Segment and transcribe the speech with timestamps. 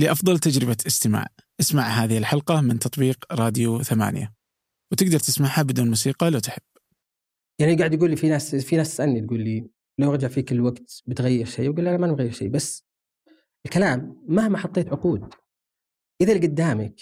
[0.00, 1.26] لأفضل تجربة استماع.
[1.60, 4.34] اسمع هذه الحلقة من تطبيق راديو ثمانية.
[4.92, 6.62] وتقدر تسمعها بدون موسيقى لو تحب.
[7.60, 11.02] يعني قاعد يقول لي في ناس في ناس تسألني تقول لي لو رجع فيك الوقت
[11.06, 12.86] بتغير شيء؟ وقول لا ما بغير شيء بس
[13.66, 15.34] الكلام مهما حطيت عقود
[16.22, 17.00] إذا اللي قدامك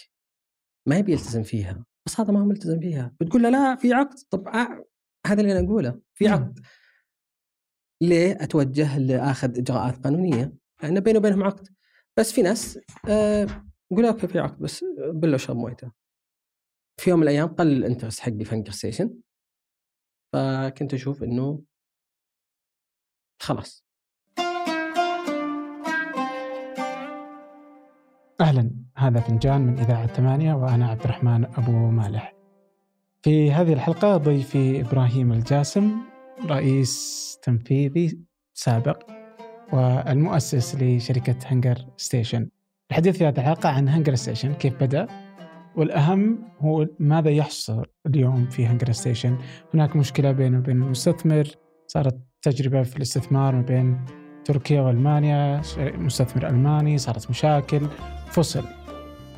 [0.88, 3.14] ما يبي يلتزم فيها بس هذا ما هو ملتزم فيها.
[3.20, 4.84] بتقول له لا في عقد؟ طب آه
[5.26, 6.60] هذا اللي أنا أقوله في عقد.
[8.02, 10.52] ليه؟ أتوجه لآخذ إجراءات قانونية
[10.82, 11.68] لأن بيني وبينهم عقد.
[12.18, 12.78] بس في ناس
[13.08, 13.46] آه
[13.92, 15.92] يقول okay في عقد بس بلو شرب مويته.
[17.00, 19.14] في يوم من الأيام قل ال interest حقي في هنجر ستيشن
[20.32, 21.62] فكنت أشوف إنه
[23.42, 23.84] خلاص.
[28.40, 28.70] أهلا.
[28.96, 32.34] هذا فنجان من إذاعة ثمانية وأنا عبد الرحمن أبو مالح.
[33.22, 36.00] في هذه الحلقة ضيفي إبراهيم الجاسم
[36.46, 38.20] رئيس تنفيذي
[38.54, 39.17] سابق.
[39.72, 42.48] والمؤسس لشركة هنجر ستيشن.
[42.90, 45.06] الحديث في هذه الحلقة عن هنجر ستيشن كيف بدأ؟
[45.76, 49.38] والأهم هو ماذا يحصل اليوم في هنجر ستيشن.
[49.74, 51.48] هناك مشكلة بينه وبين المستثمر
[51.86, 54.04] صارت تجربة في الاستثمار ما بين
[54.44, 57.80] تركيا وألمانيا مستثمر ألماني صارت مشاكل.
[58.30, 58.64] فصل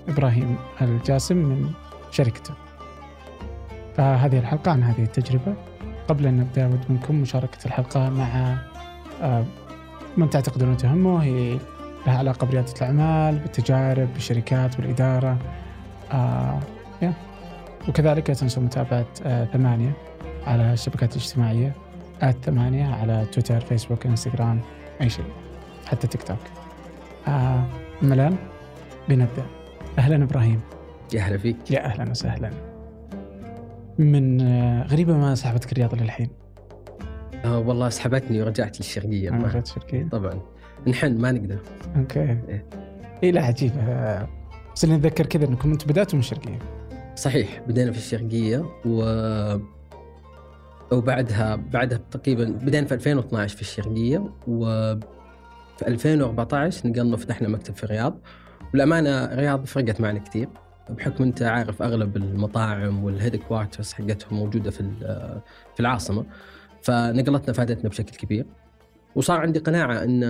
[0.08, 1.70] إبراهيم الجاسم من
[2.10, 2.54] شركته.
[3.94, 5.54] فهذه الحلقة عن هذه التجربة.
[6.08, 8.56] قبل أن نبدأ أود منكم مشاركة الحلقة مع
[9.22, 9.44] آه،
[10.16, 11.58] من تعتقدون تهمه هي
[12.06, 15.38] لها علاقة بريادة الأعمال بالتجارب بالشركات بالإدارة.
[16.12, 16.58] آه
[17.02, 17.12] يا.
[17.88, 19.92] وكذلك لا تنسوا متابعة آه ثمانية
[20.46, 21.72] على الشبكات الاجتماعية
[22.42, 24.60] ثمانية على تويتر فيسبوك إنستغرام
[25.00, 25.24] أي شيء
[25.86, 26.38] حتى تيك توك.
[27.28, 27.64] آه
[28.02, 28.36] ملان
[29.08, 29.46] بنبدأ.
[29.98, 30.60] أهلا إبراهيم.
[31.12, 31.70] يا هلا فيك.
[31.70, 32.50] يا أهلا وسهلا.
[33.98, 36.28] من آه غريبه ما سحبتك الرياض للحين.
[36.28, 36.39] آه
[37.44, 40.40] والله سحبتني ورجعت للشرقية آه رجعت الشرقية؟ طبعا.
[40.86, 41.58] نحن ما نقدر.
[41.96, 42.20] أوكي.
[42.20, 42.66] إيه.
[43.22, 43.72] اي لا عجيب.
[43.78, 44.28] آه،
[44.74, 46.58] بس اللي نتذكر كذا إنكم أنتم بدأتوا من الشرقية.
[47.16, 49.02] صحيح بدينا في الشرقية و
[50.92, 58.18] وبعدها بعدها تقريبا بدينا في 2012 في الشرقية وفي 2014 نقلنا وفتحنا مكتب في الرياض.
[58.72, 60.48] والأمانة الرياض فرقت معنا كثير
[60.90, 64.90] بحكم أنت عارف أغلب المطاعم وال headquarters حقتهم موجودة في
[65.74, 66.24] في العاصمة.
[66.82, 68.46] فنقلتنا فادتنا بشكل كبير.
[69.14, 70.22] وصار عندي قناعة إن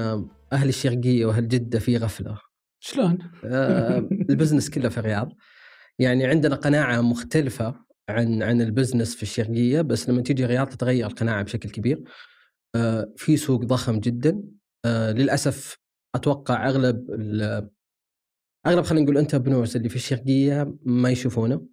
[0.52, 2.38] أهل الشرقية وأهل جدة في غفلة.
[2.80, 3.98] شلون؟ آه،
[4.30, 5.32] ال business كله في الرياض.
[5.98, 7.74] يعني عندنا قناعة مختلفة
[8.08, 12.04] عن عن ال business في الشرقية بس لما تيجي الرياض تتغير القناعة بشكل كبير.
[12.74, 14.42] آه، في سوق ضخم جدا.
[14.84, 15.78] آه، للأسف
[16.14, 17.10] أتوقع أغلب
[18.66, 21.66] أغلب خلينا نقول entrepreneurs اللي في الشرقية ما يشوفونه.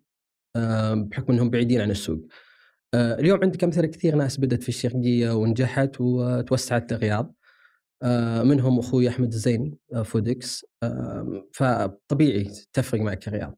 [0.94, 2.28] بحكم إنهم بعيدين عن السوق.
[2.98, 7.36] اليوم عندك أمثلة كثير ناس بدأت في الشرقية ونجحت وتوسعت للرياض.
[8.44, 10.66] منهم أخوي أحمد الزيني فودكس
[11.54, 13.58] فطبيعي تفرق معك الرياض.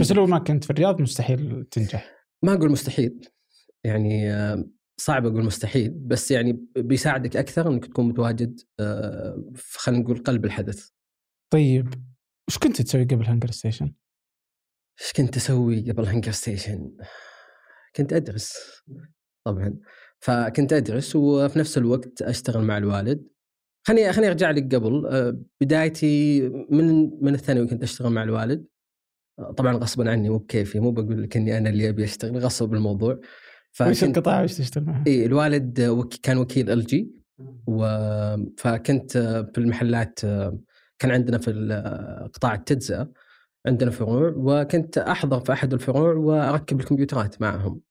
[0.00, 2.26] بس لو ما كنت في الرياض مستحيل تنجح.
[2.44, 3.28] ما أقول مستحيل
[3.84, 4.32] يعني
[5.00, 8.60] صعب أقول مستحيل بس يعني بيساعدك أكثر إنك تكون متواجد
[9.76, 10.88] خلينا نقول قلب الحدث.
[11.52, 11.94] طيب
[12.48, 13.92] وش كنت تسوي قبل هانجر ستيشن؟
[15.00, 16.96] إيش كنت أسوي قبل هانجر ستيشن؟
[17.98, 18.52] كنت أدرس
[19.46, 19.74] طبعا.
[20.20, 23.28] فكنت أدرس وفي نفس الوقت أشتغل مع الوالد.
[23.86, 25.06] خليني خليني أرجع لك قبل.
[25.06, 28.64] آه، بدايتي من من الثانوي كنت أشتغل مع الوالد.
[29.38, 32.74] آه، طبعا غصبا عني مو بكيفي مو بقول لك إني أنا اللي أبي أشتغل غصب
[32.74, 33.20] الموضوع.
[33.80, 35.80] وش القطاع وش تشتغل معه؟ اي الوالد
[36.22, 37.10] كان وكيل إل جي.
[37.66, 37.86] و...
[38.58, 39.18] فكنت
[39.54, 40.20] في المحلات
[40.98, 41.52] كان عندنا في
[42.34, 43.12] قطاع التجزئة
[43.66, 44.32] عندنا فروع.
[44.36, 47.87] وكنت أحضر في أحد الفروع وأركب الكمبيوترات معهم.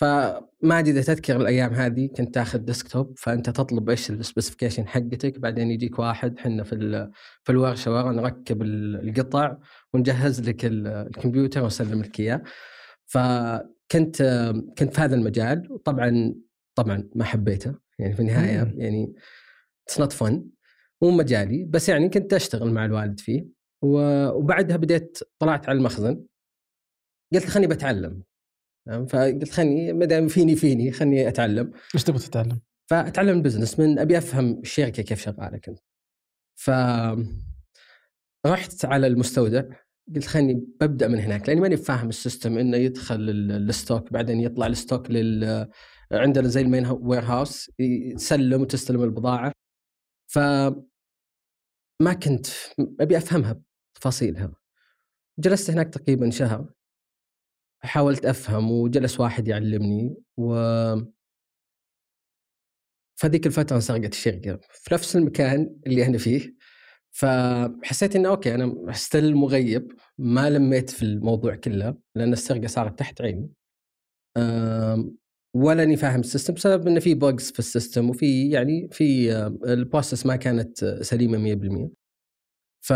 [0.00, 5.38] فما ادري إذا تذكر الأيام هذه كنت تاخذ desktop فأنت تطلب إيش ال specification حقتك
[5.38, 7.10] بعدين يجيك واحد إحنا في
[7.44, 9.56] في الورشة ورا نركب القطع
[9.94, 12.42] ونجهز لك الكمبيوتر ونسلم لك إياه.
[13.06, 14.22] فكنت
[14.78, 16.34] كنت في هذا المجال وطبعا
[16.74, 17.74] طبعا ما حبيته.
[17.98, 19.14] يعني في النهاية يعني
[19.86, 20.44] it's not fun
[21.02, 21.64] مو مجالي.
[21.64, 23.46] بس يعني كنت أشتغل مع الوالد فيه.
[23.82, 26.24] وبعدها بديت طلعت على المخزن.
[27.34, 28.27] قلت خليني بتعلم.
[28.88, 31.72] فقلت خليني ما دام فيني فيني خليني أتعلم.
[31.94, 35.78] إيش تبغى تتعلم؟ فأتعلم ال business من أبي أفهم الشركة كيف شغالة كنت.
[36.54, 36.70] ف
[38.46, 39.62] رحت على المستودع
[40.14, 44.40] قلت خليني ببدأ من هناك لأني ماني فاهم ال system إنه يدخل ال stock بعدين
[44.40, 45.68] يطلع ال stock لل
[46.12, 49.52] عندنا زي ال main warehouse يسلم وتستلم البضاعة.
[50.30, 50.38] ف
[52.00, 52.46] ما كنت
[53.00, 53.60] أبي أفهمها
[53.94, 54.52] تفاصيلها
[55.38, 56.72] جلست هناك تقريبا شهر.
[57.80, 60.54] حاولت أفهم وجلس واحد يعلمني و
[63.16, 66.54] فذيك الفترة انسرقت الشركة في نفس المكان اللي أنا فيه
[67.10, 73.20] فحسيت إنه okay أنا still مغيب ما لميت في الموضوع كله لأن السرقة صارت تحت
[73.22, 73.50] عيني.
[75.54, 79.32] ولا أني فاهم ال system بسبب انه في bugs في ال system وفي يعني في
[79.64, 81.90] ال process ما كانت سليمة 100%
[82.80, 82.92] ف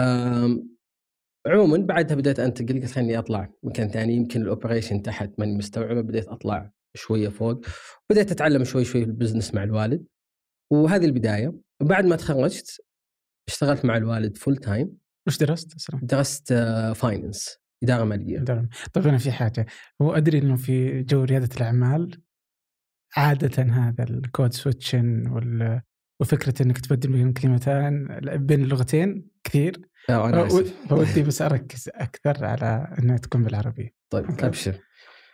[1.46, 6.00] عموما بعدها بديت انتقل قلت خليني أطلع مكان ثاني يمكن ال operation تحت ماني مستوعبه
[6.00, 7.64] بديت أطلع شوية فوق
[8.10, 10.06] بديت أتعلم شوي شوي في ال business مع الوالد.
[10.70, 11.54] وهذه البداية.
[11.82, 12.80] بعد ما تخرجت
[13.48, 16.52] اشتغلت مع الوالد full time وش درست أصلا؟ درست
[16.94, 18.38] finance إدارة مالية.
[18.38, 18.68] درم.
[18.92, 19.66] طيب أنا في حاجة.
[20.02, 22.22] هو أدري إنه في جو ريادة الأعمال
[23.16, 25.82] عادة هذا ال code switching وال
[26.20, 29.76] وفكرة إنك تبدل بين كلمتين بين اللغتين كثير.
[29.76, 30.48] آه، أنا
[30.88, 34.46] فودي بس اركز أكثر على إنها تكون بالعربي طيب okay.
[34.46, 34.74] أبشر.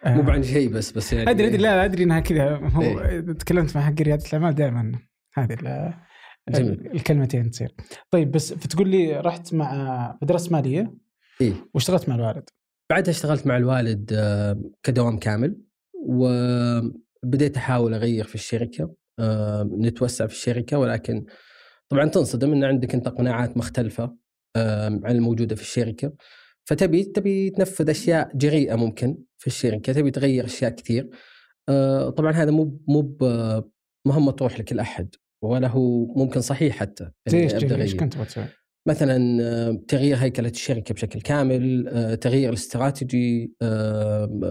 [0.05, 1.63] آه، مو عن شيء بس بس يعني أدري أدري.
[1.63, 2.57] لا أدري إنها كذا.
[2.57, 3.21] هو إيه.
[3.21, 4.93] تكلمت مع حق رياده الأعمال دائما.
[5.35, 5.55] هذه
[6.49, 6.91] جميل.
[6.95, 7.75] الكلمتين تصير.
[8.11, 10.95] طيب بس فتقول لي رحت مع درست مالية
[11.41, 11.55] إيه.
[11.75, 12.51] واشتغلت مع الوالد.
[12.91, 15.61] بعدها اشتغلت مع الوالد آه، كدوام كامل
[15.95, 21.25] وبديت أحاول أغير في الشركة آه، نتوسع في الشركة ولكن
[21.89, 24.17] طبعا تنصدم إن عندك أنت قناعات مختلفة.
[25.05, 26.13] عن الموجودة في الشركة
[26.65, 31.11] فتبي تبي تنفذ أشياء جريئة ممكن في الشركة تبي تغير أشياء كثير
[31.69, 33.17] آه، طبعا هذا مو مو
[34.07, 37.11] مهمه تروح لكل احد ولا هو ممكن صحيح حتى
[37.83, 37.95] إيش.
[37.95, 38.45] كنت بتسوي؟
[38.89, 43.53] مثلا تغيير هيكلة الشركة بشكل كامل، آه، تغيير الاستراتيجي،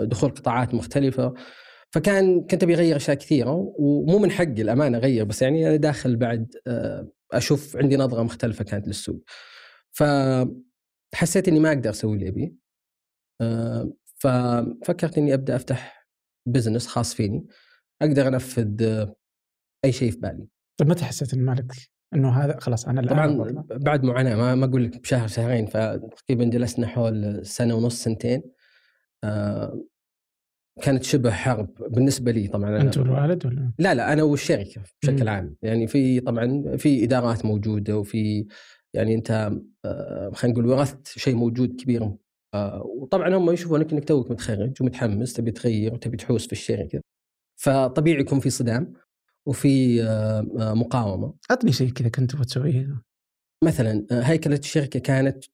[0.03, 1.33] دخول قطاعات مختلفة
[1.91, 6.15] فكان كنت أبي أغير أشياء كثيرة ومو من حقي الأمانة أغير بس يعني أنا داخل
[6.15, 9.23] بعد آه، أشوف عندي نظرة مختلفة كانت للسوق.
[9.97, 12.53] فحسيت إني ما أقدر أسوي اللي ابيه.
[13.41, 16.07] آه، ففكرت إني أبدأ أفتح
[16.47, 17.47] بزنس خاص فيني
[18.01, 19.15] أقدر أنفذ آه،
[19.85, 20.47] أي شيء في بالي.
[20.77, 21.71] طيب متى حسيت إن مالك
[22.13, 26.45] إنه هذا خلاص أنا الآن طبعا بعد معاناة ما ما أقول لك بشهر شهرين فتقريبا
[26.45, 28.43] جلسنا حول سنة ونص سنتين
[29.23, 29.83] آه،
[30.81, 35.29] كانت شبه حرب بالنسبة لي طبعا أنت والوالد ولا؟ لا لا أنا والشركة بشكل مم.
[35.29, 38.47] عام يعني في طبعا في إدارات موجودة وفي
[38.95, 39.51] يعني أنت
[39.85, 42.17] آه، خلينا نقول ورثت شيء موجود كبير.
[42.53, 47.01] آه، وطبعا هم يشوفونك إنك توك متخرج ومتحمس تبي تغير وتبي تحوس في الشركة
[47.61, 48.93] فطبيعي يكون في صدام
[49.47, 51.33] وفي آه، مقاومة.
[51.49, 53.01] عطني شيء كذا كنت بتسويه
[53.63, 55.45] مثلا آه، هيكلة الشركة كانت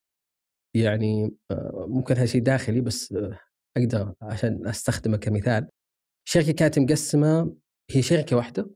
[0.76, 1.36] يعني
[1.88, 3.16] ممكن هذا شيء داخلي بس
[3.78, 5.70] أقدر عشان أستخدمه كمثال.
[6.28, 7.56] الشركة كانت مقسمة
[7.92, 8.70] هي شركة واحدة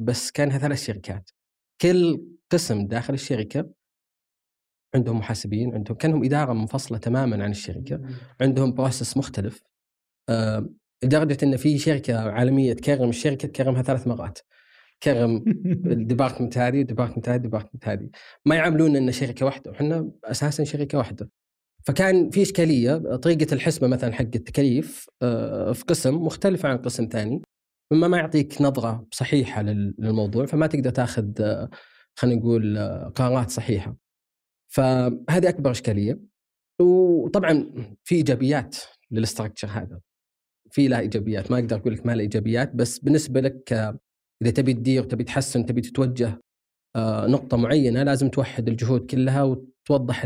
[0.00, 1.30] بس كانها ثلاث شركات.
[1.80, 3.70] كل قسم داخل الشركة
[4.96, 8.00] عندهم محاسبين عندهم كأنهم إدارة منفصلة تماما عن الشركة
[8.40, 9.62] عندهم process مختلف.
[10.28, 10.68] آه،
[11.04, 14.38] لدرجة إن في شركة عالمية تكرم الشركة تكرمها ثلاث مرات.
[15.02, 15.44] كرم
[15.96, 18.08] ال department هذه وال department هذه وال department هذه.
[18.46, 21.30] ما يعاملون إن شركة واحدة وحنا أساسا شركة واحدة.
[21.86, 27.42] فكان في إشكالية طريقة الحسبة مثلا حق التكاليف آه، في قسم مختلفة عن قسم ثاني.
[27.92, 31.70] مما ما يعطيك نظرة صحيحة لل- للموضوع فما تقدر تاخذ آه،
[32.18, 33.96] خلينا نقول آه، قرارات صحيحة.
[34.72, 36.20] فهذه أكبر إشكالية.
[36.80, 37.70] وطبعا
[38.04, 38.76] في إيجابيات
[39.10, 40.00] للاستراكشر هذا.
[40.70, 43.72] في له إيجابيات ما أقدر أقول لك ما له إيجابيات بس بالنسبة لك
[44.42, 46.40] إذا تبي تدير تبي تحسن تبي تتوجه
[46.96, 50.22] آه، نقطة معينة لازم توحد الجهود كلها وتوضح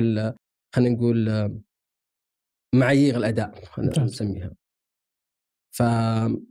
[0.75, 1.51] خلينا نقول
[2.75, 4.05] معايير الأداء خلينا.
[4.05, 4.51] نسميها.
[5.77, 5.83] ف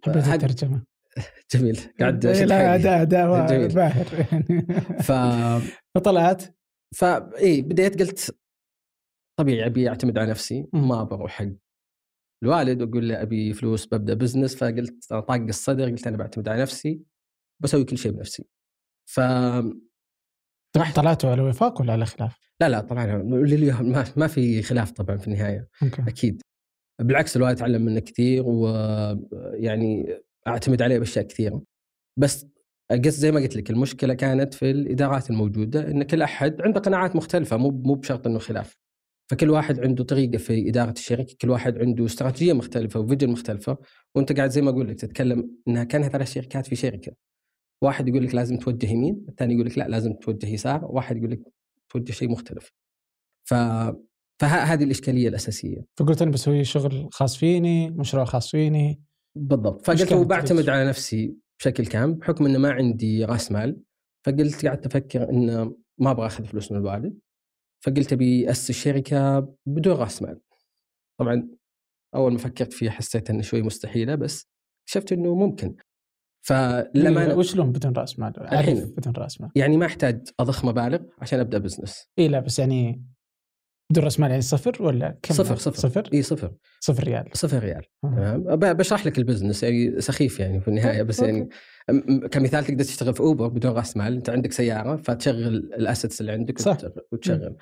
[0.07, 0.83] الترجمة.
[1.53, 1.79] جميل.
[1.99, 2.75] قاعد لا.
[2.75, 3.67] أداء اداء.
[3.67, 4.27] باهر.
[4.31, 4.61] يعني
[5.03, 5.11] ف
[5.95, 6.58] فطلعت.
[6.95, 8.37] فا اي بديت قلت
[9.39, 10.67] طبيعي أبي أعتمد على نفسي.
[10.73, 11.45] ما بروح حق
[12.43, 17.01] الوالد وأقول له أبي فلوس ببدأ business فقلت طاق الصدر قلت أنا بعتمد على نفسي
[17.59, 18.45] بسوي كل شيء بنفسي
[19.09, 19.19] ف
[20.75, 24.91] طيب طلعتوا على وفاق ولا على خلاف؟ لا لا طبعا لليوم ما, ما في خلاف
[24.91, 26.41] طبعا في النهاية أوكي أكيد
[27.01, 31.63] بالعكس الوالد تعلم منه كثير ويعني أعتمد عليه بأشياء كثيرة
[32.19, 32.47] بس
[32.91, 37.15] القصد زي ما قلت لك المشكلة كانت في الادارات الموجودة إن كل أحد عنده قناعات
[37.15, 38.77] مختلفة مو مو بشرط إنه خلاف.
[39.31, 43.77] فكل واحد عنده طريقة في إدارة الشركة كل واحد عنده استراتيجية مختلفة وفيجن مختلفة.
[44.15, 47.11] وأنت قاعد زي ما أقول لك تتكلم إنها كانها ثلاث شركات في شركة.
[47.81, 51.31] واحد يقول لك لازم توجه يمين الثاني يقول لك لا لازم توجه يسار واحد يقول
[51.31, 51.41] لك
[51.89, 52.71] توجه شيء مختلف.
[53.45, 53.53] ف
[54.41, 55.85] فهذه الإشكالية الأساسية.
[55.97, 59.01] فقلت أنا بسوي شغل خاص فيني مشروع خاص فيني.
[59.35, 59.85] بالضبط.
[59.85, 61.35] فقلت بعتمد؟ على نفسي.
[61.59, 63.81] بشكل كامل بحكم إنه ما عندي راس مال
[64.25, 67.19] فقلت قعدت أفكر انه ما أبغى أخذ فلوس من الوالد
[67.85, 70.41] فقلت أبي أسس شركة بدون راس مال
[71.19, 71.49] طبعا
[72.15, 74.49] أول ما فكرت فيها حسيت انه شوي مستحيلة بس
[74.81, 75.75] اكتشفت إنه ممكن
[76.45, 78.85] فلما إيه، أنا وشلون بدون راس مال؟ الحين.
[78.85, 83.03] بدون راس مال يعني ما أحتاج أضخ مبالغ عشان أبدأ business اي لا بس يعني
[83.91, 85.77] بدون راس مال يعني صفر ولا كم؟ صفر صفر.
[85.77, 86.51] صفر؟ إي صفر.
[86.79, 87.29] صفر ريال.
[87.33, 87.83] صفر ريال.
[88.03, 88.07] آه.
[88.15, 88.43] تمام.
[88.43, 91.19] ب- بشرح لك ال business يعني سخيف يعني في النهاية بس.
[91.19, 91.49] يعني
[92.31, 94.13] كمثال تقدر تشتغل في أوبر بدون راس مال.
[94.13, 96.71] أنت عندك سيارة فتشغل ال assets اللي عندك صح.
[96.83, 97.55] وت- وتشغل.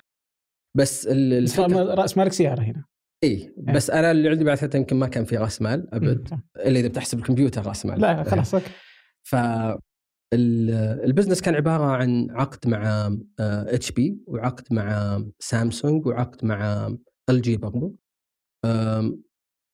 [0.76, 2.84] بس ال- بس الفكرة راس مالك سيارة هنا.
[3.24, 6.28] إي بس أنا اللي عندي بعد يمكن ما كان في راس مال أبد.
[6.56, 8.00] إلا إذا بتحسب الكمبيوتر راس مال.
[8.00, 8.70] لا خلاص okay.
[9.22, 9.36] ف
[10.34, 16.86] ال business كان عبارة عن عقد مع HP وعقد مع سامسونج وعقد مع
[17.30, 17.96] LG برضو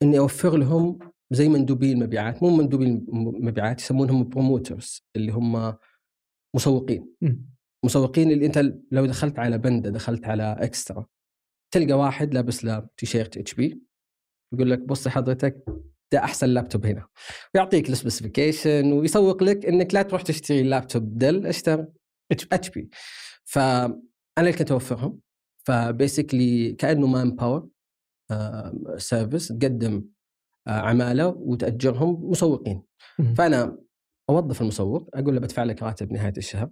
[0.02, 0.98] إني أوفر لهم
[1.30, 5.74] زي مندوبي المبيعات مو مندوبي المبيعات يسمونهم promoters اللي هم
[6.56, 7.14] مسوقين.
[7.84, 8.58] مسوقين اللي أنت
[8.92, 11.06] لو دخلت على بنده دخلت على اكسترا
[11.74, 13.82] تلقى واحد لابس له تيشيرت HP
[14.54, 15.64] يقول لك بص حضرتك
[16.14, 17.06] ده أحسن لابتوب هنا
[17.54, 21.86] ويعطيك ال specification ويسوق لك إنك لا تروح تشتري لابتوب Dell اشتر.
[22.52, 22.88] HP
[23.44, 23.98] فأنا
[24.38, 25.20] اللي كنت أوفرهم
[25.66, 27.68] ف basically كأنه manpower
[28.96, 30.04] service تقدم
[30.66, 32.82] آه، عمالة وتأجرهم مسوقين.
[33.36, 33.78] فأنا
[34.30, 36.70] أوظف المسوق أقول له بدفع لك راتب نهاية الشهر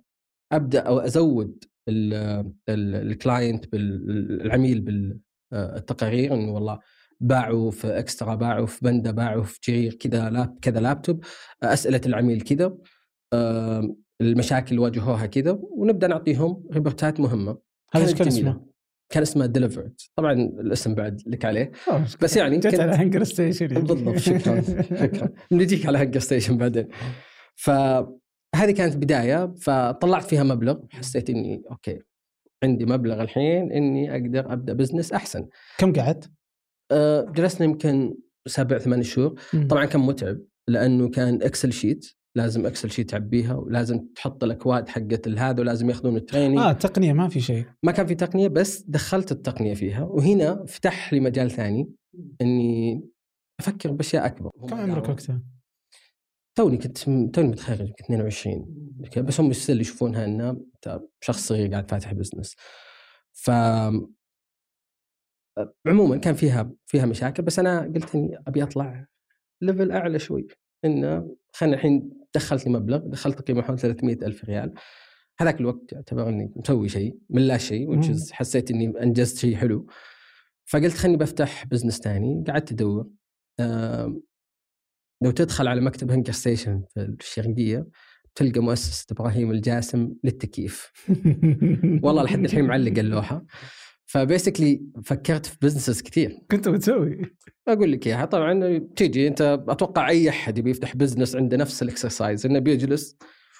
[0.52, 2.14] أبدأ أو أزود ال-
[2.68, 6.78] ال- ال client بالعميل بالتقارير إنه والله
[7.22, 11.24] باعوا في اكسترا باعوا في بندا باعوا في جرير كذا لاب كذا لابتوب
[11.62, 12.76] أسئلة العميل كذا
[14.20, 17.58] المشاكل واجهوها كذا ونبدأ نعطيهم report ات مهمة
[17.94, 18.26] هذا إيش كان.
[18.26, 18.72] اسمه؟
[19.10, 23.24] كان اسمه Delivered طبعا الاسم بعد لك عليه أوه، بس يعني جت كنت- على هنجر
[23.24, 23.84] ستيشن يعني.
[23.84, 24.60] بالضبط شكرا
[25.06, 26.88] شكرا بنجيك على هنجر ستيشن بعدين
[27.56, 31.98] فهذه كانت بداية فطلعت فيها مبلغ حسيت إني okay
[32.64, 35.46] عندي مبلغ الحين إني أقدر أبدأ business أحسن
[35.78, 36.30] كم قعدت؟
[36.92, 38.14] أه، جلسنا يمكن
[38.46, 39.40] سبع ثمان شهور.
[39.70, 42.06] طبعا كان متعب لأنه كان Excel sheet
[42.36, 47.12] لازم Excel sheet تعبيها ولازم تحط الأكواد حقت هذا ولازم يأخذون ال training آه تقنية
[47.12, 47.64] ما في شيء.
[47.82, 51.90] ما كان في تقنية بس دخلت التقنية فيها وهنا فتح لي مجال ثاني
[52.40, 53.04] إني
[53.60, 54.50] أفكر بأشياء أكبر.
[54.68, 55.42] كم عمرك وقتها؟
[56.54, 56.98] توني كنت
[57.34, 58.66] توني متخرج كنت 22
[59.04, 60.60] okay، بس هم still يشوفونها إنه
[61.20, 62.56] شخص صغير قاعد فاتح business
[63.32, 63.50] ف
[65.86, 69.06] عموما كان فيها فيها مشاكل بس أنا قلت إني أبي أطلع
[69.60, 70.46] level أعلى شوي.
[70.84, 74.74] انه خلينا الحين دخلت لي مبلغ دخلت قيمة حوالي 300 ألف ريال.
[75.40, 78.00] هذاك الوقت يعتبر إني مسوي شيء من لا شيء
[78.32, 79.86] حسيت إني أنجزت شيء حلو.
[80.64, 83.10] فقلت خلني بفتح business ثاني قعدت أدور.
[85.22, 87.86] لو تدخل على مكتب هنقرستيشن في الشرقية
[88.34, 90.92] تلقى مؤسسه إبراهيم الجاسم للتكييف.
[92.04, 93.44] والله لحد الحين معلق اللوحة.
[94.12, 96.38] ف basically فكرت في businesses كثير.
[96.50, 97.36] كنت بتسوي.
[97.68, 101.89] أقول لك إياها طبعا تيجي أنت أتوقع أي أحد يبي يفتح business عنده نفس ال
[101.89, 103.16] exercise إنه بيجلس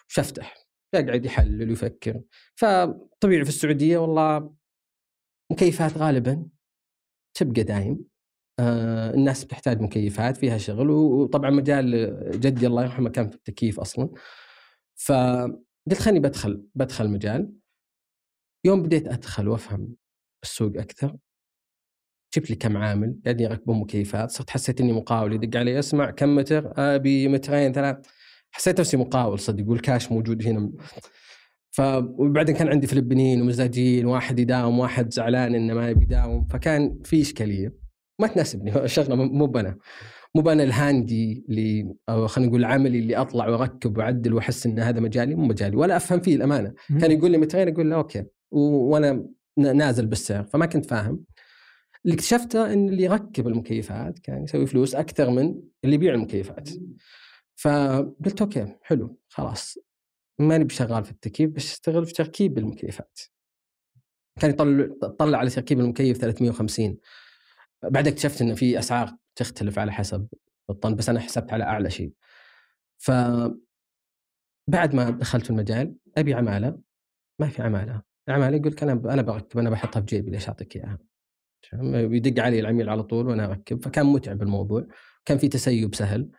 [0.09, 2.21] وش افتح يقعد يحلل ويفكر.
[2.54, 4.54] فطبيعي في السعودية والله
[5.52, 6.47] مكيفات غالبا
[7.35, 8.04] تبقى دايم.
[8.59, 14.09] آه الناس بتحتاج مكيفات فيها شغل وطبعا مجال جدي الله يرحمه كان في التكييف أصلا.
[14.97, 17.52] فقلت خليني بدخل بدخل مجال.
[18.64, 20.01] يوم بديت أدخل وأفهم
[20.42, 21.16] السوق أكثر.
[22.37, 26.34] جبت لي كم عامل قاعدين يركبون مكيفات صرت حسيت إني مقاول يدق علي أسمع كم
[26.34, 27.96] متر آبي مترين ثلاث.
[28.50, 30.72] حسيت نفسي مقاول صدق والكاش موجود هنا.
[31.70, 36.46] ف وبعدين كان عندي فلبينيين ومزاجيين واحد يداوم واحد زعلان إنه ما يبي يداوم.
[36.46, 37.75] فكان في إشكالية.
[38.20, 39.76] ما تناسبني الشغله مو بنا.
[40.34, 44.78] مو بنا ال handy اللي أو خلينا نقول عملي اللي أطلع وأركب وأعدل وأحس إن
[44.78, 46.75] هذا مجالي مو مجالي ولا أفهم فيه الأمانة.
[47.00, 48.25] كان يقول لي مترين أقول له okay.
[48.50, 51.25] وأنا نازل بالسعر فما كنت فاهم.
[52.04, 56.68] اللي اكتشفته إن اللي يركب المكيفات كان يسوي فلوس أكثر من اللي يبيع المكيفات.
[57.56, 59.78] فقلت أوكي حلو خلاص.
[60.38, 63.21] ماني بشغال في التكييف بس أشتغل في تركيب المكيفات.
[64.40, 66.99] كان يطلع طلع على تركيب المكيف 350
[67.82, 70.28] بعد اكتشفت إنه في أسعار تختلف على حسب
[70.71, 72.12] الطن بس أنا حسبت على أعلى شيء.
[72.99, 73.11] ف
[74.68, 76.78] بعد ما دخلت في المجال أبي عمالة
[77.38, 78.02] ما في عمالة.
[78.29, 80.99] العماله يقول لك أنا أنا بركب أنا بحطها في جيبي ليش أعطيك إياها.
[82.07, 84.87] بيدق علي العميل على طول وأنا أركب فكان متعب الموضوع
[85.25, 86.31] كان في تسيب سهل.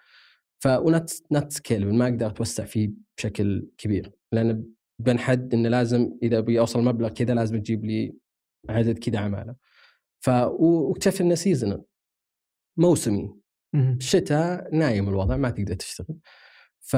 [0.59, 4.65] ف won't won't scale ما أقدر أتوسع فيه بشكل كبير لأن
[4.99, 8.15] بنحد إنه لازم إذا أبي أوصل مبلغ كذا لازم تجيب لي
[8.69, 9.55] عدد كذا عمالة.
[10.19, 11.83] ف واكتشفت إنه seasonal
[12.77, 13.35] موسمي.
[13.75, 16.17] الشتاء نايم الوضع ما تقدر تشتغل.
[16.79, 16.95] ف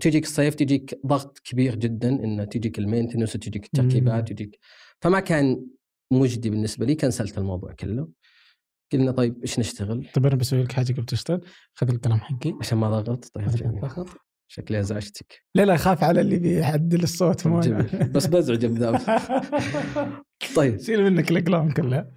[0.00, 4.28] تجيك الصيف تجيك ضغط كبير جدا إنه تجيك ال maintenance وتجيك التركيبات.
[4.28, 4.58] تجيك
[5.00, 5.66] فما كان
[6.12, 8.08] مجدي بالنسبة لي كنسلت الموضوع كله.
[8.92, 11.40] قلنا طيب إيش نشتغل؟ طيب أنا بسوي لك حاجة قبل تشتغل
[11.74, 12.54] خذ القلم حقي.
[12.60, 14.06] عشان ما ضغط؟ طيب.
[14.48, 15.42] شكلي أزعجتك.
[15.54, 17.60] لا لا خاف على اللي بيعدل الصوت مو
[18.10, 18.66] بس بزعج
[20.56, 20.80] طيب.
[20.80, 22.10] شيل منك الأقلام كلها.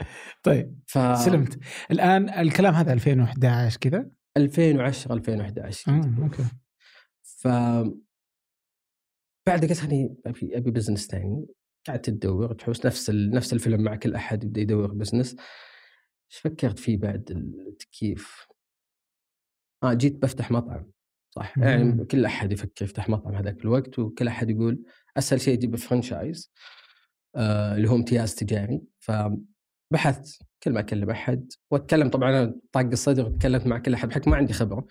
[0.43, 1.59] طيب ف سلمت.
[1.91, 6.43] الآن الكلام هذا 2011 كذا؟ 2010 2011 آه، أوكي.
[9.48, 11.46] بعد قلت خليني أبي أبي business ثاني
[11.88, 13.31] قعدت تدور تحوس نفس ال...
[13.31, 15.36] نفس الفيلم مع كل أحد يبدأ يدور business
[16.31, 18.48] إيش فكرت فيه بعد التكييف؟
[19.84, 20.91] آه جيت بفتح مطعم
[21.36, 21.63] صح؟ مم.
[21.63, 24.84] يعني كل أحد يفكر يفتح مطعم هذاك الوقت وكل أحد يقول
[25.17, 26.51] أسهل شيء أجيب franchise
[27.36, 28.81] آه اللي هو امتياز تجاري.
[29.00, 34.31] فبحثت كل ما أكلم أحد وأتكلم طبعا أنا طاق الصدر وتكلمت مع كل أحد بحكم
[34.31, 34.86] ما عندي خبرة.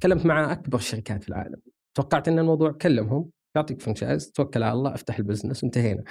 [0.00, 1.60] تكلمت مع أكبر الشركات في العالم.
[1.94, 6.04] توقعت إن الموضوع كلمهم يعطيك franchise توكل على الله افتح ال business وانتهينا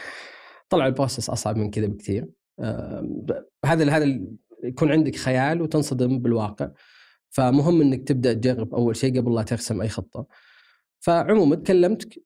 [0.69, 2.27] طلع ال process أصعب من كذا بكثير
[2.59, 4.19] آه، هذا هذا
[4.63, 6.71] يكون عندك خيال وتنصدم بالواقع
[7.29, 10.25] فمهم إنك تبدأ تجرب أول شيء قبل لا ترسم أي خطة
[10.99, 12.19] فعموما تكلمت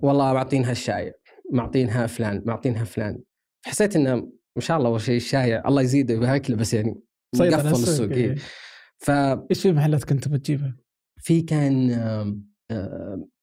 [0.00, 1.12] والله معطينها الشايع
[1.52, 3.18] معطينها فلان معطينها فلان
[3.66, 4.14] حسيت إنه
[4.56, 7.00] ما شاء الله أول شيء الشايع الله يزيده ويبارك له بس يعني
[7.34, 8.30] مقفل السوق إيه.
[8.30, 8.36] إيه.
[8.98, 9.10] ف
[9.50, 10.76] إيش في محلات كنت بتجيبها؟
[11.16, 11.90] في كان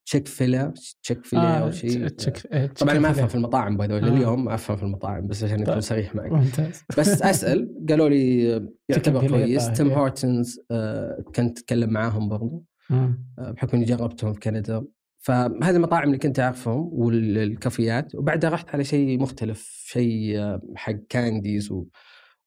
[0.06, 0.74] Chick-fil-A
[1.04, 3.10] Chick-fil-A أو شيء Chick- إيه، طبعا Chick ما.
[3.12, 3.98] أفهم في المطاعم باي آه.
[3.98, 5.79] اليوم ما أفهم في المطاعم بس عشان اكون طيب.
[5.79, 9.89] صريح معك ممتاز بس أسأل قالوا لي آه، يعتبر كويس Tim.
[9.92, 13.17] Hortons آه، كنت أتكلم معاهم برضو آه.
[13.39, 14.84] آه، بحكم إني جربتهم في كندا
[15.20, 21.72] فهذه المطاعم اللي كنت أعرفهم والكافيات وبعدها رحت على شيء مختلف شيء آه، حق candies
[21.72, 21.86] و...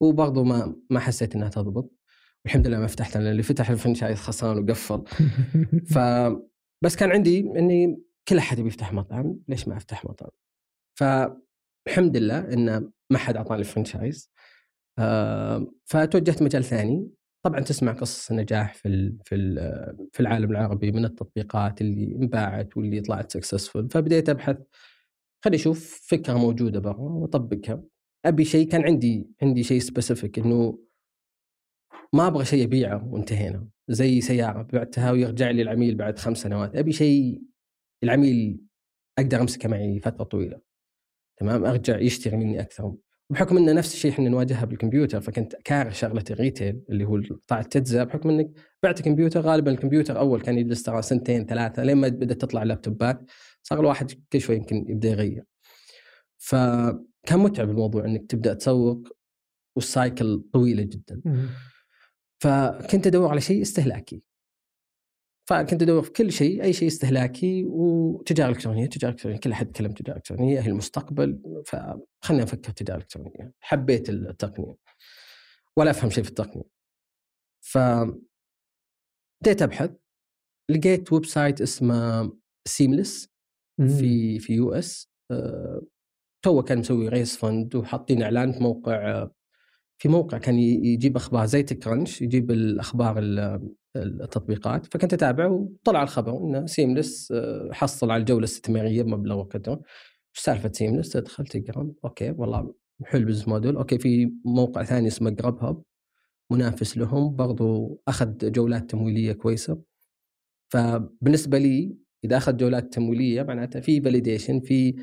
[0.00, 1.92] وبرضه ما ما حسيت إنها تضبط
[2.44, 5.02] والحمد لله ما فتحت لأن اللي فتح ال franchise خسران وقفل
[5.94, 5.98] ف
[6.82, 10.30] بس كان عندي إني كل أحد يبي يفتح مطعم ليش ما أفتح مطعم؟
[10.98, 14.30] فالحمد لله إن ما حد أعطاني ال franchise
[14.98, 17.10] آه، فتوجهت مجال ثاني.
[17.44, 19.36] طبعا تسمع قصص النجاح في في
[20.12, 24.56] في العالم العربي من التطبيقات اللي انباعت واللي طلعت successful فبديت أبحث.
[25.44, 27.82] خلي أشوف فكرة موجودة برا وأطبقها.
[28.24, 30.78] أبي شيء كان عندي عندي شيء specific إنه
[32.12, 33.68] ما أبغى شيء أبيعه وانتهينا.
[33.88, 36.76] زي سيارة بعتها ويرجع لي العميل بعد خمس سنوات.
[36.76, 37.42] أبي شيء
[38.04, 38.60] العميل
[39.18, 40.60] أقدر أمسكه معي فترة طويلة.
[41.36, 42.94] تمام؟ أرجع يشتري مني أكثر.
[43.30, 47.60] بحكم إنه نفس الشيء إحنا نواجهها بالكمبيوتر فكنت كاره شغلة ال retail اللي هو قطاع
[47.60, 48.50] التجزئه بحكم إنك
[48.82, 53.30] بعت كمبيوتر غالبا الكمبيوتر أول كان يجلس ترى سنتين ثلاثة لين ما بدأت تطلع اللابتوبات.
[53.62, 55.44] صار الواحد كل شوي يمكن يبدأ يغير.
[56.38, 59.08] فكان متعب الموضوع إنك تبدأ تسوق
[59.76, 61.22] والسايكل طويلة جدا.
[62.42, 64.22] فكنت أدور على شيء استهلاكي.
[65.48, 69.92] فكنت أدور في كل شيء أي شيء استهلاكي وتجارة إلكترونية تجارة إلكترونية كل أحد يتكلم
[69.92, 73.52] تجارة إلكترونية هي المستقبل فخلنا نفكر تجارة إلكترونية.
[73.60, 74.76] حبيت التقنية.
[75.76, 76.70] ولا أفهم شيء في التقنية.
[77.60, 77.78] ف
[79.42, 79.90] بديت أبحث.
[80.70, 82.32] لقيت website اسمه
[82.68, 83.28] Seamless.
[83.98, 85.10] في في US.
[85.30, 85.82] آه،
[86.44, 89.28] توه كان مسوي raise fund وحاطين إعلان في موقع
[89.98, 96.36] في موقع كان يجيب أخبار زي TechCrunch يجيب الأخبار ال- التطبيقات فكنت اتابع وطلع الخبر
[96.38, 99.74] إنه Seamless آه، حصل على الجولة الاستثماريه بمبلغ وقدره.
[99.74, 101.90] إيش سالفة Seamless؟ دخلت تقرأ.
[102.04, 105.82] okay والله حلو business model okay في موقع ثاني اسمه Grubhub
[106.52, 107.36] منافس لهم.
[107.36, 109.82] برضو أخذ جولات تمويلية كويسة.
[110.72, 114.94] فبالنسبة لي إذا أخذ جولات تمويلية معناتها في validation في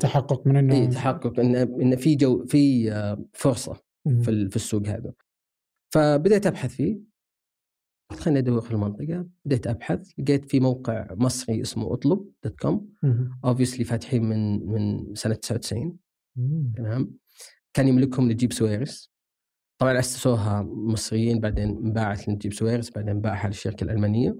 [0.00, 3.76] تحقق من إنه اي تحقق ان إن في جو في آه، فرصة.
[4.04, 5.12] في في السوق هذا.
[5.94, 7.00] فبديت أبحث فيه.
[8.10, 9.26] قلت خليني أدور في المنطقة.
[9.44, 10.10] بديت أبحث.
[10.18, 12.88] لقيت في موقع مصري اسمه اطلب dot com.
[13.02, 13.40] مم.
[13.44, 15.96] obviously فاتحين من من سنة 99
[16.36, 16.72] مم.
[16.76, 17.14] تمام.
[17.74, 19.10] كان يملكهم نجيب سويرس
[19.80, 24.36] طبعا اسسوها مصريين بعدين انباعت لنجيب سويرس بعدين باعها للشركة الألمانية.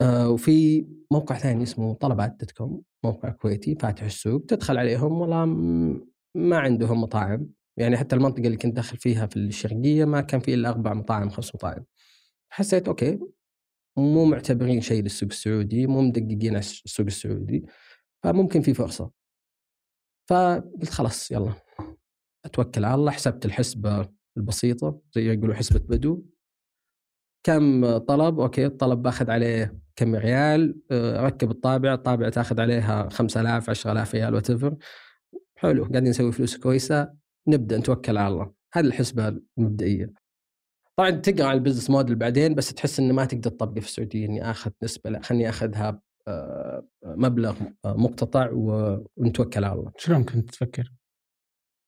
[0.00, 5.44] آه وفي موقع ثاني اسمه طلبات dot com موقع كويتي فاتح السوق تدخل عليهم والله
[6.34, 7.46] ما عندهم مطاعم.
[7.76, 11.30] يعني حتى المنطقة اللي كنت داخل فيها في الشرقية ما كان في إلا أربع مطاعم
[11.30, 11.84] خمس مطاعم.
[12.50, 13.18] حسيت okay
[13.96, 17.66] مو معتبرين شيء للسوق السعودي مو مدققين على السوق السعودي
[18.22, 19.10] فممكن في فرصة.
[20.28, 21.52] فقلت خلاص يلا.
[22.44, 26.22] أتوكل على الله حسبت الحسبة البسيطة زي يقولوا حسبة بدو.
[27.46, 33.70] كم طلب؟ okay الطلب باخذ عليه كم ريال آه، ركب الطابعه الطابعه تاخذ عليها 5000
[33.70, 34.50] 10000 ريال وات
[35.56, 37.12] حلو قاعدين نسوي فلوس كويسة
[37.48, 38.52] نبدأ نتوكل على الله.
[38.72, 40.12] هذه الحسبة المبدئية.
[40.96, 44.26] طبعا تقرأ على ال business model بعدين بس تحس إنه ما تقدر تطبقه في السعودية
[44.26, 49.92] إني آخذ نسبة لا خليني آخذها آه، مبلغ آه، مقتطع ونتوكل على الله.
[49.96, 50.92] شلون كنت تفكر؟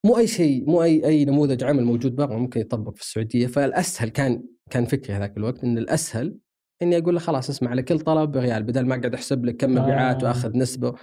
[0.07, 3.47] مو أي شيء مو أي أي نموذج عمل موجود برا ممكن يطبق في السعودية.
[3.47, 6.39] فالأسهل كان كان فكري هذاك الوقت إن الأسهل
[6.83, 9.71] إني أقول له خلاص اسمع على كل طلب ريال بدل ما أقعد أحسب لك كم
[9.71, 10.27] مبيعات آه.
[10.27, 10.95] وأخذ نسبة.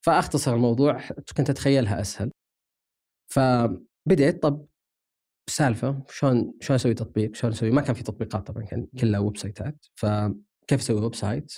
[0.00, 1.00] فأختصر الموضوع
[1.36, 2.30] كنت أتخيلها أسهل.
[3.32, 4.66] فبديت طب
[5.50, 9.36] سالفة شلون شلون أسوي تطبيق؟ شلون أسوي؟ ما كان في تطبيقات طبعا كان كلها website
[9.36, 9.86] ات.
[9.94, 11.52] فكيف أسوي website؟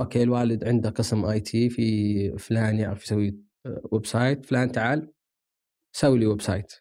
[0.00, 3.38] okay الوالد عنده قسم IT في فلان يعرف يسوي
[3.92, 4.46] website.
[4.46, 5.12] فلان تعال
[5.92, 6.72] سوي لي website.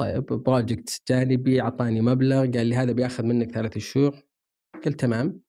[0.00, 4.22] طيب project جانبي اعطاني مبلغ قال لي هذا بياخذ منك ثلاث شهور.
[4.84, 5.40] قلت تمام.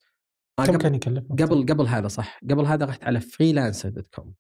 [0.58, 2.39] كم قبل كان يكلف؟ قبل قبل هذا صح.
[2.49, 4.34] قبل هذا رحت على فريلانسر dot com.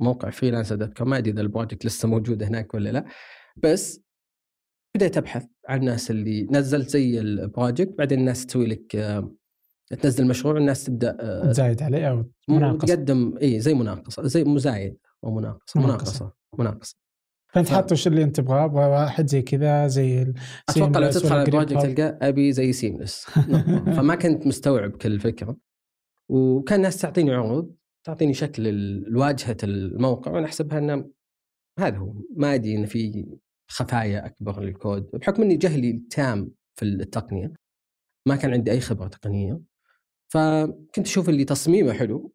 [0.00, 3.04] موقع فريلانسر dot com ما أدري إذا ال project لسه موجود هناك ولا لا.
[3.56, 4.00] بس
[4.96, 7.98] بديت أبحث عن الناس اللي نزلت زي ال project.
[7.98, 9.34] بعدين الناس تسوي لك آه،
[10.00, 14.98] تنزل مشروع الناس تبدأ آه، تزايد عليه أو مناقصه تقدم اي زي مناقصة زي مزايد
[15.24, 15.80] أو مناقصة.
[15.80, 16.32] مناقصة.
[16.58, 16.96] مناقصة.
[17.54, 20.34] فأنت ف- حاط وش اللي أنت تبغاه أبغى واحد زي كذا زي
[20.68, 21.82] أتوقع لو تدخل على ال project.
[21.82, 23.24] تلقى أبي زي seamless
[23.96, 25.56] فما كنت مستوعب كل الفكرة.
[26.30, 27.74] وكان الناس تعطيني عروض
[28.06, 31.10] تعطيني شكل ال- الواجهه الموقع وأنا أحسبها إنه
[31.78, 32.14] هذا هو.
[32.36, 33.26] ما أدري إن في
[33.70, 35.10] خفايا أكبر للكود.
[35.12, 37.52] بحكم إني جهلي التام في التقنية.
[38.28, 39.60] ما كان عندي أي خبرة تقنية.
[40.32, 42.32] فكنت أشوف اللي تصميمه حلو.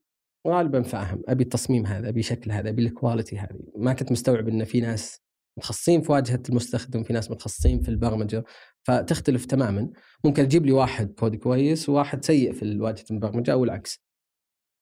[0.48, 3.60] غالبا فاهم أبي التصميم هذا أبي شكل هذا أبي ال quality هذه.
[3.76, 5.22] ما كنت مستوعب إن في ناس
[5.58, 8.44] متخصصين في واجهة المستخدم في ناس متخصصين في البرمجة
[8.84, 9.90] فتختلف تماما.
[10.24, 14.04] ممكن تجيب لي واحد كود كويس وواحد سيء في واجهة البرمجه أو العكس.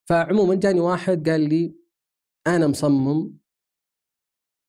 [0.10, 1.75] فعموما جاني واحد قال لي
[2.47, 3.38] أنا مصمم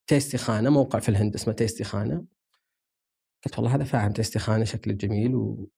[0.07, 2.25] تيستي خانة موقع في الهند اسمه تيستي خانة.
[3.45, 5.69] قلت والله هذا فاهم تيستي خانة شكله جميل و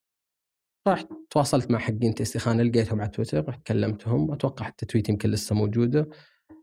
[0.93, 5.31] رحت تواصلت مع حقين تيستي خانه لقيتهم على تويتر رحت كلمتهم أتوقع حتى تويت يمكن
[5.31, 6.09] لسه موجوده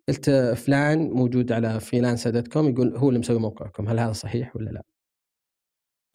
[0.10, 4.56] قلت فلان موجود على فريلانسر dot com يقول هو اللي مسوي موقعكم هل هذا صحيح
[4.56, 4.84] ولا لا؟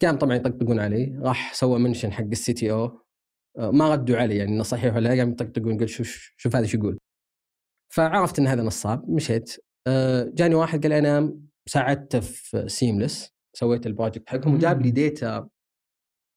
[0.01, 3.01] قام طبعا يطقطقون علي راح سوى mention حق السي تي أو
[3.57, 6.77] ما ردوا علي يعني إنه صحيح ولا لا قام يطقطقون يقول شوف شوف هذا شو
[6.77, 6.97] يقول.
[7.93, 9.57] فعرفت إن هذا نصاب مشيت.
[9.87, 15.49] آه، جاني واحد قال أنا ساعدته في seamless سويت ال project حقهم وجاب لي data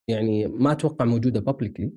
[0.09, 1.93] يعني ما أتوقع موجودة publicly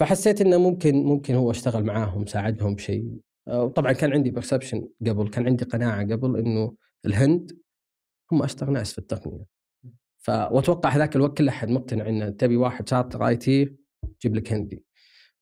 [0.00, 3.20] فحسيت إنه ممكن ممكن هو اشتغل معاهم ساعدهم بشيء.
[3.48, 7.58] وطبعا كان عندي perception قبل كان عندي قناعة قبل إنه الهند
[8.32, 9.44] هم أشطر ناس في التقنية.
[10.18, 13.76] ف وأتوقع هذاك الوقت كل احد مقتنع إنه تبي واحد شاطر IT
[14.22, 14.84] جيب لك هندي.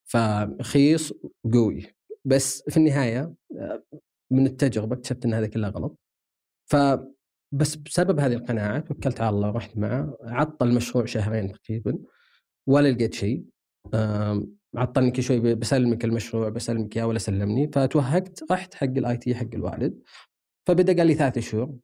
[0.03, 1.13] فرخيص
[1.53, 1.83] قوي.
[2.25, 3.83] بس في النهاية آه،
[4.31, 5.99] من التجربة اكتشفت إن هذا كله غلط.
[6.65, 6.75] ف
[7.53, 11.97] بس بسبب هذه القناعه توكلت على الله ورحت معه عطل المشروع شهرين تقريبا
[12.67, 13.45] ولا لقيت شيء.
[14.75, 17.67] عطلني كل شوي بسلمك المشروع بسلمك إياه ولا سلمني.
[17.67, 20.01] فتوهقت رحت حق ال IT حق الوالد.
[20.67, 21.75] فبدأ قال لي ثلاث شهور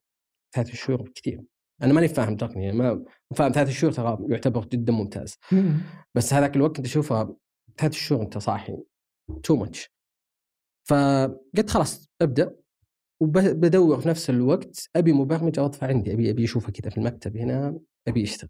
[0.56, 1.44] ثلاث شهور كثير.
[1.84, 3.06] أنا ماني فاهم تقنيه ما
[3.36, 5.38] فاهم ثلاث شهور ترى يعتبر جدا ممتاز.
[5.52, 5.82] مم.
[6.16, 7.36] بس هذاك الوقت كنت اشوفها
[7.78, 8.78] ثلاث شهور أنت صاحي
[9.44, 9.92] too much
[10.90, 12.56] فقلت خلاص أبدأ.
[13.20, 17.80] وبدور في نفس الوقت أبي مبرمج اوظفه عندي ابي أبي اشوفه كذا في المكتب هنا
[18.08, 18.50] أبي يشتغل.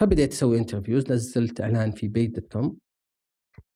[0.00, 2.78] فبديت أسوي interviews نزلت إعلان في بيت dot com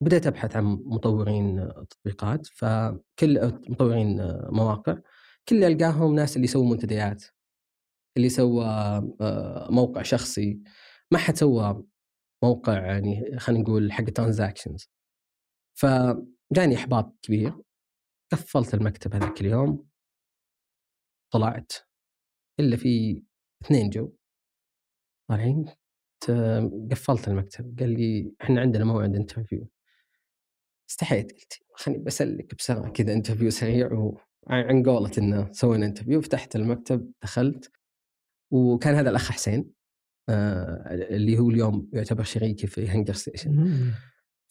[0.01, 4.17] بديت أبحث عن مطورين تطبيقات فكل مطورين
[4.51, 4.99] مواقع
[5.49, 7.25] كل اللي ألقاهم ناس اللي يسووا منتديات
[8.17, 8.65] اللي سوى
[9.21, 10.61] آه، موقع شخصي.
[11.11, 11.85] ما حد سوى
[12.43, 14.91] موقع يعني خلينا نقول حق transactions
[15.75, 17.55] فجاني إحباط كبير.
[18.33, 19.89] قفلت المكتب هذاك اليوم
[21.33, 21.73] طلعت
[22.61, 23.23] إلا في
[23.65, 24.13] اثنين جو.
[25.29, 25.65] طالعين
[26.91, 29.69] قفلت المكتب قال لي إحنا عندنا موعد interview
[30.91, 37.13] استحيت قلت خليني بسلك بسرعة كذا interview سريع وعن قولة إنه سوينا interview فتحت المكتب
[37.23, 37.71] دخلت.
[38.51, 39.71] وكان هذا الأخ حسين
[40.29, 43.51] آه اللي هو اليوم يعتبر شريكي في هنجر ستيشن.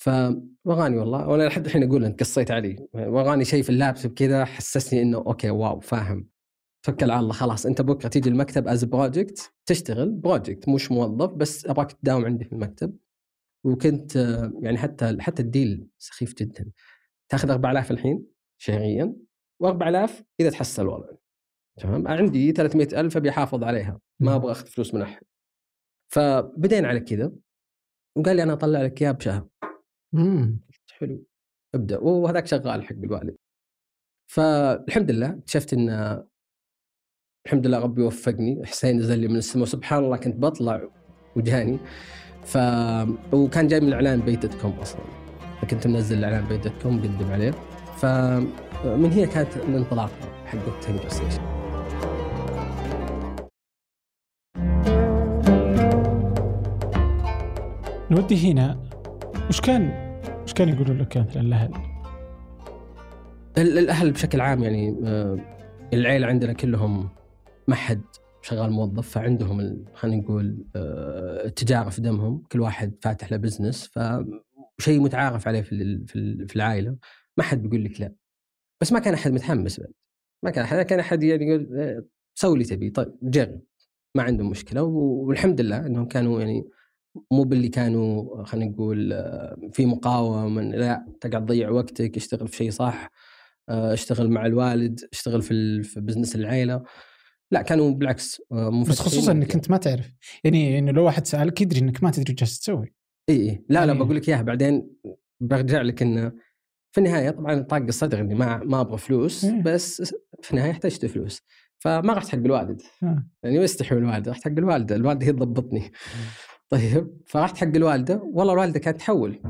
[0.01, 1.27] فوراني والله.
[1.27, 5.49] وأنا لحد الحين أقول انت قصيت علي وراني شيء في اللابتوب كذا حسسني إنه okay
[5.49, 6.29] wow فاهم.
[6.85, 11.65] توكل على الله خلاص أنت بكرة تيجي المكتب as project تشتغل project مش موظف بس
[11.65, 12.97] أبغاك تداوم عندي في المكتب.
[13.63, 14.15] وكنت
[14.61, 16.71] يعني حتى حتى الديل سخيف جدا.
[17.29, 18.25] تاخذ 4000 الحين
[18.57, 19.15] شهريا
[19.63, 21.07] و4000 إذا تحسن الوضع.
[21.79, 23.99] تمام؟ عندي 300000 أبي أحافظ عليها.
[24.19, 25.23] ما أبغى أخذ فلوس من احد
[26.13, 27.31] فبدينا على كذا
[28.17, 29.47] وقال لي أنا أطلع لك اياه بشهر.
[30.69, 31.23] قُلت حلو،
[31.75, 33.35] ابدأ، وهذاك شغّال حق الوالد.
[34.27, 35.89] فالحمد لله اكتشفت إن
[37.45, 40.89] الحمد لله ربي وفّقني، حسين نزل لي من السماء سبحان الله كنت بطلع
[41.35, 41.79] وجاني
[42.45, 42.57] ف
[43.33, 44.19] وكان جاي من إعلان
[44.61, 45.01] كوم أصلًا،
[45.61, 47.51] فكنت منزّل الإعلان إعلان كوم مقدّم عليه،
[47.97, 51.41] فمن هنا كانت الانطلاقة حقت تنجر ستيشن
[58.11, 58.90] نودي هنا
[59.51, 59.91] وش كان
[60.43, 61.71] وش كان يقولون لك مثلا الأهل؟
[63.57, 65.37] ال- الأهل بشكل عام يعني آه،
[65.93, 67.09] العيلة عندنا كلهم
[67.67, 68.01] ما حد
[68.41, 72.43] شغال موظف فعندهم خلينا نقول آه، التجاره في دمهم.
[72.51, 76.95] كل واحد فاتح له بزنس فشيء متعارف عليه في في ال- في العائلة.
[77.37, 78.13] ما حد بيقول لك لا.
[78.81, 79.91] بس ما كان أحد متحمس بعد.
[80.43, 82.03] ما كان احد كان أحد يعني يقول آه،
[82.35, 82.89] سوي اللي تبي.
[82.89, 83.61] طيب جرب.
[84.15, 86.63] ما عندهم مشكلة والحمد لله إنهم كانوا يعني
[87.31, 92.71] مو باللي كانوا خلينا نقول آه، في مقاومة لا تقعد تضيع وقتك اشتغل في شيء
[92.71, 93.09] صح
[93.69, 96.83] آه، اشتغل مع الوالد اشتغل في في business العيلة.
[97.51, 100.11] لا كانوا بالعكس آه، بس خصوصا إنك أنت ما تعرف.
[100.43, 102.93] يعني انه لو واحد سألك يدري إنك ما تدري جالس تسوي.
[103.29, 103.65] إي إي.
[103.69, 104.41] لا لا يعني- بقول لك إياها.
[104.41, 104.89] بعدين
[105.39, 106.31] برجع لك انه
[106.91, 109.61] في النهاية طبعا طاق الصدر إني ما ما أبغى فلوس إيه.
[109.61, 111.41] بس في النهاية احتجت فلوس.
[111.79, 113.25] فما رحت حق الوالد آه.
[113.43, 115.91] يعني مستحي من الوالده رحت حق الوالده الوالده هي تضبطني
[116.71, 119.41] طيب فرحت حق الوالدة والله الوالدة كانت تحول.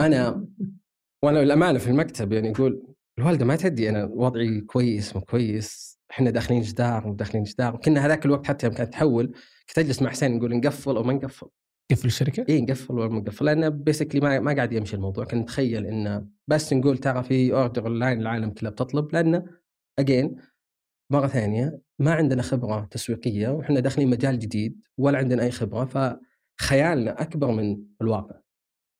[0.00, 0.38] أنا-
[1.22, 6.30] وأنا للأمانة في المكتب يعني يقول الوالدة ما تدري أنا وضعي كويس مو كويس إحنا
[6.30, 7.74] داخلين جدار وداخلين جدار.
[7.74, 9.26] وكنا هذاك الوقت حتى يوم كانت تحول
[9.68, 11.46] كنت أجلس مع حسين نقول نقفل أو ما نقفل.
[11.90, 15.24] قفل الشركة؟ إي نقفل ولا ما نقفل لأنه basically ما ما قاعد يمشي الموضوع.
[15.24, 19.44] كنت نتخيل إنه بس نقول ترى في order online العالم كله بتطلب لأنه
[19.98, 20.36] again
[21.10, 27.22] مرة ثانية ما عندنا خبرة تسويقية وإحنا داخلين مجال جديد ولا عندنا أي خبرة فخيالنا
[27.22, 28.40] أكبر من الواقع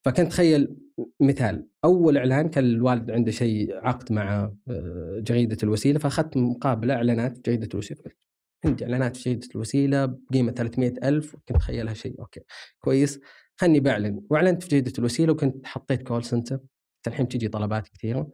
[0.04, 0.76] فكنت تخيل
[1.20, 7.48] مثال أول إعلان كان الوالد عنده شيء عقد مع آه، جريدة الوسيلة فأخذت مقابلة إعلانات
[7.48, 8.16] جريدة الوسيلة قلت
[8.64, 12.40] عندي إعلانات في جريدة الوسيلة بقيمة 300 ألف كنت اتخيلها شيء أوكي
[12.78, 13.20] كويس
[13.56, 16.60] خلني بعلن وأعلنت في جريدة الوسيلة وكنت حطيت call center
[17.06, 18.30] الحين تجي طلبات كثيرة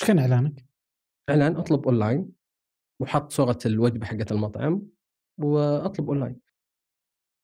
[0.00, 0.64] إيش كان إعلانك؟
[1.30, 2.41] إعلان أطلب اونلاين
[3.02, 4.82] وحط صورة الوجبة حقت المطعم
[5.40, 6.40] وأطلب أونلاين.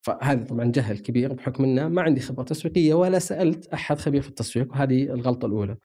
[0.06, 4.28] فهذا طبعا جهل كبير بحكم إنه ما عندي خبرة تسويقية ولا سألت أحد خبير في
[4.28, 5.76] التسويق وهذه الغلطة الأولى.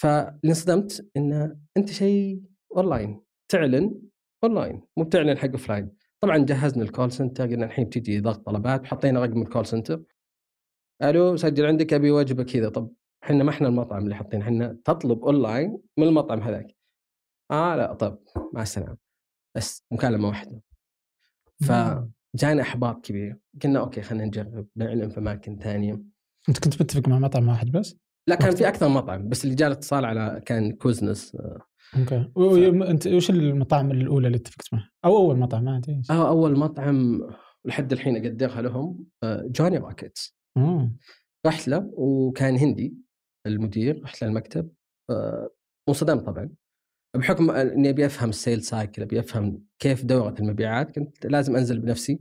[0.00, 2.42] فانصدمت إن أنت شيء
[2.76, 4.02] أونلاين تعلن
[4.44, 5.90] أونلاين مو بتعلن حق offline.
[6.20, 10.02] طبعا جهزنا ال call center قلنا الحين بتجي ضغط طلبات وحطينا رقم الكول سنتر
[11.02, 12.68] ألو سجل عندك أبي وجبة كذا.
[12.68, 12.92] طب
[13.24, 16.79] إحنا ما إحنا المطعم اللي حاطين إحنا تطلب أونلاين من المطعم هذاك.
[17.50, 18.18] آه لأ طب
[18.54, 18.96] مع السلامة.
[19.56, 20.60] بس مكالمة واحدة.
[21.60, 26.02] فجانا احباط كبير قلنا أوكي خلينا نجرب نعلن في أماكن ثانية
[26.48, 27.96] أنت كنت متفق مع مطعم واحد بس؟
[28.28, 31.36] لا كان في؟ أكثر مطعم بس اللي جاء اتصال على كان كوزنس
[31.96, 32.30] أوكي.
[32.36, 32.42] و-
[32.80, 36.58] و- أنت وش المطاعم الأولى اللي اتفقت معها؟ أو أول مطعم ما ادري أو أول
[36.58, 37.20] مطعم
[37.64, 40.36] لحد الحين اقدرها لهم آه، جوني روكيتس.
[40.56, 40.90] آه.
[41.46, 42.94] رحت له وكان هندي
[43.46, 44.70] المدير رحت له المكتب
[45.10, 45.50] آه،
[45.88, 46.50] وانصدمت طبعا.
[47.14, 51.78] بحكم إني أبي أفهم ال sales cycle أبي أفهم كيف دوره المبيعات كنت لازم أنزل
[51.78, 52.20] بنفسي.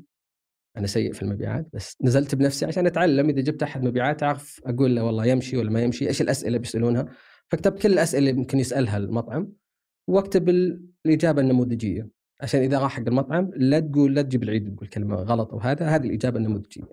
[0.77, 3.29] أنا سيء في المبيعات بس نزلت بنفسي عشان أتعلم.
[3.29, 7.05] إذا جبت أحد مبيعات أعرف أقول له والله يمشي ولا ما يمشي إيش الأسئلة بيسألونها.
[7.51, 9.51] فكتبت كل الأسئلة اللي ممكن يسألها المطعم
[10.07, 12.09] وأكتب ال- الإجابة النموذجية.
[12.41, 15.85] عشان إذا راح حق المطعم لا تقول لا تجيب العيد تقول كلمة غلط أو هذا
[15.87, 16.83] هذه الإجابة النموذجيه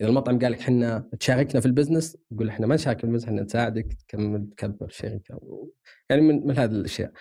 [0.00, 3.06] إذا المطعم قال لك إحنا تشاركنا في ال business تقول إحنا ما نشارك في ال
[3.06, 5.40] business إحنا نساعدك تكمل تكبر الشركة
[6.10, 7.12] يعني من, من هذه الأشياء.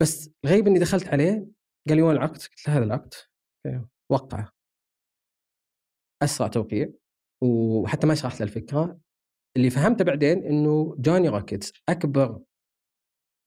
[0.00, 1.46] بس الغريب إني دخلت عليه
[1.88, 3.14] قال لي وين العقد؟ قلت له هذا العقد.
[4.10, 4.52] وقعه
[6.22, 6.88] أسرع توقيع.
[7.42, 8.98] وحتى ما شرحت له الفكرة.
[9.56, 12.40] اللي فهمته بعدين إنه جوني روكيتس أكبر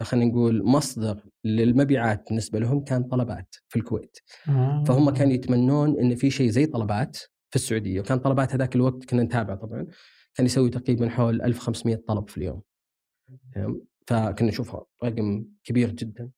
[0.01, 4.17] خلينا نقول مصدر للمبيعات بالنسبة لهم كان طلبات في الكويت
[4.49, 4.83] آه.
[4.87, 7.17] فهم كانوا يتمنون إن في شيء زي طلبات
[7.49, 9.87] في السعودية وكان طلبات هذاك الوقت كنا نتابع طبعا
[10.35, 12.61] كان يسوي تقريبا حول 1500 طلب في اليوم؟
[14.07, 16.29] فكنا نشوفها رقم كبير جدا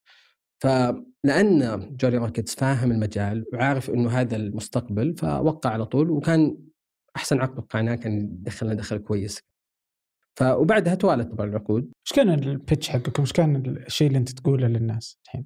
[0.59, 6.57] فلان جوني روكيتس فاهم المجال وعارف إنه هذا المستقبل فوقع على طول وكان
[7.15, 9.41] أحسن عقد وقعناه كان دخلنا دخل كويس
[10.37, 11.91] ف وبعدها توالت طبعا العقود.
[12.05, 15.45] وش كان ال pitch حقكم؟ وش كان الشيء اللي أنت تقوله للناس الحين؟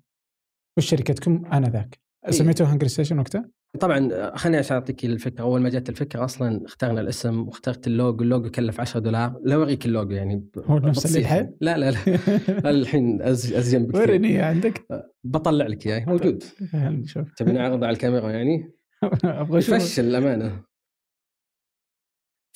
[0.78, 2.00] وش شركتكم آنذاك؟
[2.30, 3.50] سميتوه هنقرستيشن وقتها؟
[3.80, 5.42] طبعا خليني عشان اعطيك الفكرة.
[5.42, 9.40] أول ما جت الفكرة أصلا اخترنا الاسم واخترت ال logo ال logo كلف 10 دولار.
[9.44, 10.50] لا أوريك اللوجو يعني.
[10.58, 11.20] هو نفس اللي.
[11.20, 12.00] الحين؟ لا لا لا.
[12.72, 14.02] الحين أزين بكثير.
[14.02, 14.88] وريني عندك.
[15.24, 16.06] بطلع لك إياه.
[16.06, 16.44] موجود.
[17.38, 18.72] تبي نعرضه على الكاميرا يعني؟
[19.24, 19.76] أبغى أشوف.
[19.76, 20.64] يفشل الامانه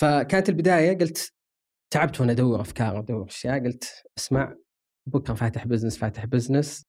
[0.02, 1.34] فكانت البداية قلت
[1.94, 4.56] تعبت وأنا أدور أفكار أدور أشياء قلت أسمع
[5.08, 6.86] بكرة فاتح business فاتح business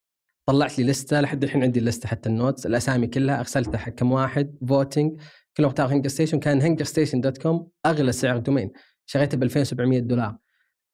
[0.47, 3.93] طلعت لي list لحد الحين عندي ال list حتى ال notes الأسامي كلها ارسلتها حق
[3.93, 5.21] كم واحد voting
[5.57, 8.71] كلهم أختار هنقرستيشن كان هنقرستيشن dot com أغلى سعر domain
[9.07, 10.39] شريته ب 2700 دولار.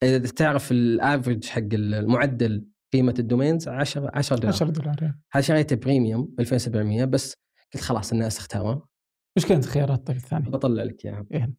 [0.03, 4.55] إذا تعرف ال average حق المعدل قيمة ال domains 10 10 دولار.
[4.55, 5.21] 10 دولار يعني.
[5.33, 7.37] هذا شريته premium ب 2700 بس
[7.75, 8.81] قلت خلاص الناس اختاروا
[9.37, 11.27] وش كانت خيارات الطريق الثاني؟ بطلع لك إياها.
[11.35, 11.55] إيه.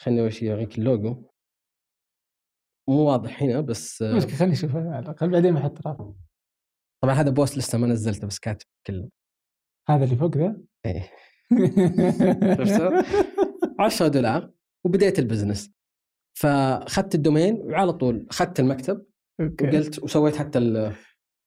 [0.00, 1.29] خليني أول شيء أوريك اللوجو.
[2.90, 6.16] مو واضح هنا بس آه، مشكلة خليني اشوفها على الاقل بعدين بحط رابط
[7.02, 9.08] طبعا هذا post لسه ما نزلته بس كاتب كله
[9.88, 11.10] هذا اللي فوق ذا؟ إيه.
[12.64, 13.04] شفته؟
[13.78, 14.50] 10 دولار
[14.84, 15.72] وبديت ال business.
[16.38, 19.06] فأخذت ال domain وعلى طول أخذت المكتب
[19.40, 19.64] أوكي.
[19.66, 20.94] وقلت وسويت حتى ال-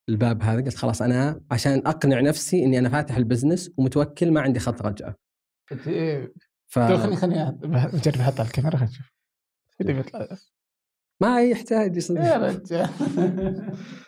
[0.10, 0.62] الباب هذا.
[0.66, 4.82] قلت خلاص أنا عشان أقنع نفسي إني أنا فاتح ال business ومتوكل ما عندي خط
[4.82, 5.16] رجعة.
[6.68, 9.12] ف طيب خليني خليني اجرب أحط على الكاميرا خلينا نشوف
[9.82, 10.28] اللي بيطلع
[11.24, 12.18] ما يحتاج يصير.
[12.18, 12.90] يا رجال.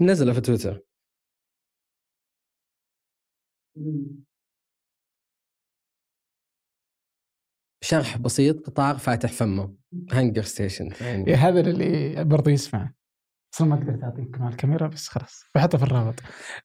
[0.00, 0.80] نزله في تويتر.
[7.84, 9.76] شرح بسيط قطار فاتح فمه.
[10.12, 10.92] هانجر ستيشن.
[11.34, 12.92] هذا اللي برضه يسمع
[13.54, 16.14] أصلا ما قدرت أعطيك مع الكاميرا بس خلاص بحطه في الرابط.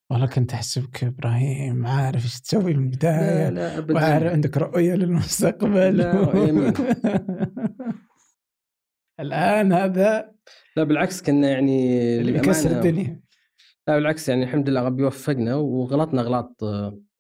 [0.10, 3.94] والله كنت احسبك إبراهيم عارف إيش تسوي من لا البداية لا ابدا.
[3.94, 5.98] وعارف عندك رؤية للمستقبل.
[5.98, 6.74] لا،؟
[9.20, 10.32] الآن هذا
[10.78, 13.22] لا بالعكس كنا يعني اللي بيكسر الدنيا.
[13.88, 16.64] لا بالعكس يعني الحمد لله ربي وفقنا وغلطنا اغلاط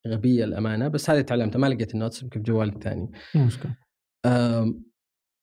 [0.07, 3.11] غبية الامانه بس هذه تعلمتها ما لقيت ال notes يمكن في جوالي الثاني.
[3.35, 3.75] مشكلة.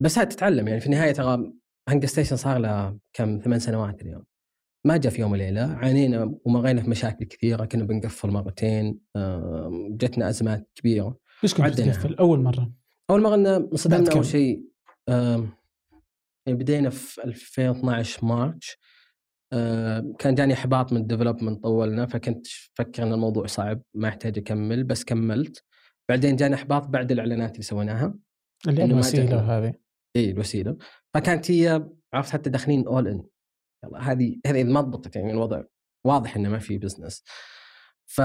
[0.00, 1.52] بس هذه تتعلم يعني في النهاية ترى
[1.88, 4.24] هنقرستيشن صار له كم ثمان سنوات اليوم
[4.86, 9.00] ما جاء في يوم وليلة عانينا ومرينا في مشاكل كثيرة كنا بنقفل مرتين
[9.90, 11.80] جتنا أزمات كبيرة إيش كنت.
[11.80, 12.72] تقفل أول مرة؟
[13.10, 14.64] أول مرة انصدمنا؟ أول شيء
[16.46, 18.76] يعني بدينا في 2012 March
[20.18, 24.84] كان جاني احباط من ال development طولنا فكنت أفكر إن الموضوع صعب ما يحتاج أكمل
[24.84, 25.64] بس كملت
[26.08, 28.14] بعدين جاني احباط بعد الإعلانات اللي سويناها
[28.68, 29.58] اللي الوسيلة.
[29.58, 29.74] هذه
[30.16, 30.76] اي الوسيلة
[31.14, 33.24] فكانت هي عرفت حتى داخلين اول ان
[33.84, 35.62] يلا هذه هذه ما ضبطت يعني الوضع
[36.04, 37.24] واضح إنه ما في business
[38.06, 38.20] ف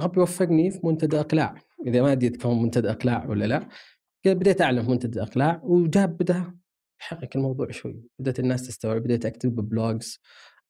[0.00, 1.54] ربي وفقني في منتدى إقلاع.
[1.86, 3.68] إذا ما أدري تكون منتدى إقلاع ولا لا
[4.26, 6.54] بديت اعلن في منتدى إقلاع وجاب بدأ
[7.00, 8.02] يحرك الموضوع شوي.
[8.18, 10.20] بدأت الناس تستوعب بديت أكتب blogs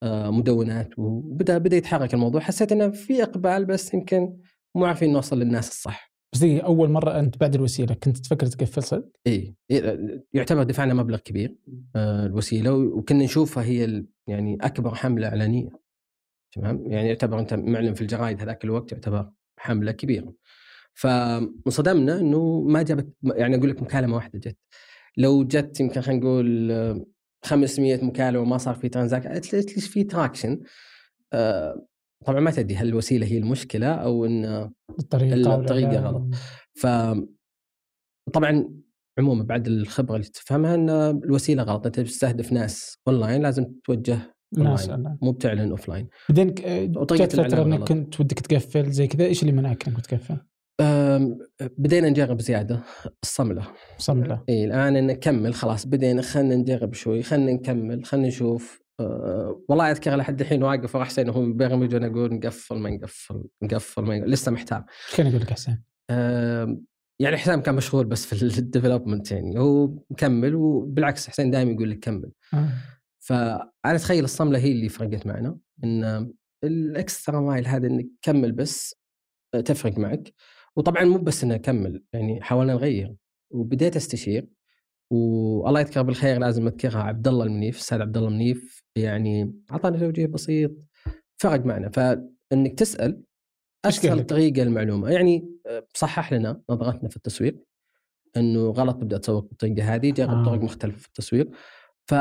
[0.02, 2.40] آه، مدونات وبدأ بدأ يتحرك الموضوع.
[2.40, 4.36] حسيت إنه في إقبال بس يمكن
[4.74, 6.09] مو عارفين نوصل للناس الصح.
[6.32, 10.94] بس دقيقة أول مرة أنت بعد الوسيلة كنت تفكر تقفل صدق؟ اي إيه، يعتبر دفعنا
[10.94, 11.56] مبلغ كبير
[11.96, 15.70] آه، الوسيلة وكنا نشوفها هي يعني أكبر حملة إعلانية
[16.52, 20.34] تمام؟ يعني يعتبر أنت معلن في الجرايد هذاك الوقت يعتبر حملة كبيرة.
[20.94, 24.56] فانصدمنا إنه ما جابت يعني أقول لك مكالمة واحدة جت.
[25.16, 27.06] لو جت يمكن خلينا نقول آه،
[27.44, 30.60] 500 مكالمة وما صار في transaction at least في traction
[31.32, 31.86] آه،
[32.26, 36.22] طبعا ما تدري هل الوسيلة هي المشكلة أو إن الطريقة الطريقة ولا- غلط.
[36.74, 36.86] ف
[38.32, 38.68] طبعا
[39.18, 40.90] عموما بعد الخبرة اللي تفهمها إن
[41.24, 44.18] الوسيلة غلط أنت بتستهدف ناس اونلاين لازم توجه
[44.58, 44.90] ناس.
[45.22, 47.88] مو بتعلن offline بعدين آه، جت فترة إنك.
[47.88, 50.36] كنت ودك تقفل زي كذا إيش اللي منعك إنك تقفل؟
[51.78, 52.80] بدينا نجرب زيادة
[53.22, 53.66] الصملة
[53.98, 59.90] صملة إي الآن نكمل خلاص بدينا خلينا نجرب شوي خلينا نكمل خلينا نشوف أه والله
[59.90, 64.30] أذكر لحد الحين واقف ورا حسين وهم بيرمجون أقول نقفل ما نقفل نقفل ما نقفل.
[64.30, 66.84] لسه محتار إيش كان يقول لك حسين؟ آم،
[67.20, 71.90] يعني حسين كان مشغول بس في ال development يعني هو مكمل وبالعكس حسين دائما يقول
[71.90, 72.68] لك كمل آه.
[73.18, 76.32] فأنا أتخيل الصملة هي اللي فرقت معنا إن
[76.64, 78.94] ال extra mile هذا إنك كمل بس
[79.64, 80.32] تفرق معك
[80.76, 83.14] وطبعا مو بس إنه كمل يعني حاولنا نغير
[83.50, 84.48] وبديت أستشير
[85.10, 87.02] والله يذكره بالخير لازم أذكرها.
[87.02, 90.70] عبد الله المنيف الاستاذ عبد الله المنيف يعني اعطانا توجيه بسيط.
[91.42, 91.88] فرق معنا.
[91.88, 93.22] فإنك تسأل
[93.84, 97.64] أسهل؟ طريقة المعلومه يعني آه، صحح لنا نظرتنا في التسويق.
[98.36, 100.44] إنه غلط تبدأ تسوق بالطريقة هذه جرب آه.
[100.44, 101.50] طرق مختلفة في التسويق.
[102.08, 102.14] ف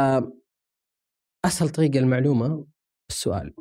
[1.45, 2.65] أسهل طريقة المعلومه
[3.09, 3.53] السؤال.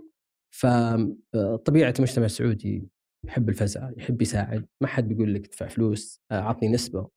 [0.50, 2.88] فطبيعه المجتمع السعودي
[3.24, 7.08] يحب الفزع يحب يساعد ما حد بيقول لك ادفع فلوس آه، عطني نسبة.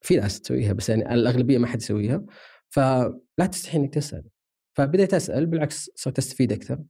[0.00, 2.24] في ناس تسويها بس يعني الأغلبية ما حد يسويها.
[2.68, 4.24] فلا تستحي إنك تسأل.
[4.76, 6.84] فبديت أسأل بالعكس صرت أستفيد أكثر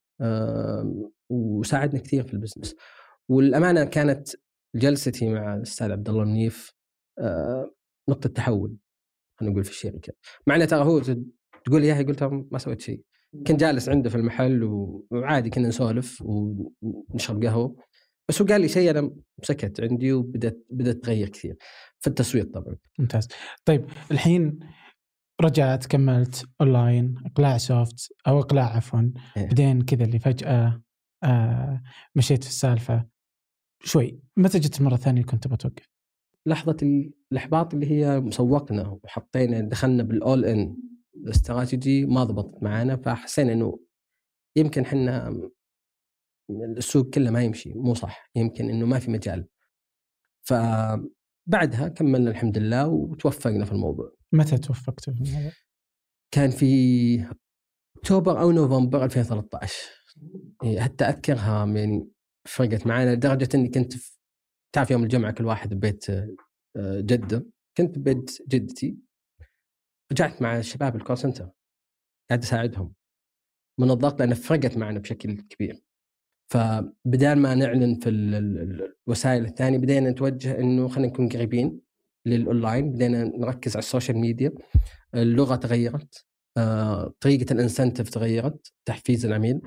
[1.31, 2.77] وساعدني كثير في ال business.
[3.29, 4.29] والأمانة كانت
[4.75, 6.73] جلستي مع الأستاذ عبد الله منيف
[7.18, 7.75] آه،
[8.09, 8.77] نقطة تحول
[9.40, 10.13] خلينا نقول في الشركة
[10.46, 11.00] مع إنه ترى هو
[11.65, 13.02] تقول يا قلت ترى ما سويت شيء.
[13.46, 14.65] كنت جالس عنده في المحل
[15.11, 17.77] وعادي كنا نسولف ونشرب قهوة.
[18.29, 19.11] بس هو قال لي شيء أنا
[19.42, 21.56] سكت عندي وبدأت بدأت تغير كثير.
[22.01, 22.77] في التسويق طبعا.
[22.99, 23.29] ممتاز.
[23.65, 24.59] طيب الحين
[25.40, 29.01] رجعت كملت اونلاين إقلاع سوفت أو إقلاع عفوا.
[29.37, 29.44] إيه.
[29.46, 30.83] بعدين كذا اللي فجأة
[31.25, 31.83] آه
[32.15, 33.07] مشيت في السالفة.
[33.85, 35.88] شوي متى جت المره الثانية كنت تبغى توقف؟
[36.46, 40.77] لحظة ال- الإحباط اللي هي سوقنا وحطينا دخلنا بالاول ان
[41.17, 43.81] الاستراتيجي ما ضبطت معانا فحسينا إنه
[44.57, 45.40] يمكن إحنا
[46.51, 48.31] السوق كله ما يمشي مو صح.
[48.37, 49.49] يمكن إنه ما في مجال.
[51.49, 54.13] فبعدها كملنا الحمد لله وتوفقنا في الموضوع.
[54.33, 55.53] متى توفقتوا في الموضوع؟
[56.35, 57.35] كان في
[57.96, 59.75] أكتوبر أو نوفمبر 2013
[60.65, 62.09] إيه، حتى اذكرها يعني
[62.49, 64.19] فرقت معنا لدرجة إني كنت في
[64.75, 67.46] تعرف يوم الجمعة كل واحد ببيت آه، جدة.
[67.77, 68.99] كنت ببيت جدتي.
[70.13, 71.51] رجعت مع الشباب الكول سنتر
[72.31, 72.94] قاعد أساعدهم.
[73.81, 75.83] من الضغط لأنه فرقت معنا بشكل كبير.
[76.49, 81.81] فبدال ما نعلن في الوسائل الثانية بدينا نتوجه إنه خلينا نكون قريبين
[82.27, 84.52] للاونلاين بدينا نركز على ال social media.
[85.15, 86.27] اللغة تغيرت
[86.57, 89.61] آه، طريقة ال incentive تغيرت تحفيز العميل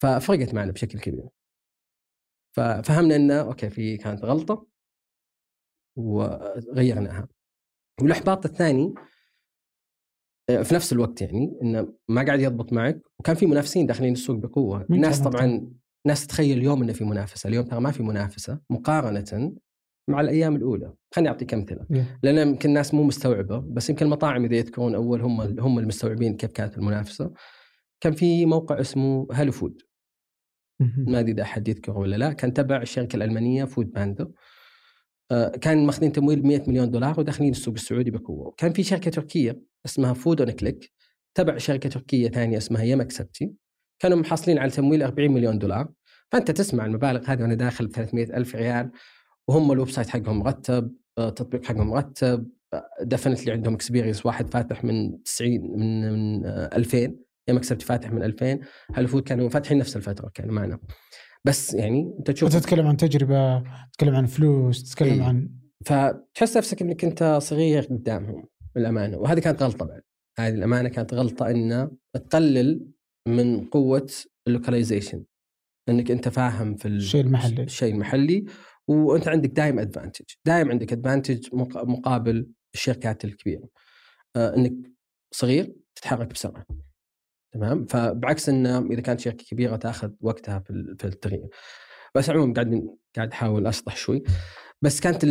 [0.00, 1.28] ففرقت معنا بشكل كبير.
[2.56, 4.66] ففهمنا إنه okay في كانت غلطة
[5.96, 7.28] وغيرناها.
[8.00, 8.94] والإحباط الثاني
[10.50, 14.36] آه، في نفس الوقت يعني إنه ما قاعد يضبط معك وكان في منافسين داخلين السوق
[14.36, 14.86] بقوة.
[14.90, 15.72] الناس طبعا
[16.06, 19.52] ناس تتخيل اليوم إنه في منافسة اليوم ترى ما في منافسة مقارنة
[20.08, 20.94] مع الأيام الأولى.
[21.14, 21.86] خليني أعطيك أمثلة.
[22.22, 26.50] لأن يمكن الناس مو مستوعبة بس يمكن المطاعم إذا يذكرون أول هم هم المستوعبين كيف
[26.50, 27.32] كانت المنافسة.
[28.00, 29.82] كان في موقع اسمه Hellofood
[30.80, 32.32] ما أدري إذا أحد يذكره ولا لا.
[32.32, 34.28] كان تبع الشركة الألمانية Foodpanda
[35.30, 38.54] آه، كان ماخذين تمويل 100 مليون دولار وداخلين السوق السعودي بقوة.
[38.56, 40.92] كان في شركة تركية اسمها Foodonclick
[41.34, 43.52] تبع شركة تركية ثانية اسمها Yemeksepeti
[44.02, 45.88] كانوا محصلين على تمويل 40 مليون دولار.
[46.32, 48.90] فأنت تسمع المبالغ هذه وأنا داخل ب 300 ألف ريال
[49.48, 52.48] وهم ال website حقهم مرتب التطبيق آه، حقهم مرتب
[53.02, 57.14] definitely عندهم experience واحد فاتح من 90 من من 2000 آه،
[57.48, 58.60] يوم كسبت فاتح من 2000
[58.94, 60.78] Hellofood كانوا فاتحين نفس الفترة؟ كانوا معنا
[61.44, 65.22] بس يعني أنت تشوف تتكلم عن تجربة تتكلم عن فلوس تتكلم إيه.
[65.22, 65.48] عن
[65.84, 68.44] فتحس نفسك إنك أنت صغير قدامهم
[68.76, 70.02] الامانه وهذه كانت غلطة بعد.
[70.38, 72.86] هذه الأمانة كانت غلطة ان تقلل
[73.28, 74.10] من قوة
[74.46, 75.24] ال localization
[75.88, 77.62] إنك أنت فاهم في الشيء المحلي.
[77.62, 78.44] الشيء المحلي
[78.86, 83.68] وأنت عندك دائم advantage دائم عندك advantage مقابل الشركات الكبيرة.
[84.36, 84.72] آه إنك
[85.30, 86.66] صغير تتحرك بسرعة.
[87.54, 91.48] تمام؟ فبعكس إنه إذا كانت شركة كبيرة تأخذ وقتها في في التغيير.
[92.14, 94.22] بس عموما قاعد قاعد أحاول أشطح شوي.
[94.82, 95.24] بس كانت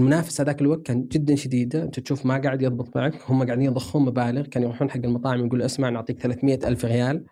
[0.00, 1.82] المنافسة ذاك الوقت كان جدا شديدة.
[1.82, 3.14] أنت تشوف ما قاعد يضبط معك.
[3.28, 4.42] هم قاعدين يضخون مبالغ.
[4.42, 7.24] كانوا يروحون حق المطاعم يقول أسمع نعطيك 300 ألف ريال.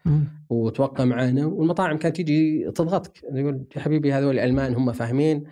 [0.51, 3.23] وتوقع معنا والمطاعم كانت تيجي تضغطك.
[3.33, 5.45] يقول يا حبيبي هذول الألمان هم فاهمين.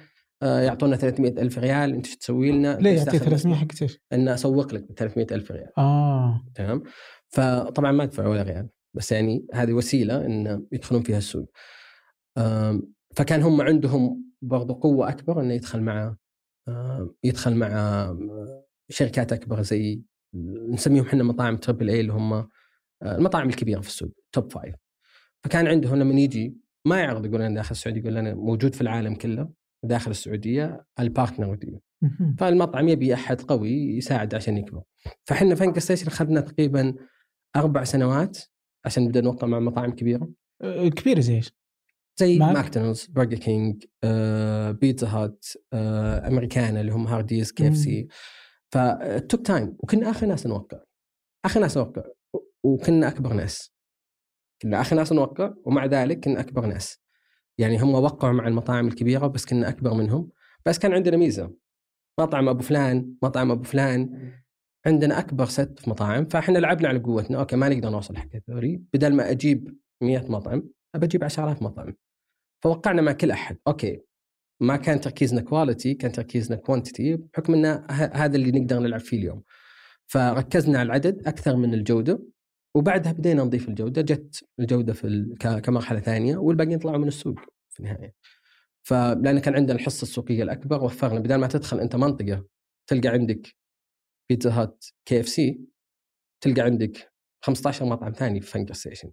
[0.42, 1.94] آه، يعطونا 300 ألف ريال.
[1.94, 5.50] أنت إيش تسوي لنا؟ ليه يعطيك 300 حق إيش؟ أن أسوق لك ب 300 ألف
[5.50, 5.70] ريال.
[5.78, 6.44] آه.
[6.54, 6.82] تمام؟
[7.28, 8.68] فطبعا ما دفعوا ولا ريال.
[8.94, 11.50] بس يعني هذه وسيلة إن يدخلون فيها السوق.
[13.16, 16.16] فكان هم عندهم برضو قوة أكبر إنه يدخل مع
[17.24, 17.70] يدخل مع
[18.88, 20.00] شركات أكبر زي
[20.70, 22.48] نسميهم إحنا مطاعم triple A اللي هم
[23.02, 24.74] المطاعم الكبيرة في السوق top five
[25.44, 26.56] فكان عندهم لما يجي
[26.86, 29.50] ما يعرض يقول أنا داخل السعودية يقول أنا موجود في العالم كله
[29.84, 31.58] داخل السعودية ال partner
[32.38, 34.82] فالمطعم يبي أحد قوي يساعد عشان يكبر.
[35.24, 36.94] فإحنا ف HungerStation أخذنا تقريبا
[37.56, 38.38] أربع سنوات
[38.84, 40.30] عشان نبدأ نوقع مع مطاعم كبيرة.
[40.96, 41.52] كبيرة زي إيش؟
[42.18, 43.84] زي McDonald's Burger King
[44.80, 45.46] Pizza Hut
[46.28, 48.08] أمريكانا اللي هم هارديز كي إف سي.
[48.70, 49.76] فتوك تايم.
[49.78, 50.78] وكنا آخر ناس نوقع.
[51.44, 52.02] آخر ناس نوقع.
[52.64, 53.74] وكنا أكبر ناس.
[54.62, 57.02] كنا آخر ناس نوقع ومع ذلك كنا أكبر ناس.
[57.58, 60.30] يعني هم وقعوا مع المطاعم الكبيرة بس كنا أكبر منهم.
[60.66, 61.54] بس كان عندنا ميزة.
[62.20, 64.32] مطعم أبو فلان مطعم أبو فلان.
[64.86, 66.24] عندنا أكبر ست في مطاعم.
[66.24, 67.38] فإحنا لعبنا على قوتنا.
[67.38, 68.82] أوكي ما نقدر نوصل حق الثوري.
[68.94, 71.94] بدل ما أجيب 100 مطعم أبى أجيب عشرات مطعم.
[72.62, 73.58] فوقعنا مع كل أحد.
[73.66, 74.00] okay.
[74.60, 79.42] ما كان تركيزنا quality كان تركيزنا quantity بحكم إن هذا اللي نقدر نلعب فيه اليوم.
[80.06, 82.22] فركزنا على العدد أكثر من الجودة
[82.74, 87.40] وبعدها بدينا نضيف الجودة جت الجودة في كمرحلة ثانية والباقيين طلعوا من السوق
[87.70, 88.14] في النهاية.
[88.82, 92.44] فلأن كان عندنا الحصة السوقية الأكبر وفرنا بدل ما تدخل أنت منطقة
[92.86, 93.56] تلقى عندك
[94.28, 95.60] Pizza Hut KFC
[96.40, 97.12] تلقى عندك
[97.44, 99.10] 15 مطعم ثاني في HungerStation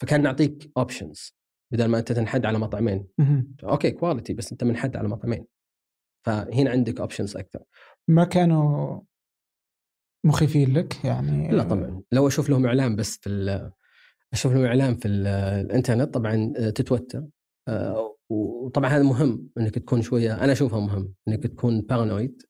[0.00, 1.34] فكان نعطيك options
[1.72, 3.06] بدل ما أنت تنحد على مطعمين.
[3.64, 5.46] أوكي quality بس أنت منحد على مطعمين.
[6.26, 7.62] فهنا عندك options أكثر.
[8.08, 9.00] ما كانوا
[10.26, 12.02] مخيفين لك؟ يعني لا طبعا.
[12.12, 13.70] لو أشوف لهم إعلان بس في
[14.32, 17.26] أشوف لهم إعلان في الإنترنت طبعا آه، تتوتر.
[17.68, 22.42] آه، وطبعا هذا مهم إنك تكون شوية أنا أشوفها مهم إنك تكون paranoid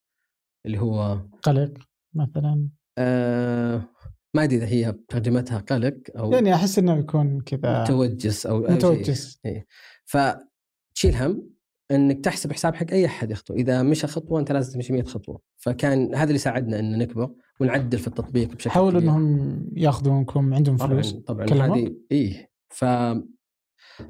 [0.67, 1.73] اللي هو قلق
[2.15, 2.69] مثلا.
[2.99, 3.89] آه
[4.35, 9.41] ما أدري إذا هي ترجمتها قلق أو يعني أحس إنه بيكون كذا متوجس أو متوجس.
[9.45, 9.67] إيه.
[10.05, 11.51] فتشيل هم
[11.91, 13.55] إنك تحسب حساب حق أي أحد يخطو.
[13.55, 15.41] إذا مشى خطوة أنت لازم تمشي 100 خطوة.
[15.57, 17.31] فكان هذا اللي ساعدنا ان نكبر
[17.61, 21.47] ونعدل في التطبيق بشكل حاولوا إنهم ياخذونكم عندهم فلوس طبعا.
[21.47, 22.85] طبعا هذه اي ف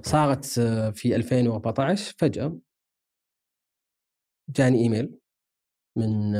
[0.02, 0.44] صارت
[0.94, 2.58] في 2014 فجأة
[4.48, 5.18] جاني إيميل
[5.96, 6.32] من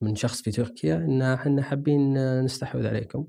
[0.00, 3.26] من شخص في تركيا إن إحنا حابين نستحوذ عليكم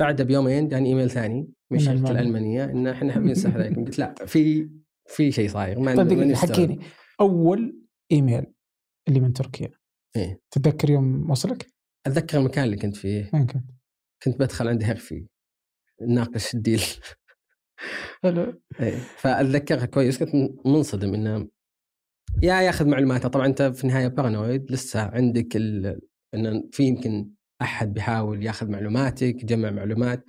[0.00, 2.10] بعدها بيومين جاني إيميل ثاني من ألمانيا.
[2.10, 4.70] الألمانية إن إحنا حابين نستحوذ عليكم قلت لا في
[5.06, 6.34] في شيء صاير ما طيب.
[6.34, 6.80] حكيني
[7.20, 8.46] أول إيميل
[9.08, 9.70] اللي من تركيا
[10.16, 10.40] إيه.
[10.50, 11.66] تتذكر يوم وصلك؟
[12.06, 13.64] أتذكر المكان اللي كنت فيه وين كنت؟
[14.22, 15.26] كنت بدخل عند هيرفي
[16.08, 16.82] ناقش الديل
[18.22, 18.98] حلو إيه.
[19.16, 21.48] فأتذكرها كويس كنت منصدم إنه
[22.42, 26.00] يا ياخذ معلوماته طبعا أنت في النهاية بارانويد لسه عندك ال...
[26.34, 27.30] إن في يمكن
[27.62, 30.24] أحد بيحاول ياخذ معلوماتك يجمع معلومات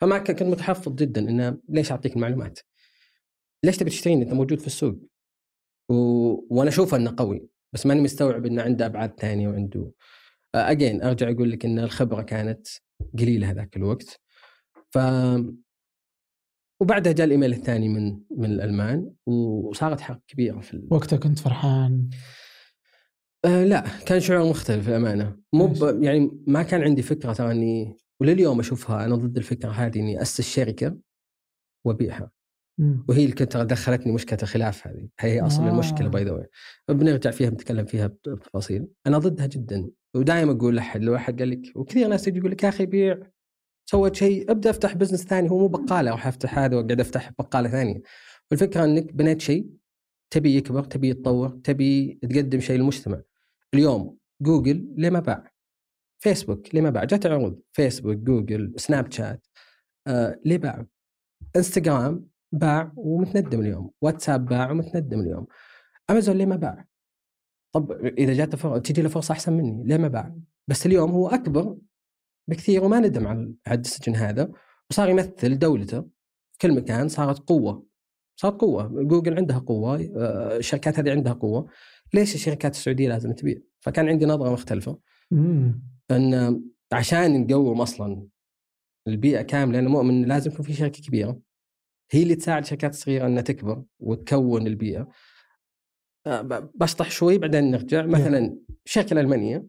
[0.00, 2.58] فما كنت متحفظ جدا إنه ليش أعطيك المعلومات؟
[3.64, 4.98] ليش تبي تشتريني أنت موجود في السوق؟
[5.88, 5.94] و...
[6.56, 9.92] وأنا أشوف إنه قوي بس ماني مستوعب إنه عنده أبعاد ثانية وعنده
[10.54, 12.68] اجين أرجع أقول لك إن الخبرة كانت
[13.18, 14.20] قليلة هذاك الوقت
[14.90, 14.98] ف
[16.80, 20.88] وبعدها جاء الإيميل الثاني من من الألمان وصارت حرب كبيرة في ال...
[20.90, 22.10] وقتها كنت فرحان.
[23.44, 27.96] آه لا كان شعور مختلف للامانه مو؟ ب- يعني ما كان عندي فكرة ترى اني
[28.20, 30.96] ولليوم أشوفها أنا ضد الفكرة هذه إني أسس شركة
[31.84, 32.30] وأبيعها.
[33.08, 35.08] وهي اللي كنت دخلتني مشكلة الخلاف هذه.
[35.20, 35.68] هي أصل آه.
[35.70, 36.46] المشكلة باي ذا
[36.88, 38.86] بنرجع فيها بنتكلم فيها بتفاصيل.
[39.06, 39.90] أنا ضدها جدا.
[40.14, 43.18] ودائما أقول لأحد لو أحد قال لك وكثير ناس تجي يقول لك يا أخي بيع.
[43.90, 45.50] سويت شيء أبدأ أفتح business ثاني.
[45.50, 48.02] هو مو بقالة راح أفتح هذا وأقعد أفتح بقالة ثانية.
[48.50, 49.70] والفكرة إنك بنيت شيء
[50.30, 53.20] تبي يكبر تبي يتطور تبي تقدم شيء للمجتمع.
[53.74, 55.50] اليوم جوجل ليه ما باع؟
[56.18, 59.46] فيسبوك ليه ما باع؟ جت عروض فيسبوك جوجل سناب شات
[60.06, 60.84] آه ليه باعوا
[61.56, 63.90] انستغرام باع ومتندم اليوم.
[64.02, 65.46] واتساب باع ومتندم اليوم.
[66.10, 66.86] امازون ليه ما باع؟
[67.72, 68.54] طب إذا جات
[68.86, 70.36] تجي له فرصة أحسن مني ليه ما باع؟
[70.68, 71.76] بس اليوم هو أكبر
[72.50, 74.52] بكثير وما ندم على الديسجن هذا
[74.90, 76.04] وصار يمثل دولته.
[76.60, 77.86] كل مكان صارت قوة.
[78.40, 78.88] صارت قوة.
[78.88, 81.68] جوجل عندها قوة آه، الشركات هذه عندها قوة.
[82.14, 84.98] ليش الشركات السعودية لازم تبيع؟ فكان عندي نظرة مختلفة.
[85.30, 85.82] مم.
[86.10, 88.26] إن عشان نقوم أصلا
[89.08, 91.40] البيئه كامله أنا مؤمن لازم يكون في شركة كبيرة.
[92.10, 95.08] هي اللي تساعد الشركات الصغيرة إنها تكبر وتكون البيئة.
[96.26, 98.06] آه، بشطح شوي بعدين نرجع.
[98.06, 99.66] مثلا الشركة الألمانية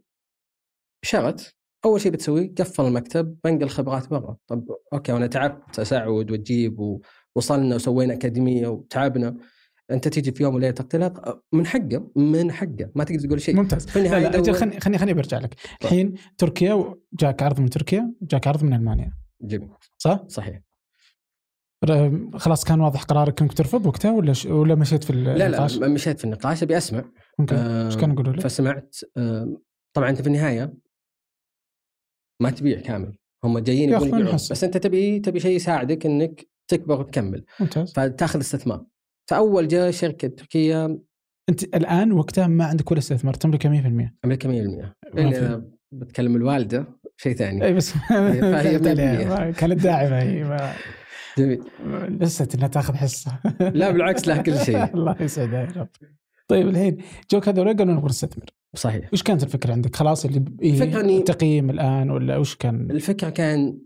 [1.03, 1.55] شرت
[1.85, 4.37] أول شيء بتسويه قفل المكتب بنقل خبرات برا.
[4.47, 7.01] طب أوكي وأنا تعبت اسعود وأجيب
[7.35, 9.37] ووصلنا وسوينا أكاديمية وتعبنا.
[9.91, 12.89] أنت تيجي في يوم وليلة تقتلها من حقه من حقه.
[12.95, 13.55] ما تقدر تقول شيء.
[13.55, 13.97] ممتاز.
[13.97, 15.55] لا لا خلني خلني خلني برجع لك.
[15.83, 19.13] الحين تركيا جاك عرض من تركيا جاك عرض من ألمانيا.
[19.41, 19.69] جميل.
[19.97, 20.61] صح؟ صحيح.
[22.35, 24.45] خلاص كان واضح قرارك إنك ترفض وقتها ولا ش...
[24.45, 27.03] ولا مشيت في لا لا النقاش؟ م- مشيت في النقاش أبي أسمع.
[27.51, 29.57] آه، إيش كانوا يقولوا لك؟ فسمعت آه،
[29.93, 30.73] طبعا أنت في النهاية
[32.41, 33.17] ما تبيع كامل.
[33.43, 34.23] هم جايين يبون.
[34.33, 37.45] بس أنت تبي تبي شيء يساعدك إنك تكبر وتكمل.
[37.59, 37.93] ممتاز.
[37.93, 38.85] فتأخذ استثمار
[39.29, 40.99] فأول جاء شركة تركيه
[41.49, 43.69] أنت الآن وقتها ما عندك ولا استثمار تملك 100%
[44.25, 45.39] أمريكا 100% ما يعني في.
[45.45, 46.85] أنا بتكلم الوالدة
[47.17, 47.65] شيء ثاني.
[47.65, 49.35] إي بس فهي كانت عليها.
[49.35, 49.39] 100%.
[49.39, 50.73] ما- كانت داعمة هي ما-
[51.37, 51.63] جميل.
[52.21, 53.39] لست إنها تأخذ حصة.
[53.59, 54.83] لا بالعكس لها كل شيء.
[54.95, 55.87] الله يسعدها يا رب.
[56.51, 56.97] طيب الحين
[57.31, 58.45] جوك هذول قالوا نبغى نستثمر
[58.75, 59.09] صحيح.
[59.13, 62.91] وش كانت الفكرة عندك؟ خلاص اللي ب- إيه الفكرة إني- تقييم الآن ولا وش كان؟
[62.91, 63.79] الفكرة كان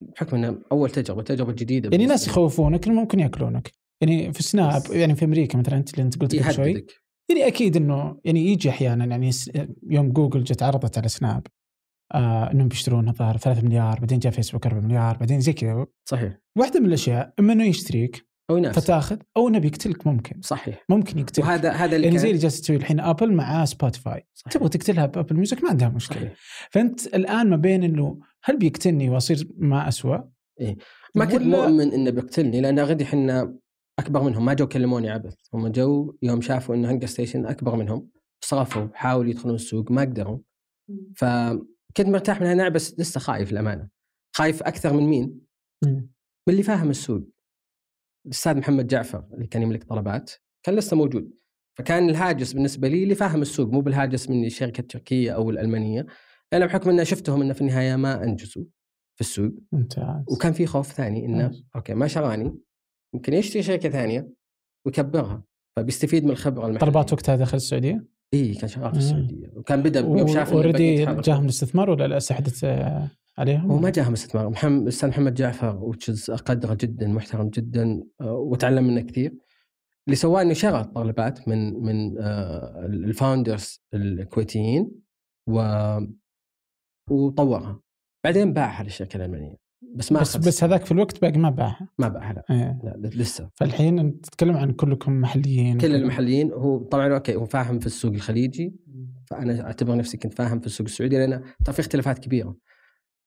[0.00, 3.72] بحكم إنه أول تجربة تجربة جديدة يعني ناس يخوفونك ممكن يأكلونك.
[4.00, 6.36] يعني في سناب يعني في أمريكا مثلا أنت اللي أنت قلت.
[6.36, 6.86] قبل شوي.
[7.30, 9.30] يعني أكيد إنه يعني يجي أحيانا يعني
[9.90, 11.46] يوم جوجل جت عرضت على سناب
[12.14, 15.86] آه إنهم بيشترون الظاهر 3 مليار بعدين جاء فيسبوك 4 مليار بعدين زي كذا.
[16.08, 16.38] صحيح.
[16.58, 18.84] واحدة من الأشياء إما إنه يشتريك أو ينافس.
[18.84, 20.40] فتاخذ أو إنه بيقتلك ممكن.
[20.40, 20.84] صحيح.
[20.88, 21.44] ممكن يقتلك.
[21.44, 24.26] وهذا هذا اللي يعني زي اللي جالسه تسوي الحين ابل مع سبوتيفاي.
[24.50, 26.18] تبغى تقتلها بأبل ميوزك ما عندها مشكلة.
[26.18, 26.36] صحيح.
[26.70, 30.20] فأنت الآن ما بين إنه هل بيقتلني وأصير ما اسوء
[31.14, 33.58] ما كنت مؤمن إنه بيقتلني لأن غدي إحنا
[33.98, 34.44] أكبر منهم.
[34.44, 35.34] ما جو كلموني عبث.
[35.54, 38.08] هم جو يوم شافوا إنه هنقرستيشن أكبر منهم
[38.44, 40.38] صرفوا حاولوا يدخلون السوق ما قدروا.
[41.16, 43.88] فكنت مرتاح من هنا بس لسه خايف الامانه
[44.36, 45.40] خايف أكثر من مين؟
[45.84, 46.08] من
[46.48, 47.22] اللي فاهم السوق.
[48.26, 51.30] الأستاذ محمد جعفر اللي كان يملك طلبات كان لسه موجود
[51.78, 56.06] فكان الهاجس بالنسبة لي اللي فاهم السوق مو بالهاجس مني الشركة التركيه أو الألمانية
[56.52, 58.64] لأن بحكم إني شفتهم إنه في النهاية ما أنجزوا
[59.14, 61.64] في السوق ممتاز وكان في خوف ثاني إنه ممتاز.
[61.76, 62.58] أوكي ما شراني
[63.14, 64.28] يمكن يشتري شركة ثانية
[64.86, 65.44] ويكبرها
[65.76, 68.98] فبيستفيد من الخبرة المحلية طلبات وقتها دخل السعودية اي كان شغال في.
[68.98, 71.04] السعودية وكان بدأ يوم شاف already.
[71.04, 72.18] جاهم الاستثمار ولا لا
[73.38, 78.32] عليهم؟ هو ما جاهم استثمار محمد الاستاذ محمد جعفر وتشز اقدره جدا محترم جدا آه،
[78.32, 79.34] وتعلم منه كثير.
[80.06, 84.90] اللي سواه إنه شرى طلبات من من آه، ال founders الكويتيين
[85.48, 85.60] و
[87.10, 87.80] وطورها.
[88.24, 89.56] بعدين باعها للشركه الألمانية.
[89.94, 90.46] بس ما بس أخذ.
[90.46, 91.88] بس هذاك في الوقت باقي ما باعها.
[91.98, 92.80] ما باعها لا, إيه.
[92.84, 93.50] لا لسه.
[93.54, 95.78] فالحين أنت تتكلم عن كلكم محليين.
[95.78, 96.52] كل المحليين.
[96.52, 98.74] هو طبعا أوكي هو فاهم في السوق الخليجي.
[99.26, 102.56] فأنا أعتبر نفسي كنت فاهم في السوق السعودي لأن ترى في اختلافات كبيرة.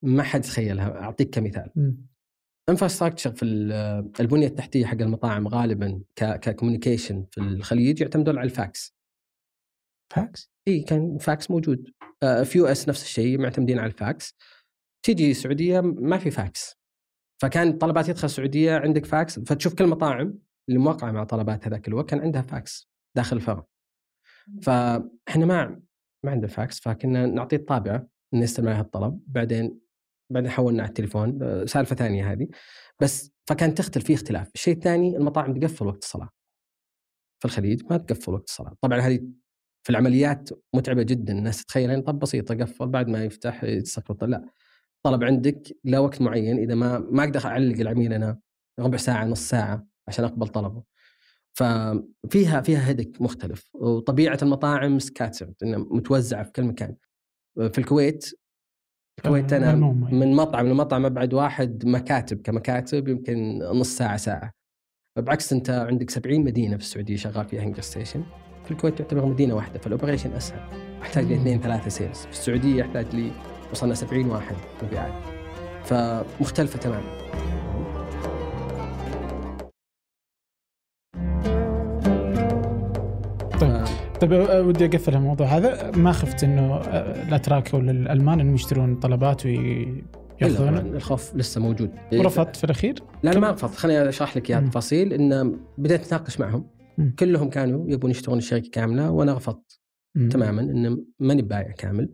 [0.04, 1.70] ما حد يتخيلها أعطيك كمثال.
[2.70, 8.96] infrastructure في ال- البنية التحتية حق المطاعم غالبا ك communication في الخليج يعتمدون على الفاكس.
[10.14, 11.90] فاكس؟ إي كان فاكس موجود.
[12.24, 14.36] آه، في US نفس الشيء معتمدين على الفاكس.
[15.06, 16.78] تيجي السعوديه ما في فاكس.
[17.42, 20.38] فكان طلبات يدخل السعودية عندك فاكس فتشوف كل المطاعم
[20.70, 23.66] اللي موقعة مع طلبات هذاك الوقت كان عندها فاكس داخل الفرع
[24.62, 25.82] فاحنا ما
[26.26, 29.80] ما عندنا فاكس فكنا نعطيه الطابعه انه يستلم عليها الطلب بعدين
[30.32, 32.48] بعدين حولنا على التليفون آه، سالفة ثانية هذه.
[33.02, 34.52] بس فكان تختلف في اختلاف.
[34.56, 36.30] الشيء الثاني المطاعم تقفل وقت الصلاة.
[37.40, 38.76] في الخليج ما تقفل وقت الصلاة.
[38.82, 39.20] طبعا هذه
[39.84, 44.46] في العمليات متعبة جدا الناس تتخيل يعني طب بسيطه قفل بعد ما يفتح يسقط لا
[45.04, 48.40] طلب عندك لا وقت معين إذا ما ما أقدر أعلق العميل أنا
[48.80, 50.84] ربع ساعة نص ساعة عشان أقبل طلبه.
[51.54, 53.70] ففيها فيها هدك مختلف.
[53.74, 56.96] وطبيعة المطاعم سكاترد إنها متوزعة في كل مكان.
[57.56, 58.41] في الكويت
[59.26, 59.76] الكويت أنا.
[60.12, 64.52] من مطعم لمطعم أبعد واحد مكاتب كمكاتب يمكن نص ساعة ساعة.
[65.20, 68.24] بعكس أنت عندك 70 مدينة في السعودية شغال فيها هنقرستيشن
[68.66, 70.60] في الكويت تعتبر مدينة واحدة فال operation أسهل.
[71.02, 71.36] أحتاج لي.
[71.36, 73.32] اثنين ثلاثة sales في السعودية يحتاج لي
[73.72, 75.14] وصلنا 70 واحد مبيعات.
[75.84, 77.22] فمختلفة تماما.
[84.22, 84.34] طيب.
[84.34, 89.42] أه، ودي اقفل الموضوع هذا ما خفت إنه أه، الاتراك ولا الألمان إنهم يشترون طلبات
[89.42, 94.62] طبعاً الخوف لسه موجود ورفضت في الأخير؟ لا ما رفضت خليني أشرح لك اياها.
[94.62, 97.16] تفاصيل إن بديت اتناقش معهم مم.
[97.20, 99.80] كلهم كانوا يبون يشترون الشركة كاملة وأنا رفضت
[100.16, 100.30] مم.
[100.30, 102.14] تماما إن ماني بايع كامل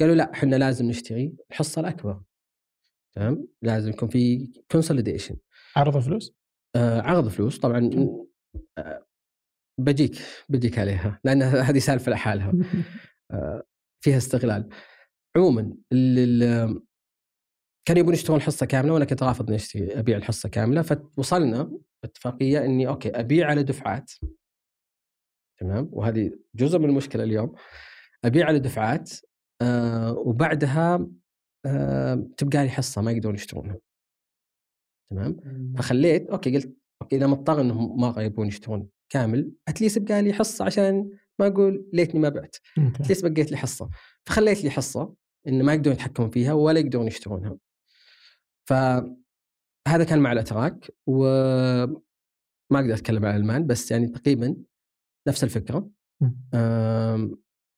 [0.00, 2.20] قالوا لا إحنا لازم نشتري الحصة الأكبر
[3.16, 5.36] تمام لازم يكون في consolidation
[5.76, 6.32] عرض فلوس؟
[6.76, 7.90] آه عرض فلوس طبعا
[8.78, 9.06] آه
[9.84, 10.18] بجيك
[10.48, 12.52] بجيك عليها لأن هذه سالفة لحالها.
[13.30, 13.62] آه
[14.04, 14.68] فيها استغلال.
[15.36, 15.76] عموما
[17.88, 20.82] كانوا يبون يشترون الحصه كاملة وأنا كنت رافض اني اشتري أبيع الحصة كاملة.
[20.82, 24.12] فوصلنا اتفاقيه إني أوكي أبيع على دفعات.
[25.60, 27.54] تمام؟ وهذه جزء من المشكلة اليوم.
[28.24, 29.10] أبيع على دفعات
[29.62, 31.08] آه وبعدها
[31.66, 33.78] آه تبقى لي حصة ما يقدرون يشترونها
[35.10, 35.36] تمام؟
[35.78, 40.32] فخليت أوكي قلت أوكي إذا مضطر إنهم ما يبون يشترون كامل at least بقى لي
[40.32, 42.56] حصة عشان ما أقول ليتني ما بعت.
[42.78, 43.90] اتليست بقيت لي حصة.
[44.26, 45.14] فخليت لي حصة
[45.48, 47.56] إن ما يقدرون يتحكمون فيها ولا يقدرون يشترونها.
[48.68, 52.00] فهذا كان مع الأتراك وما
[52.72, 54.56] أقدر أتكلم عن الألمان بس يعني تقريبا
[55.28, 55.90] نفس الفكرة.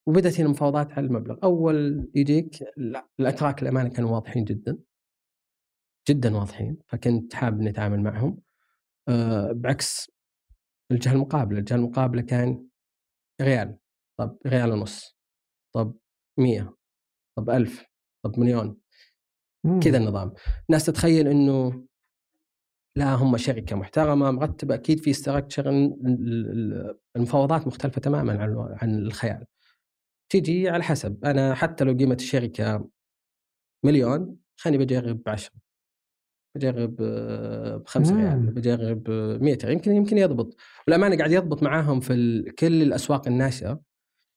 [0.06, 1.36] وبدأت هنا المفاوضات على المبلغ.
[1.42, 4.78] أول يجيك لا، الأتراك الامانه كانوا واضحين جدا.
[6.08, 8.38] جدا واضحين فكنت حابب إني أتعامل معهم.
[9.08, 10.11] أه، بعكس
[10.92, 12.66] الجهة المقابلة الجهة المقابلة كان
[13.40, 13.78] ريال
[14.18, 15.16] طب ريال ونص
[15.74, 15.96] طب
[16.38, 16.76] مية
[17.36, 17.84] طب ألف
[18.24, 18.76] طب مليون.
[19.82, 20.32] كذا النظام.
[20.68, 21.86] ناس تتخيل إنه
[22.96, 25.70] لا هم شركة محترمة مرتبة أكيد في استراكشر
[27.16, 29.46] المفاوضات مختلفة تماما عن عن الخيال.
[30.32, 32.88] تيجي على حسب أنا حتى لو قيمة الشركة
[33.84, 35.52] مليون خليني بجرب ب 10
[36.54, 38.20] بجرب ب 5 مم.
[38.20, 39.10] ريال بجرب ب
[39.42, 43.80] 100 ريال يمكن يمكن يضبط والأمانة قاعد يضبط معاهم في ال- كل الأسواق الناشئة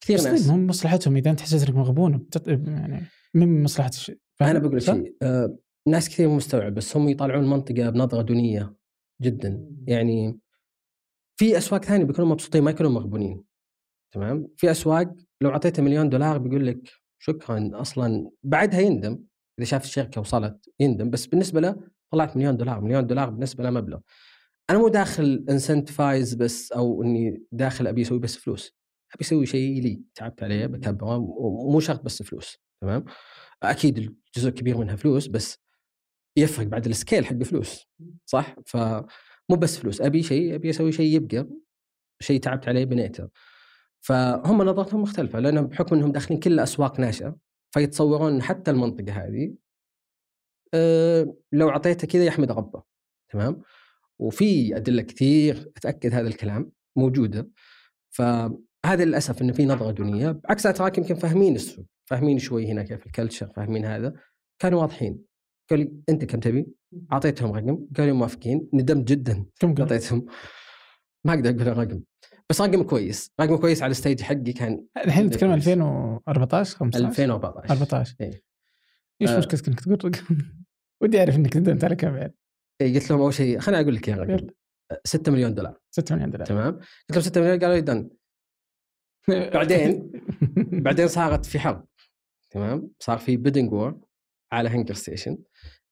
[0.04, 2.48] كثير ناس طيب هم مصلحتهم إذا أنت حسيت إنك مغبون بتط...
[2.48, 5.58] يعني من مصلحة الشيء؟ أنا بقول لك؟ شيء آه،
[5.88, 8.76] ناس كثير مو مستوعب بس هم يطالعون المنطقة بنظرة دونية
[9.22, 10.40] جدا يعني
[11.40, 13.44] في أسواق ثانية بيكونوا مبسوطين ما يكونوا مغبونين
[14.14, 16.90] تمام في أسواق لو أعطيته مليون دولار بيقول لك
[17.20, 19.20] شكرا أصلا بعدها يندم
[19.60, 21.76] إذا شاف الشركة وصلت يندم بس بالنسبة له
[22.16, 24.00] طلعت مليون دولار مليون دولار بالنسبة له مبلغ
[24.70, 28.76] أنا مو داخل incentivized بس أو إني داخل أبي أسوي بس فلوس.
[29.16, 33.06] أبي أسوي شيء لي تعبت عليه بكبره ومو شرط بس فلوس تمام؟
[33.64, 35.60] أكيد جزء كبير منها فلوس بس
[36.38, 37.88] يفرق بعد ال scale حق فلوس
[38.26, 41.48] صح؟ فمو بس فلوس أبي شيء أبي أسوي شيء يبقى
[42.20, 43.30] شيء تعبت عليه بنيته.
[44.02, 47.36] فهم نظرتهم مختلفة لانهم بحكم إنهم داخلين كل أسواق ناشئة
[47.74, 49.54] فيتصورون حتى المنطقة هذه
[51.52, 52.84] لو أعطيته كذا يحمد ربه
[53.30, 53.62] تمام؟
[54.20, 57.50] وفي أدلة كثير تأكد هذا الكلام موجودة.
[58.10, 63.06] فهذا للأسف انه في نظرة دونية بعكس أتراك يمكن فاهمين السوق فاهمين شوي هنا كيف
[63.06, 64.14] الكلتشر فاهمين هذا.
[64.60, 65.20] كانوا واضحين.
[65.70, 66.68] قال لي أنت كم تبي؟
[67.14, 67.88] أعطيتهم رقم.
[67.98, 68.70] قالوا موافقين.
[68.74, 69.46] ندمت جدا.
[69.60, 70.26] كم؟ أعطيتهم.
[71.26, 72.02] ما أقدر أقول الرقم.
[72.50, 73.32] بس رقم كويس.
[73.42, 75.68] رقم كويس على ال stage حقي كان الحين نتكلم كويس.
[75.68, 78.44] 2014 15 2014 14 إيه.
[79.22, 79.38] إيش آه.
[79.38, 80.38] مشكلتك إنك تقول رقم؟
[81.06, 82.36] ودي أعرف إنك ندمت على كم يعني
[82.82, 84.32] إيه، قلت لهم أول شيء خليني أقول لك يا رجل.
[84.32, 84.54] يلا.
[85.04, 85.80] 6 مليون دولار.
[85.92, 86.48] 6 مليون دولار.
[86.48, 86.74] تمام.
[86.74, 88.10] قلت لهم 6 مليون قالوا لي done
[89.54, 90.12] بعدين-
[90.84, 91.86] بعدين صارت في حرب.
[92.52, 92.92] تمام.
[93.00, 94.00] صار في bidding war
[94.52, 95.38] على هنقرستيشن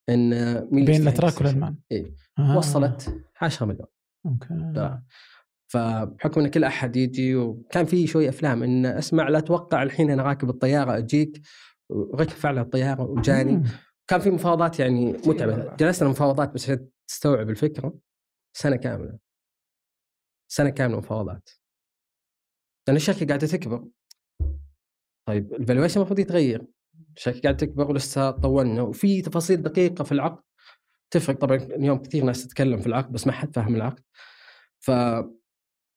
[0.09, 0.29] إن
[0.71, 1.37] مين بين الاتراك.
[1.41, 2.15] والالمان إيه.
[2.39, 2.57] آه.
[2.57, 3.87] وصلت 10 مليون
[4.25, 4.47] أوكي.
[4.51, 5.01] دولار.
[5.67, 10.23] فبحكم إن كل أحد يجي وكان في شوي أفلام إن أسمع لا أتوقع الحين أنا
[10.23, 11.41] راكب الطيارة أجيك
[11.89, 13.63] وركب فعلا الطيارة وجاني.
[14.07, 15.75] كان في مفاوضات يعني متعبة.
[15.75, 17.93] جلسنا مفاوضات بس عشان تستوعب الفكرة.
[18.57, 19.19] سنة كاملة.
[20.51, 21.49] سنة كاملة مفاوضات.
[22.87, 23.87] لأن الشركة قاعدة تكبر.
[25.27, 26.65] طيب ال valuation المفروض يتغير.
[27.17, 30.43] الشركة قاعدة تكبر ولسه طولنا وفي تفاصيل دقيقة في العقد.
[31.11, 34.03] تفرق طبعا اليوم كثير ناس تتكلم في العقد بس ما حد فاهم العقد.
[34.79, 34.91] ف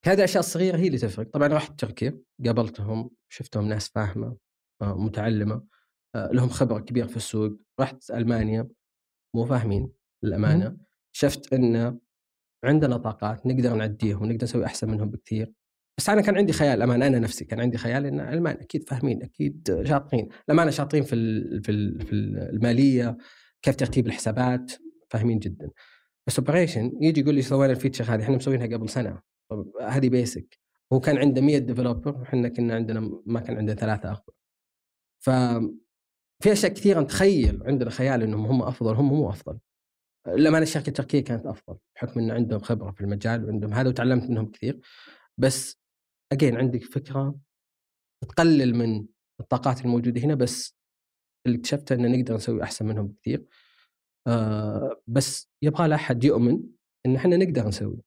[0.05, 1.31] هذه الأشياء الصغيرة هي اللي تفرق.
[1.31, 4.37] طبعا رحت تركيا قابلتهم شفتهم ناس فاهمة
[4.83, 5.76] آه، متعلمة.
[6.33, 8.69] لهم خبرة كبيرة في السوق رحت ألمانيا
[9.35, 9.91] مو فاهمين
[10.23, 10.77] للامانه
[11.13, 11.99] شفت إن
[12.65, 15.53] عندنا طاقات نقدر نعديهم ونقدر نسوي أحسن منهم بكثير.
[15.99, 19.23] بس أنا كان عندي خيال أمانة أنا نفسي كان عندي خيال إن الالمان أكيد فاهمين
[19.23, 20.29] أكيد شاطرين.
[20.49, 23.17] الأمانة شاطرين في ال في ال في المالية
[23.63, 24.73] كيف ترتيب الحسابات
[25.11, 25.71] فاهمين جدا.
[26.27, 29.23] بس operation يجي يقول لي سوينا ال feature هذه؟ إحنا مسوينها قبل سنة.
[29.51, 30.59] طب هذه basic
[30.93, 34.37] هو كان عنده 100 developer إحنا كنا عندنا ما كان عندنا ثلاثة اربعه
[35.19, 35.31] ف
[36.43, 39.59] في أشياء كثيرة نتخيل عندنا خيال إنهم هم أفضل هم مو أفضل.
[40.27, 44.51] لما الشركة التركية كانت أفضل بحكم إن عندهم خبرة في المجال وعندهم هذا وتعلمت منهم
[44.51, 44.81] كثير.
[45.39, 45.79] بس
[46.33, 47.39] again عندك فكرة
[48.29, 49.07] تقلل من
[49.41, 50.77] الطاقات الموجودة هنا بس
[51.47, 53.45] اللي اكتشفته إن نقدر نسوي أحسن منهم بكثير
[54.27, 56.63] آه بس يبغى له أحد يؤمن
[57.07, 57.99] إن إحنا نقدر نسوي.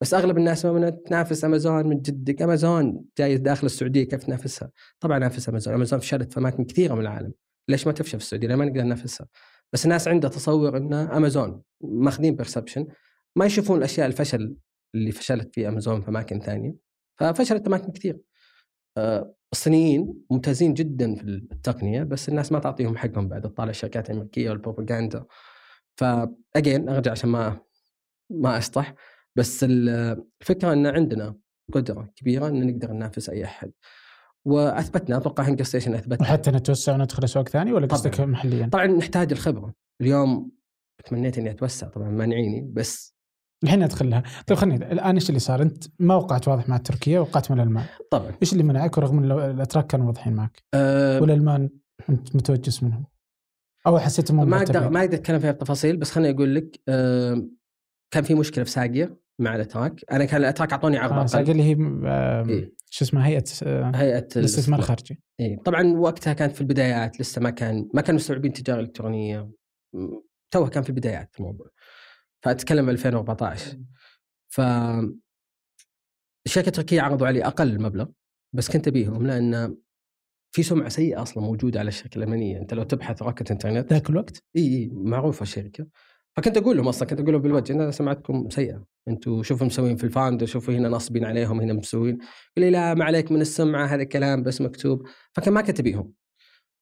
[0.00, 4.70] بس أغلب الناس ما تنافس أمازون من جدك أمازون جاي داخل السعودية كيف تنافسها؟
[5.00, 7.32] طبعا نافس أمازون، أمازون فشلت في أماكن كثيرة من العالم،
[7.68, 9.28] ليش ما تفشل في السعودية؟ لأن ما نقدر ننافسها.
[9.72, 12.86] بس الناس عندها تصور ان امازون ماخذين بيرسبشن
[13.36, 14.56] ما يشوفون الاشياء الفشل
[14.94, 16.74] اللي فشلت في امازون في أماكن ثانية
[17.20, 18.20] ففشلت أماكن كثير.
[18.96, 24.50] آه، الصينيين ممتازين جدا في التقنية بس الناس ما تعطيهم حقهم بعد تطالع الشركات الأمريكية
[24.50, 25.24] والبروباغندا.
[25.96, 27.60] ف again أرجع عشان ما
[28.30, 28.94] ما أشطح
[29.36, 31.36] بس الفكرة إن عندنا
[31.72, 33.72] قدرة كبيرة إن نقدر ننافس أي أحد
[34.44, 38.20] وأثبتنا أتوقع هنجر ستيشن اثبت وحتى نتوسع وندخل اسواق ثانية ولا قصدك.
[38.20, 40.50] محليا؟ طبعا نحتاج الخبرة اليوم
[41.04, 43.14] تمنيت إني أتوسع طبعا مانعيني بس
[43.64, 47.20] الحين ادخل لها، طيب خليني الآن إيش اللي صار؟ أنت ما وقعت واضح مع تركيا
[47.20, 51.70] وقعت مع الالمان، طبعا إيش اللي منعك ورغم إن الأتراك كانوا واضحين معك؟ أه والالمان
[52.10, 53.04] أنت متوجس منهم؟
[53.86, 57.48] أو حسيت ما أقدر؟ ما أقدر أتكلم في التفاصيل بس خليني أقول لك أه
[58.10, 61.52] كان في مشكلة في ساقية مع الأتراك أنا كان الأتراك أعطوني عرض آه أقل ساقي
[61.52, 62.74] اللي هي آم، إيه.
[62.94, 65.22] شو اسمها هيئة آه، هيئة الاستثمار الخارجي.
[65.40, 65.58] إيه.
[65.58, 69.50] طبعا وقتها كانت في البدايات لسه ما كان ما كانوا مستوعبين التجاره الالكترونيه
[70.50, 71.70] توها كان في البدايات الموضوع.
[72.42, 73.78] فأتكلم 2014
[74.48, 74.60] ف
[76.46, 78.06] الشركة التركيه عرضوا علي أقل مبلغ
[78.52, 79.76] بس كنت أبيهم لأن
[80.54, 82.58] في سمعة سيئة أصلا موجودة على الشركة الألمانية.
[82.58, 83.92] أنت لو تبحث Rocket Internet.
[83.92, 85.86] ذاك الوقت؟ إي إي معروفة الشركة.
[86.36, 88.93] فكنت أقول لهم أصلا كنت أقول لهم بالوجه أنا سمعتكم سيئة.
[89.08, 92.14] أنتم شوفوا مسوين في ال founder شوفوا هنا ناصبين عليهم هنا مسوين.
[92.14, 92.24] يقول
[92.56, 95.06] لي لا ما عليك من السمعة هذا الكلام بس مكتوب.
[95.32, 96.12] فكان ما كنت أبيهم.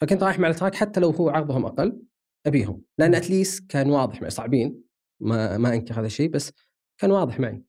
[0.00, 2.02] فكنت رايح مع الاتراك حتى لو هو عرضهم أقل
[2.46, 2.82] أبيهم.
[2.98, 4.82] لأن اتليست كان واضح معي صعبين
[5.20, 6.52] ما ما أنكر هذا الشيء بس
[7.00, 7.62] كان واضح معي.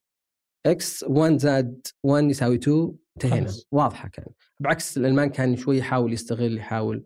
[0.66, 3.52] إكس 1 زائد 1 يساوي 2 انتهينا.
[3.72, 4.26] واضحة كان.
[4.60, 7.06] بعكس الألمان كان شوي يحاول يستغل يحاول.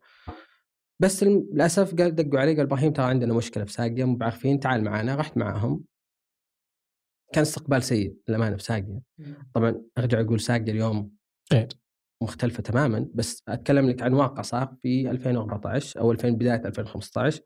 [0.99, 4.83] بس للأسف قال دقوا علي قال إبراهيم ترى عندنا مشكلة في ساقية مو بعارفين تعال
[4.83, 5.15] معنا.
[5.15, 5.83] رحت معهم.
[7.33, 8.99] كان استقبال سيء للأمانة في ساقيه
[9.53, 11.11] طبعا أرجع أقول ساقيه اليوم
[11.53, 11.67] غير
[12.21, 17.41] مختلفة تماما بس أتكلم لك عن واقع صار في 2014 أو 2000 بداية 2015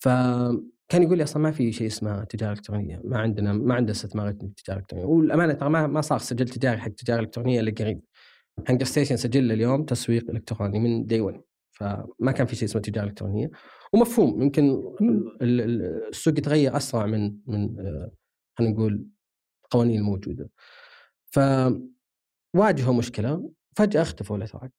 [0.00, 4.36] فكان يقول لي أصلا ما في شيء اسمه تجارة إلكترونية ما عندنا ما عندنا استثمارات
[4.38, 8.00] في التجاره الالكترونيه والأمانة ترى ما ما صار سجل تجاري حق التجاره الالكترونيه إلا قريب.
[8.68, 11.40] هنجر ستيشن سجل اليوم تسويق إلكتروني من دي 1
[11.70, 13.50] فما كان في شيء اسمه تجارة إلكترونية.
[13.92, 14.70] ومفهوم يمكن
[15.42, 18.10] ال- ال- السوق يتغير أسرع من من آه،
[18.58, 19.06] خلينا نقول
[19.64, 20.50] القوانين الموجودة.
[21.24, 24.72] فواجهوا مشكلة فجأة اختفوا الأتراك.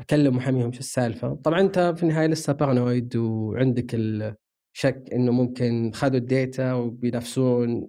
[0.00, 1.34] أكلم محاميهم شو السالفة.
[1.34, 7.88] طبعا أنت في النهاية لسه paranoid وعندك الشك إنه ممكن خذوا ال data وبينافسون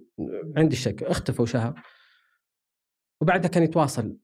[0.56, 1.82] عندي الشك اختفوا شهر.
[3.20, 4.16] وبعدها كان يتواصل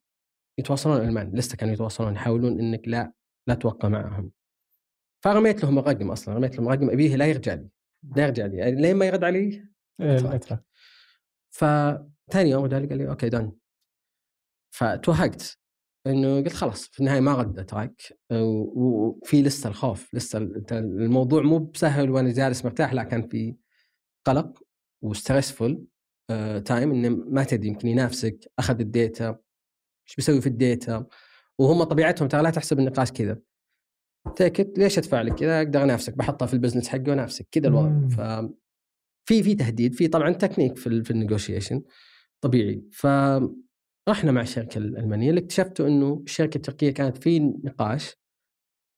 [0.58, 1.32] يتواصلون الألمان.
[1.34, 3.12] لسه كانوا يتواصلون يحاولون إنك لا
[3.46, 4.30] لا توقع معهم.
[5.24, 6.34] فرميت لهم الرقم أصلا.
[6.34, 7.68] رميت لهم الرقم أبيه لا يرجع لي.
[8.16, 8.56] لا يرجع لي.
[8.56, 9.68] يعني لين ما يرد علي
[10.00, 10.30] آه، أتراك.
[10.30, 10.64] الاتراك
[11.50, 13.52] فثاني يوم رد علي قال لي okay done
[14.74, 15.58] فتوهقت.
[16.06, 20.38] إنه قلت خلاص في النهاية ما رد اتراك وفي لسه الخوف لسه
[20.72, 23.56] الموضوع مو بسهل وأنا جالس مرتاح لا كان في
[24.26, 24.62] قلق
[25.02, 25.84] و stressful
[26.64, 29.28] time إنه ما تدري يمكن ينافسك أخذ ال data
[30.08, 31.06] إيش بيسوي في ال data
[31.58, 33.38] وهم طبيعتهم ترى لا تحسب النقاش كذا.
[34.36, 38.08] تاكد ليش أدفع لك؟ كذا أقدر أنافسك بحطها في ال business حقي وأنافسك كذا الوضع.
[38.08, 38.20] ف
[39.28, 41.82] في في تهديد في طبعا تكنيك في في ال negotiation
[42.40, 42.82] طبيعي.
[42.92, 43.06] ف
[44.08, 48.16] رحنا مع الشركة الألمانية اللي اكتشفتوا إنه الشركة التركيه كانت في نقاش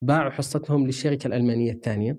[0.02, 2.18] باعوا حصتهم للشركة الألمانية الثانية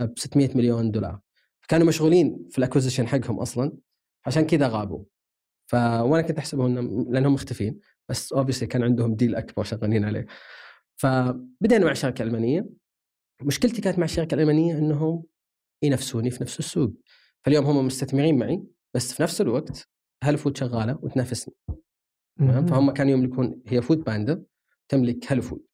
[0.00, 1.20] ب 600 مليون دولار.
[1.68, 3.72] كانوا مشغولين في ال acquisition حقهم أصلا
[4.26, 5.04] عشان كذا غابوا.
[5.66, 6.74] ف وأنا كنت أحسبهم
[7.12, 7.78] لأنهم مختفين
[8.08, 10.26] بس obviously كان عندهم deal أكبر شغالين عليه.
[10.96, 12.68] فبدينا مع الشركة الالمانيه
[13.42, 15.24] مشكلتي كانت مع الشركة الألمانية إنهم
[15.82, 16.94] ينافسوني في نفس السوق.
[17.44, 18.62] فاليوم هم مستثمرين معي
[18.94, 19.88] بس في نفس الوقت
[20.24, 21.54] HelloFood شغالة وتنافسني.
[22.68, 24.44] فهم كانوا يملكون هي Foodpanda
[24.88, 25.64] تملك HelloFood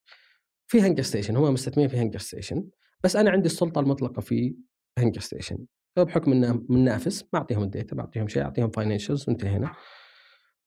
[0.70, 2.64] في هنجر ستيشن هم مستثمرين في هنجر ستيشن
[3.04, 4.56] بس أنا عندي السلطة المطلقة في
[4.98, 5.58] هنجر ستيشن.
[5.96, 9.72] بحكم إنه منافس ما اعطيهم ال data ما اعطيهم شيء أعطيهم financials وانتهينا.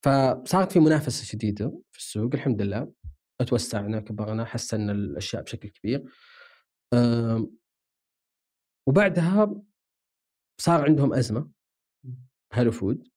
[0.04, 2.92] فصارت في منافسة شديدة في السوق الحمد لله.
[3.44, 6.14] توسعنا كبرنا حسنا الأشياء بشكل كبير.
[8.88, 9.64] وبعدها
[10.62, 11.52] صار عندهم أزمة
[12.54, 13.08] HelloFood.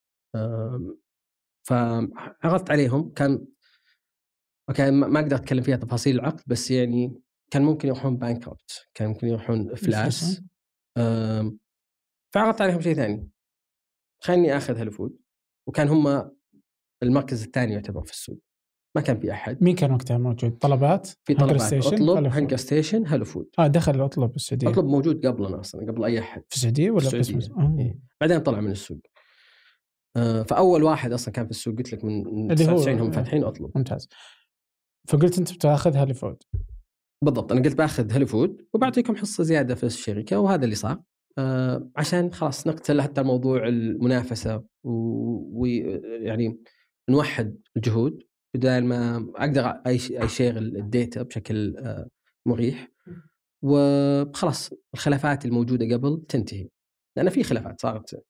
[1.67, 3.13] فعرضت عليهم.
[3.13, 3.47] كان
[4.69, 9.27] okay ما أقدر أتكلم فيها تفاصيل العقد بس يعني كان ممكن يروحون bankrupt كان ممكن
[9.27, 10.43] يروحون افلاس
[12.35, 13.31] فعرضت عليهم شيء ثاني.
[14.23, 15.19] خليني آخذ HelloFood.
[15.69, 16.31] وكان هم
[17.03, 18.43] المركز الثاني يعتبر في السوق.
[18.97, 19.63] ما كان في أحد.
[19.63, 21.73] مين كان وقتها موجود؟ طلبات؟ في طلبات.
[21.73, 26.43] أطلب هنجر ستيشن HelloFood آه دخل اطلب بالسعوديه أطلب موجود قبلنا أصلا قبل أي أحد.
[26.49, 27.55] في السعودية ولا في السعودية.
[27.59, 27.77] آه.
[27.79, 27.99] إيه.
[28.21, 28.99] بعدين طلع من السوق.
[30.17, 33.71] آه فأول واحد أصلا كان في السوق قلت لك من 99 هم فاتحين أطلب.
[33.75, 34.09] ممتاز.
[35.09, 36.43] فقلت أنت بتأخذ HelloFood
[37.25, 41.03] بالضبط أنا قلت بأخذ HelloFood وبعطيكم حصة زيادة في الشركة وهذا اللي صار.
[41.39, 46.59] آه عشان خلاص نقتل حتى موضوع المنافسة ويعني
[47.11, 48.23] نوحد الجهود.
[48.57, 52.09] بدال ما أقدر أ share ال data بشكل آه،
[52.47, 52.89] مريح.
[53.63, 56.69] وخلاص الخلافات الموجودة قبل تنتهي.
[57.17, 58.25] لأن في خلافات صارت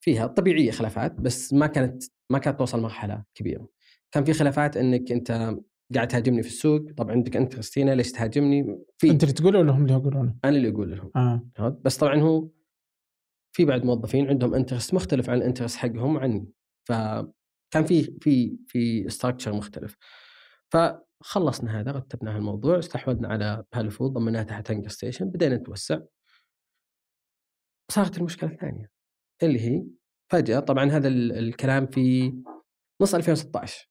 [0.00, 3.68] فيها طبيعية خلافات بس ما كانت ما كانت توصل مرحله كبيرة.
[4.12, 5.56] كان في خلافات إنك أنت
[5.94, 6.90] قاعد تهاجمني في السوق.
[6.96, 10.56] طبعا عندك أنت كريستينا ليش تهاجمني؟ في أنت اللي تقوله ولا هم اللي يقولونه؟ أنا
[10.56, 11.10] اللي أقول لهم.
[11.58, 11.80] آه.
[11.84, 12.48] بس طبعا هو
[13.52, 16.46] في بعض موظفين عندهم interest مختلف عن ال interest حقهم عني.
[17.74, 19.96] فكان في في في structure مختلف.
[20.72, 26.00] فخلصنا هذا رتبنا الموضوع استحوذنا على HelloFood ضمناها تحت هنجر ستيشن بدينا نتوسع.
[27.90, 28.90] صارت المشكلة الثانية
[29.42, 29.84] اللي هي
[30.32, 32.34] فجأة طبعا هذا الكلام في
[33.02, 33.90] نص 2016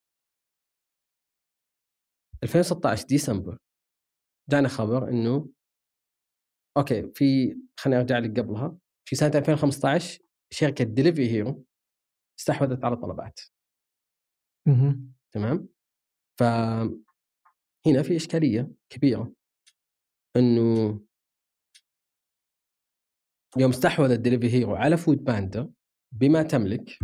[2.44, 3.58] 2016 ديسمبر
[4.50, 5.50] جانا خبر إنه
[6.78, 10.20] okay في خليني أرجع لك قبلها في سنة 2015
[10.52, 11.66] شركة Delivery Hero
[12.40, 13.40] استحوذت على طلبات.
[15.32, 15.68] تمام؟
[16.40, 16.44] ف
[17.88, 19.34] هنا في إشكالية كبيرة
[20.36, 21.00] إنه
[23.58, 25.72] يوم استحوذت ديليفري هيرو على فود باندا
[26.12, 27.00] بما تملك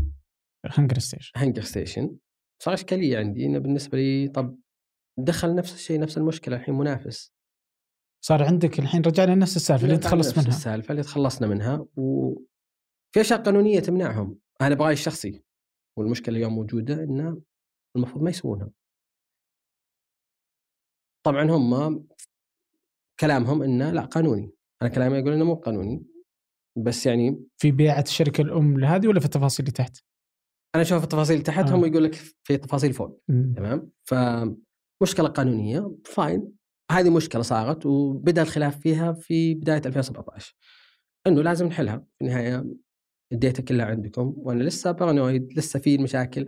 [0.65, 1.31] هنجر ستيشن.
[1.35, 2.17] هنجر ستيشن
[2.63, 4.59] صار إشكالية عندي إنه بالنسبة لي طب
[5.19, 7.33] دخل نفس الشيء نفس المشكلة الحين منافس.
[8.25, 10.47] صار عندك الحين رجعنا نفس السالفة اللي تخلص منها.
[10.47, 14.39] السالفة اللي تخلصنا منها وفي أشياء قانونية تمنعهم.
[14.61, 15.43] أنا برايي الشخصي
[15.97, 17.41] والمشكلة اليوم موجودة إنه
[17.99, 18.69] المفروض ما يسوونها.
[21.25, 22.07] طبعا هم
[23.19, 24.51] كلامهم إنه لا قانوني.
[24.81, 26.05] أنا كلامي يقول إنه مو قانوني.
[26.77, 29.97] بس يعني في بيعة الشركة الأم لهذه ولا في التفاصيل اللي تحت؟
[30.75, 31.75] أنا أشوف التفاصيل اللي تحت آه.
[31.75, 33.23] هم يقول لك في تفاصيل فوق.
[33.27, 33.53] م.
[33.53, 36.53] تمام؟ فمشكله قانونية fine.
[36.91, 40.55] هذه مشكلة صارت وبدأ الخلاف فيها في بداية 2017
[41.27, 41.97] إنه لازم نحلها.
[41.97, 42.65] في النهاية
[43.31, 46.47] ال data كلها عندكم وأنا لسه paranoid لسه في مشاكل.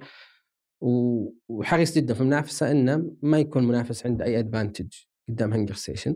[0.82, 4.94] وحريص جدا في المنافسة إنه ما يكون منافس عنده أي advantage
[5.30, 6.16] قدام هنجر ستيشن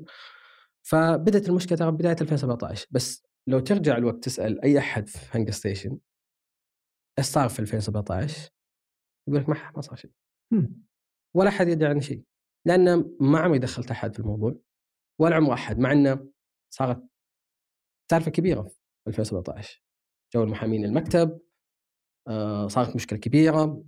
[0.88, 5.98] فبدأت المشكلة ترى بداية 2017 بس لو ترجع الوقت تسأل أي أحد في هنجر ستيشن
[7.20, 8.50] إيش صار في 2017
[9.28, 10.12] يقول لك ما صار شيء.
[11.36, 12.24] ولا أحد يدري عن شيء.
[12.66, 14.56] لأنه ما عمري دخلت أحد في الموضوع
[15.20, 16.30] ولا عمر أحد مع إنه
[16.74, 17.04] صارت
[18.12, 19.84] سالفة كبيرة في 2017
[20.34, 21.40] جو المحامين المكتب
[22.28, 23.84] آه صارت مشكلة كبيرة.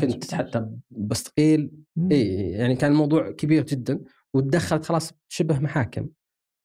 [0.00, 1.70] كنت حتى بستقيل.
[2.12, 6.08] اي يعني كان الموضوع كبير جدا وتدخلت خلاص شبه محاكم.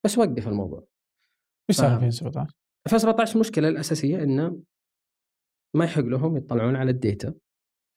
[0.05, 0.88] بس وقف الموضوع.
[1.69, 2.53] إيش صار 2017؟
[2.88, 4.59] 2017 المشكلة الأساسية إنه
[5.76, 7.34] ما يحق لهم يطلعون على ال data.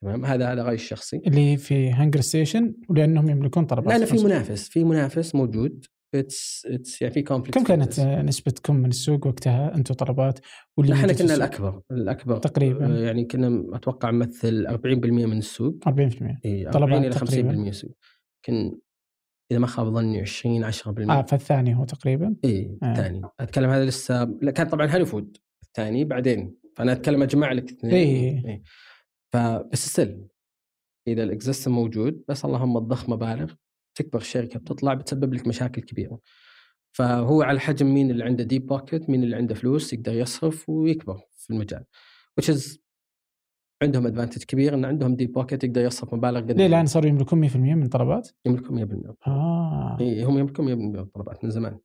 [0.02, 4.68] تمام؟ هذا هذا رايي الشخصي اللي في هانجر ستيشن ولأنهم يملكون طلبات لأن في منافس
[4.68, 5.86] في منافس موجود.
[6.14, 10.38] it's it's يعني في conflict كم كانت نسبتكم من السوق وقتها؟ أنتم طلبات؟
[10.76, 12.38] واللي إحنا كنا السوق؟ الأكبر الأكبر.
[12.38, 12.86] تقريباً.
[12.86, 15.74] آه، يعني كنا أتوقع نمثل 40% من السوق.
[15.86, 17.52] 40% إي 40 طلبات إلى 50% تقريباً.
[17.52, 17.96] من السوق.
[19.50, 22.36] إذا ما خاب ظني 20 10% آه فالثاني هو تقريبا.
[22.44, 22.90] إي آه.
[22.90, 23.22] الثاني.
[23.40, 25.36] أتكلم هذا لسه كان طبعا هنقري فود.
[25.66, 26.54] الثاني بعدين.
[26.76, 27.94] فأنا أتكلم أجمع لك اثنين.
[27.94, 28.44] إيه.
[28.46, 28.62] إيه.
[29.32, 30.28] فبس still
[31.08, 33.52] إذا ال existing موجود بس اللهم تضخ مبالغ.
[33.98, 36.18] تكبر الشركة بتطلع بتسبب لك مشاكل كبيرة.
[36.92, 41.20] فهو على حجم مين اللي عنده deep pocket مين اللي عنده فلوس يقدر يصرف ويكبر
[41.30, 41.84] في المجال.
[42.40, 42.78] Which is
[43.82, 47.48] عندهم advantage كبير إن عندهم deep pocket يقدر يصرف مبالغ قد ليه؟ الان صاروا يملكون
[47.48, 49.96] 100% من طلبات؟ يملكون 100% آه.
[50.00, 51.78] إيه هم يملكون 100% من الطلبات من زمان.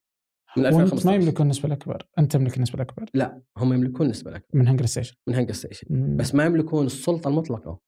[0.57, 2.07] من وأنت ما 2015 يملكون النسبة الأكبر.
[2.19, 3.05] أنت تملك النسبة الأكبر.
[3.13, 4.47] لا هم يملكون نسبة الأكبر.
[4.53, 5.15] من هانجر ستيشن.
[5.27, 6.15] من هانجر ستيشن.
[6.15, 7.79] بس ما يملكون السلطة المطلقة.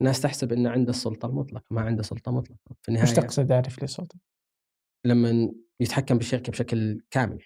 [0.00, 3.80] الناس تحسب إنه عنده السلطة المطلقة ما عنده سلطة مطلقة في وش النهاية تقصد اعرف
[3.80, 4.18] لي صوتك؟
[5.06, 7.42] لما يتحكم بالشركة بشكل كامل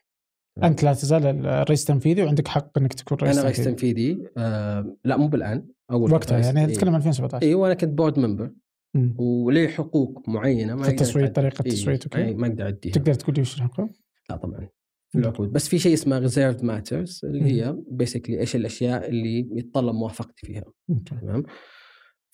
[0.63, 5.17] أنت لا تزال الرئيس التنفيذي وعندك حق إنك تكون رئيس أنا رئيس تنفيذي آه لا
[5.17, 6.67] مو بالآن أول وقتها يعني.
[6.67, 8.53] نتكلم عن 2017 اي وأنا كنت board member
[8.95, 9.15] مم.
[9.19, 13.15] ولي حقوق معينة ما في التصويت طريقة إيه، التصويت وكذا إيه، ما أقدر أعديها تقدر
[13.15, 13.91] تقول لي وش الحقوق؟
[14.31, 14.69] لا طبعا
[15.13, 17.45] في العقود بس في شيء اسمه reserved matters اللي.
[17.45, 20.65] هي basically إيش الأشياء اللي يتطلب موافقتي فيها.
[21.07, 21.45] تمام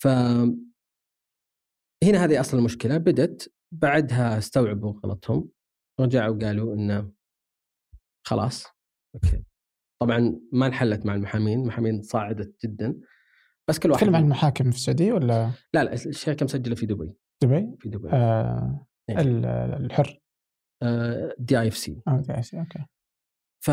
[0.05, 0.07] ف
[2.03, 2.97] هنا هذه أصل المشكلة.
[2.97, 5.49] بدت بعدها استوعبوا غلطهم
[5.99, 7.11] رجعوا قالوا انه
[8.27, 8.65] خلاص
[9.15, 9.43] أوكي.
[10.01, 12.99] طبعا ما انحلت مع المحامين المحامين صاعدت جدا.
[13.69, 17.13] بس كل واحد تتكلم عن المحاكم في السعودية ولا؟ لا لا الشركة مسجلة في دبي.
[17.43, 18.09] دبي؟ في دبي.
[18.09, 19.19] آه إيه.
[19.19, 19.45] ال-
[19.85, 20.19] الحر.
[21.39, 22.01] DIFC.
[22.07, 22.85] آه DIFC، أوكي.
[23.65, 23.71] ف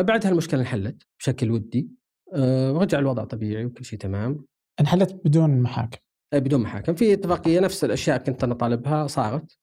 [0.00, 1.90] بعدها المشكلة انحلت بشكل ودي.
[2.34, 4.46] آه، رجع الوضع طبيعي وكل شيء تمام.
[4.80, 5.98] انحلت بدون محاكم.
[6.32, 6.94] آه، بدون محاكم.
[6.94, 9.58] في اتفاقية نفس الأشياء كنت أنا طالبها صارت.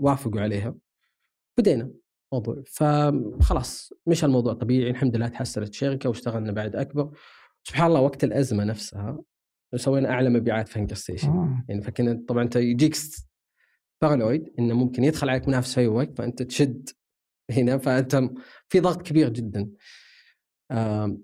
[0.00, 0.74] وافقوا عليها.
[1.58, 1.90] بدينا
[2.32, 2.62] موضوع.
[2.66, 7.18] فخلاص مش الموضوع طبيعي الحمد لله تحسنت الشركة واشتغلنا بعد أكبر.
[7.64, 9.22] سبحان الله وقت الأزمة نفسها
[9.76, 11.64] سوينا أعلى مبيعات في هنجر ستيشن آه.
[11.68, 12.96] يعني فكنا طبعا أنت يجيك
[14.02, 16.88] بارانويد إنه ممكن يدخل عليك منافس في أي وقت فأنت تشد
[17.50, 18.22] هنا فأنت
[18.68, 19.70] في ضغط كبير جدا.
[20.70, 21.22] آم،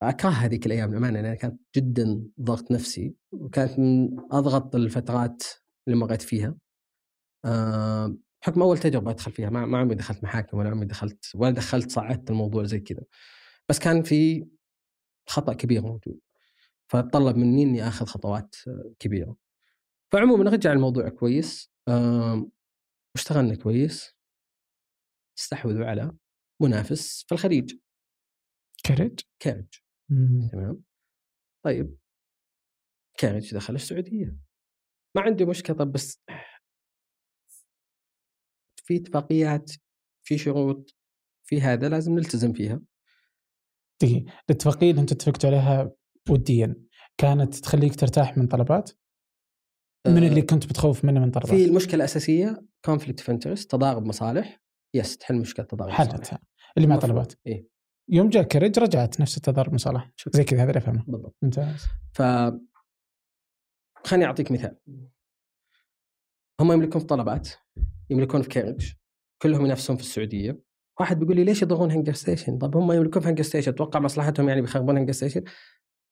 [0.00, 5.42] فأكره هذيك الأيام للأمانة لانها كانت جدا ضغط نفسي وكانت من أضغط الفترات
[5.86, 6.54] اللي مريت فيها.
[7.44, 11.50] آم، بحكم أول تجربة أدخل فيها ما ما عمري دخلت محاكم ولا عمري دخلت ولا
[11.50, 13.02] دخلت صعدت الموضوع زي كذا.
[13.68, 14.46] بس كان في
[15.28, 16.20] خطأ كبير موجود
[16.90, 18.56] فطلب مني إني آخذ خطوات
[18.98, 19.36] كبيرة.
[20.12, 21.72] فعموما رجع الموضوع كويس.
[23.14, 24.14] واشتغلنا كويس.
[25.38, 26.12] استحوذوا على
[26.62, 27.74] منافس في الخليج.
[28.84, 29.66] كاريدج كاريدج
[30.52, 30.82] تمام؟
[31.64, 31.98] طيب.
[33.18, 34.36] كاريدج دخل السعودية.
[35.16, 36.22] ما عندي مشكلة طب بس
[38.84, 39.72] في اتفاقيات
[40.26, 40.96] في شروط
[41.48, 42.80] في هذا لازم نلتزم فيها.
[44.02, 44.32] دقيقة.
[44.50, 45.92] الاتفاقية اللي أنتم اتفقتوا عليها
[46.30, 46.84] وديا
[47.18, 48.90] كانت تخليك ترتاح من طلبات؟
[50.06, 54.60] من آه، اللي كنت بتخوف منه من طلبات؟ في المشكلة الأساسية conflict of تضارب مصالح.
[54.94, 56.12] yes تحل مشكلة تضارب مصالح.
[56.12, 56.40] حلتها
[56.76, 56.96] اللي مع.
[56.96, 57.34] طلبات.
[57.46, 57.77] إيه.
[58.08, 60.36] يوم جاء كاريدج رجعت نفس التضارب مصالح شكراً.
[60.36, 61.36] زي كذا هذا اللي افهمه بالضبط.
[61.42, 61.86] ممتاز.
[62.12, 62.22] ف
[64.04, 64.76] خليني أعطيك مثال.
[66.60, 67.48] هم يملكون في طلبات
[68.10, 68.92] يملكون في كاريدج
[69.42, 70.60] كلهم ينافسون في السعودية.
[71.00, 73.72] واحد بيقول لي ليش يضرون هنجر ستيشن؟ طب هم يملكون في هنجر ستيشن.
[73.72, 75.44] أتوقع مصلحتهم يعني بيخربون هنجر ستيشن.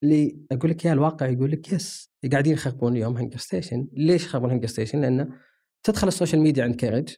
[0.03, 3.89] اللي أقول لك يا الواقع يقول لك yes قاعدين يخربون اليوم هنجر ستيشن.
[3.93, 5.29] ليش يخربون هنجر ستيشن؟ لأنه
[5.83, 7.15] تدخل ال social media عند كاريدج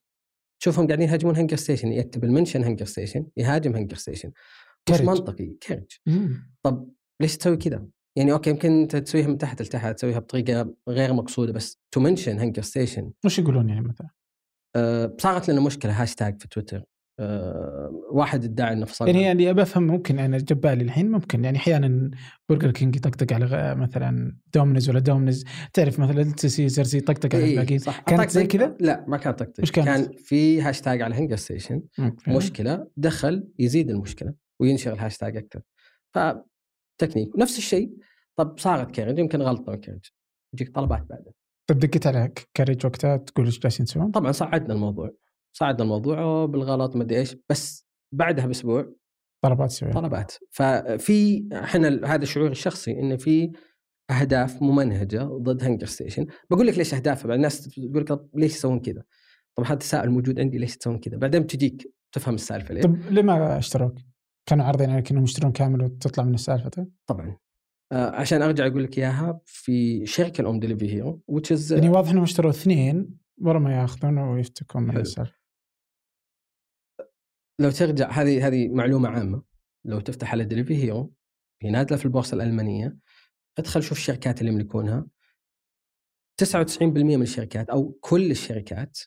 [0.61, 1.93] تشوفهم قاعدين يهاجمون هنجر ستيشن.
[1.93, 4.33] يكتب ال mention هنجر ستيشن يهاجم هنجر ستيشن.
[4.91, 5.01] مش.
[5.01, 5.87] منطقي كاريدج.
[6.62, 6.91] طب
[7.22, 7.86] ليش تسوي كذا؟
[8.16, 12.39] يعني أوكي يمكن أنت تسويها من تحت لتحت تسويها بطريقة غير مقصودة بس to mention
[12.39, 14.09] هنجر ستيشن وش يقولون يعني مثلا؟
[14.76, 16.84] أه صارت لنا مشكلة هاشتاج في تويتر
[17.20, 21.59] أه واحد ادعى إنه فصل يعني اللي ابى أفهم ممكن أنا جبالي الحين ممكن يعني
[21.59, 22.11] أحيانا
[22.49, 27.78] برجر كينج يطقطق على مثلا دومنز ولا دومنز تعرف مثلا سيزرز يطقطق على إيه الباقيين
[27.78, 31.82] صح كانت زي كذا؟ لا ما كانت كانت؟ كان في هاشتاج على هنجر ستيشن.
[32.28, 35.61] مشكلة دخل يزيد المشكلة وينشر الهاشتاج أكثر.
[36.15, 37.93] فتكنيك نفس الشيء
[38.37, 40.07] طب صارت كاريدج يمكن غلطة من كاريدج
[40.55, 41.33] يجيك طلبات بعدها
[41.71, 45.11] طب دقيت على كاريدج وقتها تقول إيش جالسين تسوون؟ طبعا صعدنا الموضوع.
[45.53, 47.37] صعدنا الموضوع بالغلط ما أدري إيش.
[47.51, 48.93] بس بعدها بأسبوع
[49.45, 50.35] طلبات تسويها طلبات.
[50.51, 53.53] ففي إحنا هذا شعوري الشخصي انه في
[54.11, 59.03] أهداف ممنهجة ضد هنقرستيشن بقول لك ليش اهداف بعد الناس تقول لك ليش يسوون كذا؟
[59.59, 62.83] طب هذا التساؤل موجود عندي ليش تسوون كذا؟ بعدين بتجيك تفهم السالفة ليه.
[62.83, 63.95] طب ليه ما اشتروك؟
[64.49, 67.37] كانوا عارضين عليك إنهم يشترون كامل وتطلع من السالفة؟ طبعا.
[67.93, 72.11] آه عشان أرجع أقول لك إياها في الشركة الام دليفري هيرو which is يعني واضح
[72.11, 74.97] إنهم اشتروا اثنين ورا ما يأخذون ويفتكون من.
[74.97, 75.39] السالفة.
[77.61, 79.43] لو ترجع هذه هذه معلومة عامة.
[79.85, 81.15] لو تفتح على دليفري هيرو
[81.63, 82.97] هي نازلة في البورصة الألمانية.
[83.59, 85.07] ادخل شوف الشركات اللي يملكونها.
[86.43, 88.99] 99% من الشركات أو كل الشركات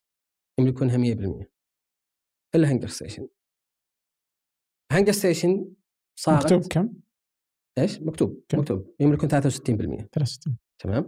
[0.59, 1.45] يملكونها 100%
[2.55, 3.27] الا هانجر ستيشن.
[4.91, 5.73] هانجر ستيشن
[6.19, 6.93] صارت مكتوب كم؟
[7.77, 11.07] إيش؟ مكتوب كم؟ مكتوب يملكون 63% 63 تمام؟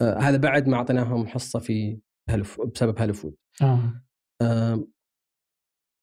[0.00, 2.44] آه هذا بعد ما أعطيناهم حصة في هلو فود
[2.74, 4.02] بسبب هلو فود آه
[4.42, 4.86] آه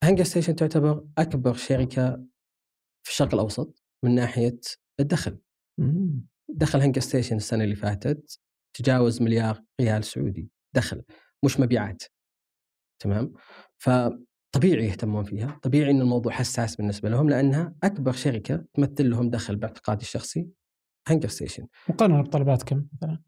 [0.03, 2.25] هانجر ستيشن تعتبر أكبر شركة
[3.03, 4.59] في الشرق الأوسط من ناحية
[4.99, 5.39] الدخل
[5.79, 6.27] مم.
[6.49, 8.39] دخل هانجر ستيشن السنة اللي فاتت
[8.77, 11.03] تجاوز مليار ريال سعودي دخل
[11.45, 12.03] مش مبيعات
[13.01, 13.33] تمام
[14.53, 19.55] فطبيعي يهتمون فيها طبيعي إن الموضوع حساس بالنسبة لهم لأنها أكبر شركة تمثل لهم دخل
[19.55, 20.47] باعتقادي الشخصي.
[21.07, 21.67] هانجر ستيشن.
[21.89, 23.23] مقارنه بطلبات كم مثلا؟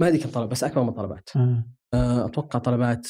[0.00, 1.30] ما أدري كم طلبات بس أكبر من طلبات.
[1.36, 1.64] آه.
[1.94, 3.08] آه، أتوقع طلبات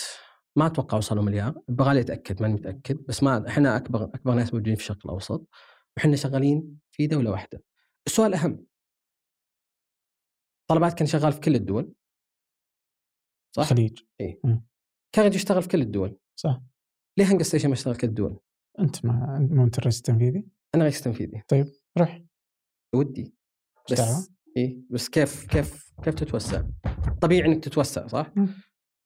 [0.57, 1.63] ما أتوقع وصلوا مليار.
[1.69, 5.49] يبغالي اتاكد ماني متأكد بس ما إحنا أكبر أكبر ناس موجودين في الشرق الأوسط.
[5.97, 7.63] وحنا شغالين في دولة واحدة.
[8.07, 8.67] السؤال أهم.
[10.71, 11.93] طلبات كان شغال في كل الدول.
[13.57, 13.99] صح؟ الخليج
[15.13, 16.19] كان يشتغل في كل الدول.
[16.37, 16.61] صح.
[17.19, 18.41] ليه هانجر ستيشن ما اشتغل في كل الدول؟
[18.79, 20.45] أنت ما مو أنت الرئيس التنفيذي
[20.75, 21.43] أنا رئيس تنفيذي
[21.99, 22.23] روح
[22.95, 23.35] ودي؟
[23.93, 26.63] بس اي بس كيف كيف كيف تتوسع؟
[27.23, 28.49] طبيعي إنك تتوسع صح؟ مم.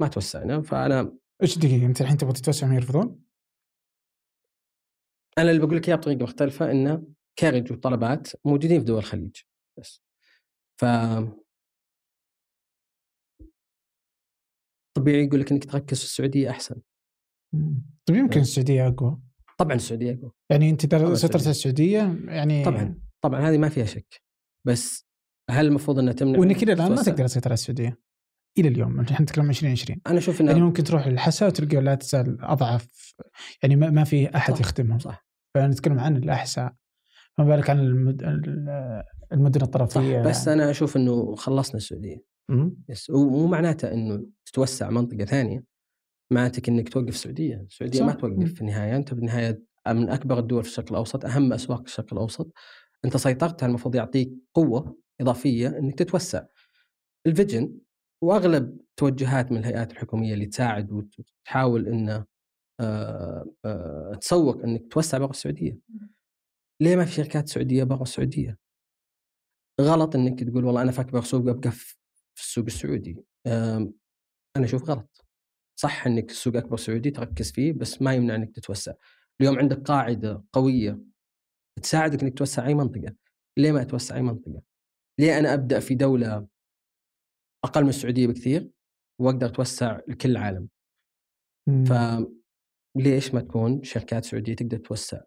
[0.01, 3.25] ما توسعنا فأنا إيش دقيقة أنت الحين تبغى تتوسع ما يرفضون؟
[5.39, 9.37] أنا اللي بقول لك إياه بطريقة مختلفة إنه كارج وطلبات موجودين في دول الخليج
[9.79, 10.03] بس
[10.81, 10.85] ف
[14.97, 16.81] طبيعي يقول لك إنك تركز في السعودية أحسن.
[18.07, 18.43] طيب يمكن آه.
[18.43, 19.21] السعودية أقوى.
[19.59, 20.31] طبعا السعودية أقوى.
[20.51, 20.87] يعني أنت
[21.51, 21.51] السعودية.
[21.51, 24.23] السعودية يعني طبعا طبعا هذه ما فيها شك.
[24.67, 25.07] بس
[25.51, 28.01] هل المفروض إنها تمنع وإنك إلى الآن ما؟ تقدر تسيطر على السعودية.
[28.59, 32.45] إلى اليوم إحنا نتكلم 2020 أنا أشوف يعني انه ممكن تروح للحسا وتلقى لا تزال
[32.45, 33.15] أضعف.
[33.63, 34.99] يعني ما, ما في أحد صح، يخدمهم.
[34.99, 35.27] صح.
[35.55, 36.75] فنتكلم عن الأحساء.
[37.39, 38.23] ما بالك عن المد...
[38.23, 39.03] ال-
[39.33, 42.25] المدن صح الطرفية؟ بس أنا أشوف إنه خلصنا السعودية.
[42.89, 45.65] yes ومو معناته إنه تتوسع منطقة ثانية.
[46.35, 48.07] معناته إنك توقف السعودية، السعودية صح.
[48.07, 48.13] ما.
[48.13, 52.13] توقف في النهاية أنت في النهايه من أكبر الدول في الشرق الأوسط أهم أسواق الشرق
[52.13, 52.53] الأوسط
[53.05, 56.45] أنت سيطرتها المفروض يعطيك قوة إضافية إنك تتوسع.
[57.27, 57.79] ال vision
[58.23, 62.25] وأغلب توجهات من الهيئات الحكومية اللي تساعد وتحاول إنه
[62.81, 65.79] آه، آه، تسوق إنك توسع برا السعودية.
[66.81, 68.59] ليه ما في شركات سعودية برا السعودية؟
[69.81, 71.97] غلط إنك تقول والله أنا في اكبر سوق أبقى في
[72.37, 73.25] السوق السعودي.
[73.47, 75.24] أنا أشوف غلط.
[75.77, 78.93] صح إنك السوق أكبر سعودي تركز فيه بس ما يمنع إنك تتوسع.
[79.41, 81.01] اليوم عندك قاعدة قوية
[81.83, 83.15] تساعدك إنك توسع أي منطقة.
[83.59, 84.63] ليه ما أتوسع أي منطقة؟
[85.21, 86.47] ليه أنا أبدأ في دولة
[87.65, 88.71] أقل من السعودية بكثير
[89.21, 90.69] وأقدر أتوسع لكل العالم؟
[91.69, 91.85] مم.
[91.85, 95.21] فليش ما تكون شركات سعودية تقدر تتوسع؟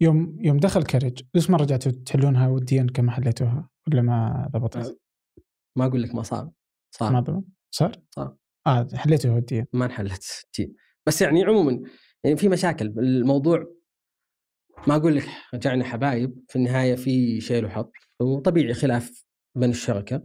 [0.00, 5.00] يوم يوم دخل كارج ليش ما رجعتوا تحلونها وديا كما حليتوها ولا ما ضبطت؟
[5.78, 6.52] ما أقول لك ما صار ما
[6.90, 8.36] صار ضبط صار؟ صار.
[8.66, 10.24] آه حليتوها وديا ما انحلت.
[11.06, 11.82] بس يعني عموما
[12.24, 12.86] يعني في مشاكل.
[12.86, 13.74] الموضوع
[14.86, 17.92] ما أقول لك رجعنا حبايب في النهاية في شيل وحط.
[18.20, 19.24] وطبيعي خلاف
[19.56, 20.24] بين الشركة.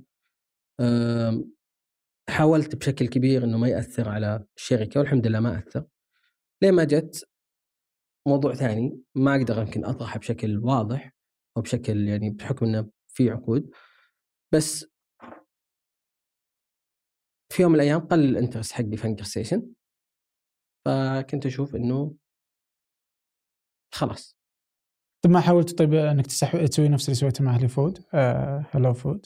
[2.30, 5.86] حاولت بشكل كبير إنه ما يأثر على الشركة والحمد لله ما أثر.
[6.62, 7.30] ليه ما جت
[8.28, 11.14] موضوع ثاني ما أقدر يمكن أطرحه بشكل واضح
[11.58, 13.70] أو بشكل يعني بحكم إنه في عقود.
[14.54, 14.86] بس
[17.53, 19.74] في يوم من الأيام قل ال interest حقي في هانجر ستيشن
[20.86, 22.15] فكنت أشوف إنه
[23.93, 24.37] خلاص.
[25.24, 26.65] طيب ما حاولت طيب إنك تستحو...
[26.65, 29.25] تسوي نفس اللي سويته مع هلو فود؟ آه هلو فود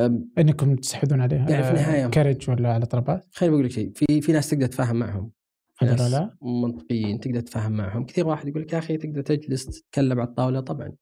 [0.00, 3.92] أم، إنكم تستحوذون عليها يعني في النهاية- كاريدج ولا على طلبات؟ خليني بقول لك شيء
[3.92, 5.32] في في ناس تقدر تتفاهم معهم.
[5.82, 6.36] ناس لا.
[6.42, 8.06] منطقيين تقدر تتفاهم معهم.
[8.06, 10.96] كثير واحد يقول لك يا أخي تقدر تجلس تتكلم على الطاولة؟ طبعا.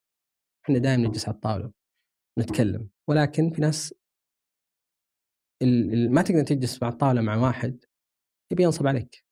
[0.65, 1.71] إحنا دائما نجلس على الطاولة
[2.39, 2.89] نتكلم.
[3.07, 3.93] ولكن في ناس
[6.09, 7.83] ما تقدر تجلس مع الطاوله مع واحد
[8.51, 9.23] يبي ينصب عليك.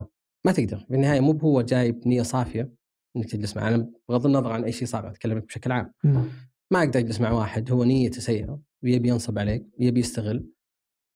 [0.45, 0.77] ما تقدر.
[0.77, 2.71] في النهاية مو هو جاي بنيه صافية
[3.15, 3.67] إنك تجلس معه.
[3.67, 5.93] أنا بغض النظر عن أي شيء صار أتكلم بشكل عام.
[6.03, 6.23] مم.
[6.71, 10.49] ما أقدر أجلس مع واحد هو نيته سيئة ويبي ينصب عليك ويبي يستغل.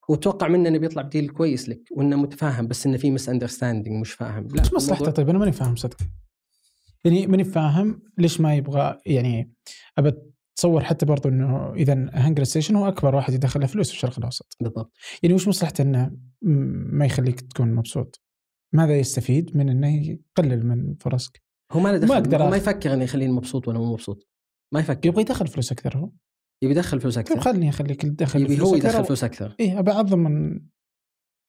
[0.10, 4.48] وتوقع منه إنه بيطلع بديل كويس لك وإنه متفاهم بس إنه في misunderstanding مش فاهم.
[4.48, 5.98] لا إيش مصلحته طيب أنا ماني فاهم صدق.
[7.06, 9.52] يعني ماني فاهم ليش ما يبغى يعني
[9.98, 10.14] ابى
[10.60, 14.58] تصور حتى برضو إنه إذا هانجر ستيشن هو أكبر واحد يدخل فلوس في الشرق الأوسط.
[14.62, 14.92] بالضبط.
[15.24, 16.12] يعني وش مصلحته إنه
[16.42, 18.22] ما يخليك تكون مبسوط؟
[18.76, 21.44] ماذا يستفيد من إنه يقلل من فرصك.
[21.72, 22.58] هو ما له ما دخل أقدر هو ما.
[22.58, 24.28] يفكر إنه يخليني مبسوط ولا مو مبسوط.
[24.74, 25.10] ما يفكر.
[25.10, 26.12] يبغى يدخل فلوس أكثر هو.
[26.64, 27.40] يبي يدخل فلوس أكثر.
[27.40, 29.56] خلني أخليك تدخل يبي هو يدخل فلوس أكثر.
[29.60, 30.62] إيه أبى أعظم من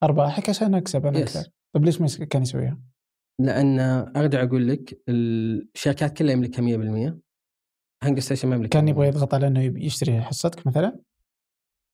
[0.03, 1.23] أرباحك عشان أكسب أنا Yes.
[1.23, 1.51] أكثر.
[1.75, 2.81] طيب ليش ما كان يسويها؟
[3.41, 3.81] لأن
[4.17, 7.30] ارجع أقول لك الشركات كلها يملكها 100%
[8.03, 11.01] هانجر ستيشن ما يملكها كان يبغى يضغط على إنه يشتري حصتك مثلا؟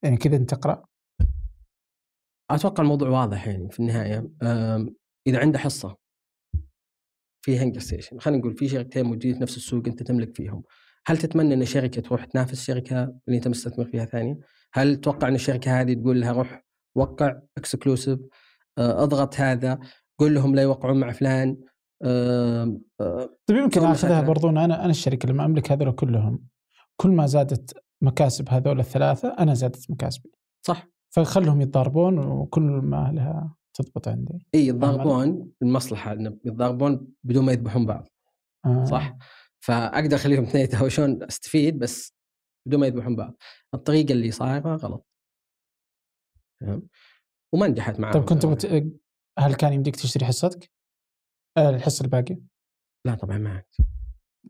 [0.02, 0.84] يعني كذا أنت تقرأ؟
[2.50, 4.30] أتوقع الموضوع واضح يعني في النهاية.
[5.26, 5.96] إذا عنده حصة
[7.44, 10.62] في هانجر ستيشن خلينا نقول في شركتين موجودين في نفس السوق أنت تملك فيهم
[11.06, 14.38] هل تتمنى إن شركه تروح تنافس شركة اللي أنت مستثمر فيها ثانية؟
[14.72, 16.64] هل تتوقع إن الشركة هذه تقول لها روح
[16.94, 18.20] وقع exclusive
[18.78, 19.78] أضغط هذا
[20.18, 21.56] قول لهم لا يوقعون مع فلان؟
[22.02, 24.20] طيب يمكن أخذها.
[24.20, 26.46] برضو أنا أنا الشركة لما املك هذول كلهم
[26.96, 30.30] كل ما زادت مكاسب هذول الثلاثة أنا زادت مكاسبي.
[30.66, 30.88] صح.
[31.14, 34.46] فخلهم يتضاربون وكل ما لها تضبط عندي.
[34.54, 38.08] إي يتضاربون المصلحة إنه يتضاربون بدون ما يذبحون بعض.
[38.66, 38.84] آه.
[38.84, 39.16] صح
[39.60, 42.14] فأقدر أخليهم اثنين يتهاوشون أستفيد بس
[42.66, 43.36] بدون ما يذبحون بعض.
[43.74, 45.06] الطريقة اللي صايرة غلط.
[46.60, 46.88] فهم
[47.54, 48.46] وما نجحت معهم طيب كنت.
[48.46, 48.92] بت...
[49.38, 50.75] هل كان يمديك تشتري حصتك؟
[51.58, 52.38] الحصه الباقيه
[53.04, 53.62] لا طبعا ما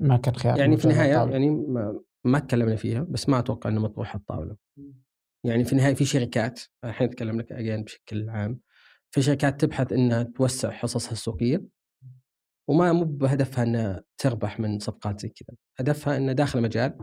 [0.00, 1.32] ما كان خيار يعني في الطاولة.
[1.32, 4.56] يعني ما, ما تكلمنا فيها بس ما أتوقع إنه مطروح على الطاوله
[5.44, 8.60] يعني في النهاية في شركات الحين أتكلم لك again بشكل عام
[9.10, 11.64] في شركات تبحث إنها توسع حصصها السوقية
[12.68, 15.56] وما مو بهدفها إنها تربح من صفقات زي كذا.
[15.78, 16.98] هدفها إنه داخل مجال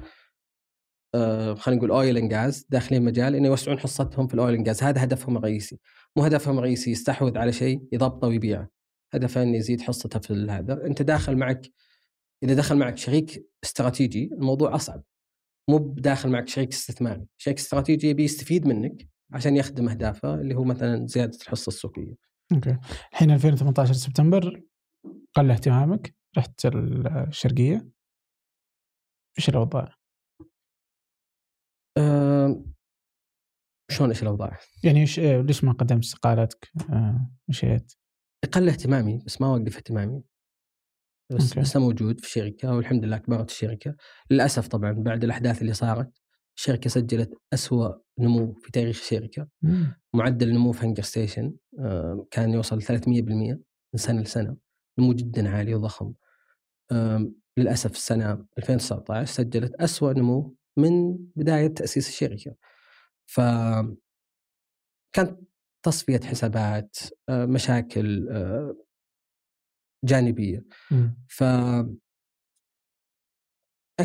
[1.16, 4.66] آه خلينا نقول oil and gas داخلين مجال إنه يوسعون حصتهم في ال oil and
[4.66, 5.80] gas هذا هدفهم الرئيسي.
[6.18, 8.70] مو هدفهم الرئيسي يستحوذ على شيء يضبطه ويبيعه.
[9.16, 10.86] هدفه إنه يزيد حصته في هذا.
[10.86, 11.72] أنت داخل معك
[12.44, 15.04] إذا دخل معك شريك استراتيجي الموضوع أصعب.
[15.70, 17.28] مو بداخل معك شريك استثماري.
[17.38, 22.16] شريك استراتيجي يبي يستفيد منك عشان يخدم أهدافه اللي هو مثلا زيادة الحصة السوقية.
[22.54, 22.78] أوكي.
[23.14, 24.64] الحين 2018 سبتمبر
[25.36, 26.16] قل اهتمامك.
[26.38, 27.88] رحت الشرقية.
[29.38, 29.96] إيش الاوضاع؟
[31.98, 32.66] أه
[33.92, 37.94] شلون إيش الاوضاع؟ يعني إيش إيه، ليش ما قدمت استقالتك؟ آه مشيت؟
[38.52, 40.24] قل اهتمامي بس ما وقف اهتمامي.
[41.30, 41.62] بس okay.
[41.62, 43.96] لسه موجود في الشركة والحمد لله كبرت الشركة.
[44.32, 46.12] للأسف طبعا بعد الأحداث اللي صارت
[46.58, 49.48] الشركة سجلت أسوأ نمو في تاريخ الشركة.
[49.62, 50.02] مم.
[50.14, 51.54] معدل نمو في هنقرستيشن
[52.32, 53.60] كان يوصل 300%
[53.94, 54.58] من سنة لسنة.
[55.00, 56.14] نمو جدا عالي وضخم.
[57.58, 62.56] للأسف السنة 2019 سجلت أسوأ نمو من بداية تأسيس الشركة.
[63.26, 63.42] ف
[65.16, 65.40] كانت
[65.84, 66.98] تصفية حسابات
[67.30, 68.76] آه، مشاكل آه،
[70.04, 70.64] جانبية.
[71.28, 71.44] ف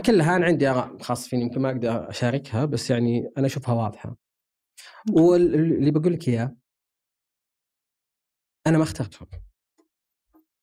[0.06, 4.16] كلها أنا عندي آراء خاصة فيني يمكن ما أقدر أشاركها بس يعني أنا أشوفها واضحة.
[5.12, 6.56] واللي بقول لك إياه
[8.66, 9.28] أنا ما اخترتهم.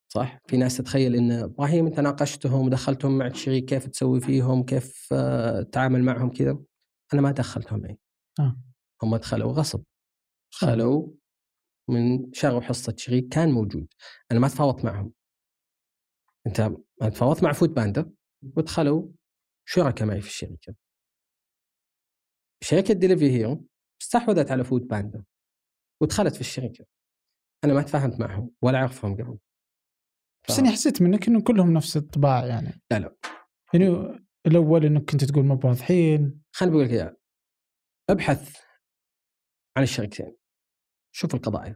[0.07, 5.09] صح؟ في ناس تتخيل إن إبراهيم أنت ناقشتهم ودخلتهم معك شريك كيف تسوي فيهم كيف
[5.13, 6.57] آه، تتعامل معهم كذا؟
[7.13, 7.97] أنا ما دخلتهم معي
[8.39, 8.57] آه.
[9.03, 9.83] هم دخلوا غصب.
[10.55, 11.07] دخلوا
[11.89, 13.93] من شروا حصة شريك كان موجود.
[14.31, 15.13] أنا ما تفاوضت معهم.
[16.47, 16.59] أنت
[17.01, 18.13] أنا تفاوضت مع فودباندا؟
[18.57, 19.11] ودخلوا
[19.67, 20.75] شركاء معي في الشركة.
[22.63, 23.67] شركة ديليفري هيرو
[24.01, 25.25] استحوذت على فودباندا
[26.01, 26.85] ودخلت في الشركة.
[27.63, 29.37] أنا ما تفاهمت معهم ولا اعرفهم قبل.
[30.49, 32.81] بس إني حسيت منك انه كلهم نفس الطباع يعني.
[32.91, 33.15] لا لا.
[33.73, 33.87] يعني
[34.47, 37.21] الأول إنك كنت تقول مو واضحين خليني بقول لك.
[38.09, 38.61] أبحث
[39.77, 40.35] عن الشركتين.
[41.15, 41.75] شوف القضايا.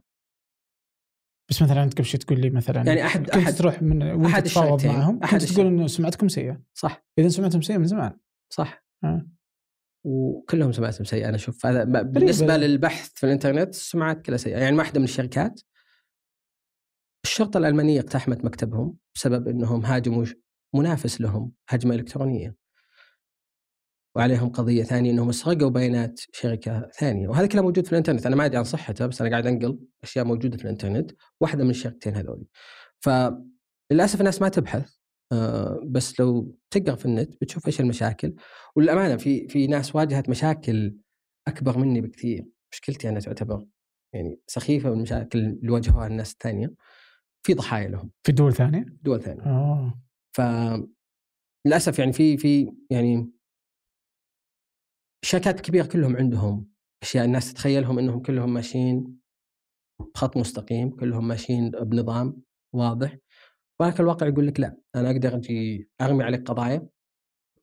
[1.49, 4.25] بس مثلا أنت قبل شوي تقول لي مثلا يعني أحد- كنت أحد- تروح من وأنت
[4.25, 4.85] أحد تتفاوض.
[4.85, 6.61] معهم؟ أحد كنت تقول إنه سمعتكم سيئة.
[6.73, 7.05] صح.
[7.19, 8.19] إذا سمعتهم سيئة من زمان.
[8.53, 8.85] صح.
[9.03, 9.27] آه.
[10.05, 14.57] وكلهم سمعتهم سيئة أنا أشوف هذا بالنسبة للبحث في الإنترنت السمعات كلها سيئة.
[14.57, 15.61] يعني واحدة من الشركات
[17.25, 20.25] الشرطة الألمانية اقتحمت مكتبهم بسبب إنهم هاجموا
[20.75, 22.55] منافس لهم هجمة إلكترونية.
[24.15, 27.27] وعليهم قضية ثانية إنهم سرقوا بيانات شركة ثانية.
[27.27, 28.26] وهذا كله موجود في الإنترنت.
[28.26, 31.11] أنا ما أدري عن صحته بس أنا قاعد أنقل أشياء موجودة في الإنترنت.
[31.41, 32.45] واحدة من الشركتين هذول
[32.99, 34.99] فللاسف الناس ما تبحث
[35.31, 38.36] آه، بس لو تقرأ في النت بتشوف إيش المشاكل.
[38.76, 40.95] وللأمانة في في ناس واجهت مشاكل
[41.48, 42.45] أكبر مني بكثير.
[42.72, 43.65] مشكلتي أنا تعتبر
[44.14, 46.73] يعني سخيفة من المشاكل اللي واجهوها الناس الثانية.
[47.44, 48.11] في ضحايا لهم.
[48.23, 49.44] في دول ثانية؟ دول ثانية.
[49.44, 50.02] آه.
[50.31, 50.41] ف
[51.65, 53.31] للأسف يعني في في يعني
[55.23, 56.67] الشركات الكبيره كلهم عندهم.
[57.03, 59.19] أشياء الناس تتخيلهم إنهم كلهم ماشيين
[60.15, 62.41] بخط مستقيم كلهم ماشيين بنظام
[62.73, 63.17] واضح.
[63.79, 66.87] ولكن الواقع يقول لك لا أنا أقدر أجي أرمي عليك قضايا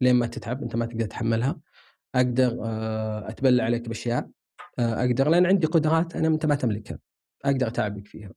[0.01, 1.61] لين ما تتعب أنت ما تقدر تحملها.
[2.15, 4.31] أقدر آه، أتبلى عليك بأشياء
[4.79, 6.99] آه، أقدر لأن عندي قدرات أنا أنت ما تملكها.
[7.45, 8.33] أقدر أتعبك فيها.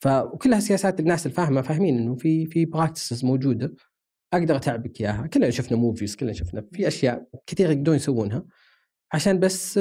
[0.00, 3.74] فكلها سياسات الناس الفاهمة فاهمين إنه في في practices موجودة.
[4.36, 5.26] أقدر أتعبك إياها.
[5.26, 8.44] كلنا شفنا movies كلنا شفنا في أشياء كثير يقدرون يسوونها
[9.12, 9.76] عشان بس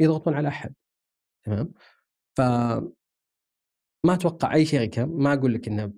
[0.00, 0.74] يضغطون على أحد.
[1.46, 1.72] تمام؟
[2.36, 2.40] ف
[4.06, 5.92] ما أتوقع أي شركة ما أقول لك إنها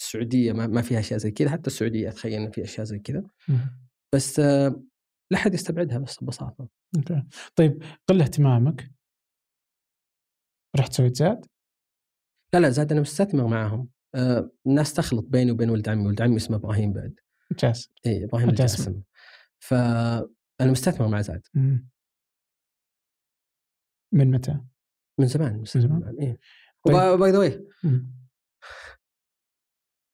[0.00, 3.24] السعودية ما, فيها أشياء زي كذا حتى السعودية أتخيل ان في أشياء زي كذا.
[4.14, 4.38] بس
[5.30, 6.68] لا احد يستبعدها بس ببساطة.
[7.56, 8.90] طيب قل اهتمامك.
[10.78, 11.46] رحت سويت زاد؟
[12.54, 13.88] لا لا زاد أنا مستثمر معاهم.
[14.66, 17.14] الناس تخلط بيني وبين ولد عمي ولد عمي اسمه إبراهيم بعد
[17.50, 19.02] ممتاز اي إبراهيم الجاسم.
[19.58, 20.26] فأنا
[20.60, 21.46] مستثمر مع زاد.
[24.12, 24.60] من متى؟
[25.18, 26.38] من زمان مستثمر زمان؟ إيه.
[26.86, 27.18] طيب.
[27.18, 27.68] by the way.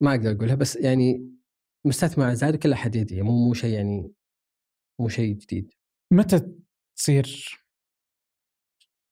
[0.01, 1.33] ما أقدر أقولها بس يعني
[1.85, 4.13] مستثمر مع زاد وكل أحد يدري مو مو شيء يعني
[4.99, 5.73] مو شيء جديد
[6.13, 6.53] متى
[6.95, 7.59] تصير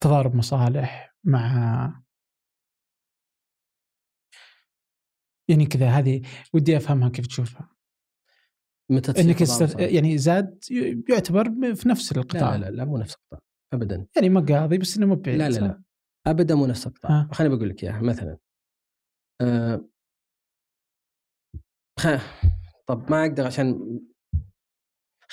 [0.03, 2.03] تضارب مصالح مع
[5.47, 6.21] يعني كذا هذه
[6.53, 7.69] ودي أفهمها كيف تشوفها
[8.91, 9.77] متى تصير إنك تضارب است...
[9.77, 10.63] صالح؟ يعني زاد
[11.09, 13.39] يعتبر في نفس القطاع لا لا, لا مو نفس القطاع
[13.73, 15.81] ابدا يعني ما قاضي بس إنه مو بعيد لا لا؟ لا
[16.27, 17.27] ابدا مو نفس القطاع.
[17.31, 18.37] خليني بقول لك إياها مثلا
[19.41, 19.85] أه
[21.99, 22.07] خ...
[22.87, 23.99] طب ما أقدر عشان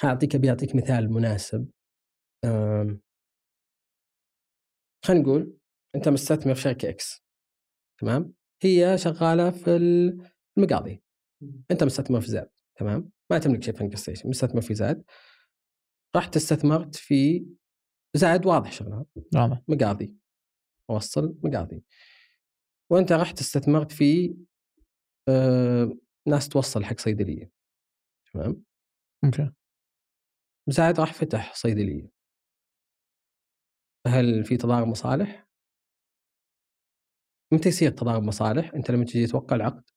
[0.05, 1.71] أعطيك أبي أعطيك مثال مناسب
[2.45, 3.01] أم...
[5.05, 5.57] خلينا نقول
[5.95, 7.25] أنت مستثمر في شركة X
[8.01, 9.71] تمام هي شغالة في
[10.57, 11.03] المقاضي.
[11.71, 15.05] أنت مستثمر في زاد تمام؟ ما تملك شيء في هنقرستيشن مستثمر في زاد
[16.17, 17.47] رحت استثمرت في
[18.15, 19.07] زاد واضح شغلها.
[19.35, 20.15] واضح مقاضي.
[20.91, 21.83] أوصل مقاضي.
[22.91, 24.37] وأنت رحت استثمرت في
[25.29, 27.51] آه ناس توصل حق صيدلية.
[28.33, 28.65] تمام؟
[29.25, 29.51] أوكي.
[30.67, 32.11] زاد راح فتح صيدلية.
[34.07, 35.48] هل في تضارب مصالح؟
[37.53, 39.91] متى يصير تضارب مصالح؟ أنت لما تجي توقع العقد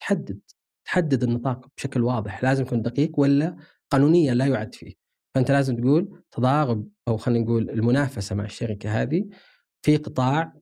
[0.00, 0.40] تحدد
[0.84, 3.56] تحدد النطاق بشكل واضح لازم يكون دقيق ولا
[3.90, 4.94] قانونيا لا يعد فيه
[5.34, 9.28] فأنت لازم تقول تضارب أو خلينا نقول المنافسة مع الشركة هذه
[9.82, 10.60] في قطاع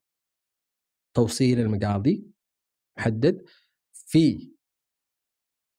[1.16, 2.26] توصيل المقاضي
[2.98, 3.44] محدد
[3.92, 4.52] في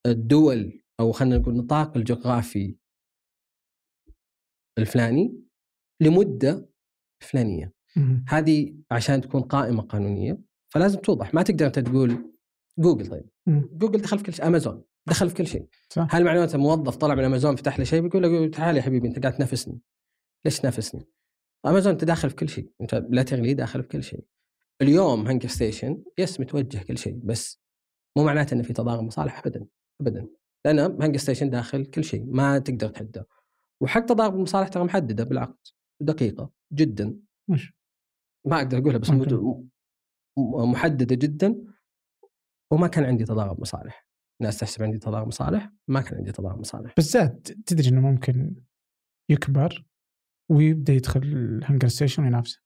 [0.06, 2.78] الدول أو خلينا نقول النطاق الجغرافي
[4.78, 5.44] الفلاني
[6.02, 6.70] لمدة
[7.20, 7.74] فلانية.
[8.28, 10.40] هذه عشان تكون قائمة قانونية
[10.70, 11.34] فلازم توضح.
[11.34, 12.34] ما تقدر أنت تقول
[12.80, 13.30] جوجل طيب.
[13.48, 15.68] جوجل دخل في كل شيء امازون دخل في كل شيء.
[15.90, 16.16] صح.
[16.16, 19.20] هل معناته موظف طلع من امازون فتح لي شيء بيقول له تعال يا حبيبي أنت
[19.20, 19.80] قاعد تنافسني.
[20.46, 21.08] ليش تنافسني؟
[21.66, 22.72] امازون انت داخل في كل شيء.
[22.82, 24.24] أنت لا تغلي داخل في كل شيء.
[24.82, 27.62] اليوم هنقرستيشن yes متوجه كل شيء بس
[28.18, 29.68] مو معناته إنه في تضارب مصالح ابدا
[30.02, 30.28] ابدا.
[30.66, 33.28] لأن هنقرستيشن داخل كل شيء ما تقدر تحده.
[33.82, 35.68] وحق تضارب المصالح ترى محددة بالعقد
[36.02, 37.20] دقيقة جدا.
[37.50, 37.77] وش؟
[38.46, 39.10] ما أقدر أقولها بس
[40.74, 41.56] محددة جدا
[42.72, 44.08] وما كان عندي تضارب مصالح.
[44.42, 46.94] الناس تحسب عندي تضارب مصالح ما كان عندي تضارب مصالح.
[47.00, 48.56] زاد تدري إنه ممكن
[49.30, 49.86] يكبر
[50.52, 52.62] ويبدأ يدخل هنقرستيشن وينافسه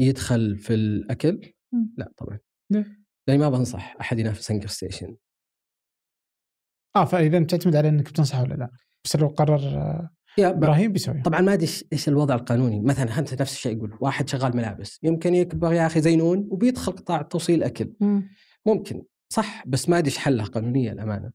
[0.00, 1.52] يدخل في الأكل.
[1.96, 2.38] لا طبعا.
[2.70, 5.16] ليه؟ لأني ما بنصح أحد ينافس هنقرستيشن
[6.96, 8.70] آه فإذا تعتمد على إنك بتنصح ولا لا.
[9.04, 9.60] بس لو قرر
[10.40, 11.22] يا إبراهيم بيسويها.
[11.22, 12.80] طبعا ما أدري إيش- إيش الوضع القانوني.
[12.80, 16.48] مثلا انت نفس الشيء يقول واحد شغال ملابس يمكن يكبر يا أخي زينون.
[16.50, 17.92] وبيدخل قطاع توصيل أكل.
[18.00, 18.30] مم.
[18.66, 19.02] ممكن.
[19.28, 19.66] صح.
[19.66, 21.32] بس ما أدري إيش حلها قانونيا الأمانة.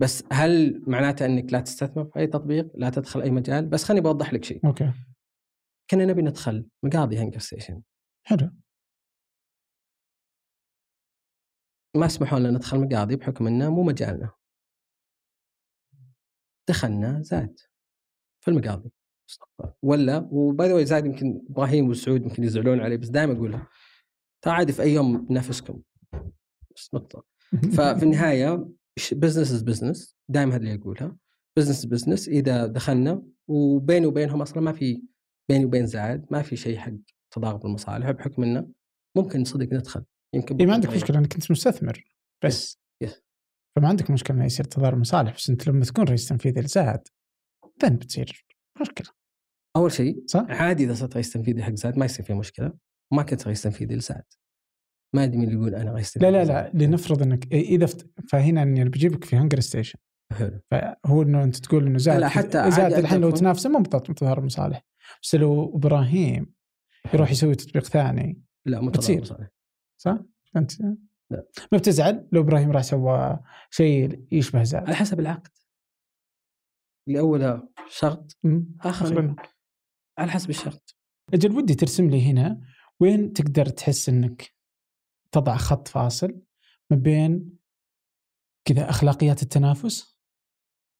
[0.00, 4.00] بس هل معناته إنك لا تستثمر في أي تطبيق؟ لا تدخل أي مجال؟ بس خليني
[4.00, 4.66] بوضح لك شيء.
[4.66, 4.92] okay.
[5.90, 7.82] كنا نبي ندخل مقاضي هنقرستيشن.
[8.26, 8.50] حلو.
[11.96, 14.30] ما سمحوا لنا ندخل مقاضي بحكم إنه مو مجالنا.
[16.68, 17.60] دخلنا زاد.
[18.44, 18.90] في المقاضي.
[19.82, 23.68] ولا وby the way زاد يمكن إبراهيم وسعود يمكن يزعلون علي بس دائما أقولها.
[24.42, 25.80] ترى عادي في أي يوم ننافسكم
[26.76, 27.24] بس نقطة.
[27.76, 28.68] ففي النهاية
[29.12, 31.16] business is business دائما هذا اللي أقولها.
[31.56, 35.02] business business إذا دخلنا وبيني وبينهم أصلا ما في
[35.48, 36.92] بيني وبين زاد ما في شيء حق
[37.30, 38.68] تضارب المصالح بحكم إنه
[39.16, 40.04] ممكن صدق ندخل.
[40.34, 42.04] يمكن اي ما عندك مشكلة إنك أنت مستثمر.
[42.44, 42.78] بس.
[43.00, 43.22] yes.
[43.76, 45.34] فما عندك مشكلة إنه يصير تضارب مصالح.
[45.34, 47.08] بس أنت لما تكون رئيس تنفيذي لزاد
[47.84, 48.46] then بتصير
[48.80, 49.06] مشكله
[49.76, 52.72] أول شيء صح؟ عادي إذا صرت رئيس تنفيذي حق زاد ما يصير فيه مشكلة
[53.12, 54.24] وما كنت رئيس تنفيذي لزاد
[55.14, 56.82] ما أدري مين اللي يقول أنا رئيس لا تنفيذي لا لا لزاد.
[56.82, 58.10] لنفرض إنك إذا فت...
[58.30, 59.98] فهنا إني بجيبك في هنقرستيشن
[60.32, 63.30] حلو فهو إنه أنت تقول إنه زاد لا، حتى زاد الحين لو.
[63.30, 64.84] تنافسه ما تضارب مصالح
[65.22, 66.54] بس لو إبراهيم
[67.14, 69.20] يروح يسوي تطبيق ثاني لا مو بتصير.
[69.20, 69.48] مصالح
[70.00, 70.18] صح؟
[70.56, 71.46] أنت لا.
[71.72, 73.40] ما بتزعل لو إبراهيم راح سوى
[73.70, 75.50] شيء يشبه زاد على حسب العقد
[77.08, 78.36] اللي اوله شرط
[78.80, 79.34] اخر
[80.18, 80.96] على حسب الشرط
[81.34, 82.60] إجل ودي ترسم لي هنا
[83.00, 84.54] وين تقدر تحس إنك
[85.32, 86.40] تضع خط فاصل
[86.90, 87.58] ما بين
[88.64, 90.18] كذا أخلاقيات التنافس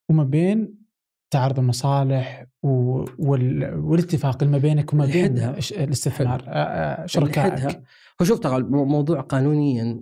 [0.09, 0.85] وما بين
[1.33, 5.37] تعارض المصالح والاتفاق اللي ما بينك وما بين
[5.71, 6.43] الاستثمار.
[6.47, 7.83] آه، آه، شركائك.
[8.21, 10.01] هو شوف ترى موضوع قانونيا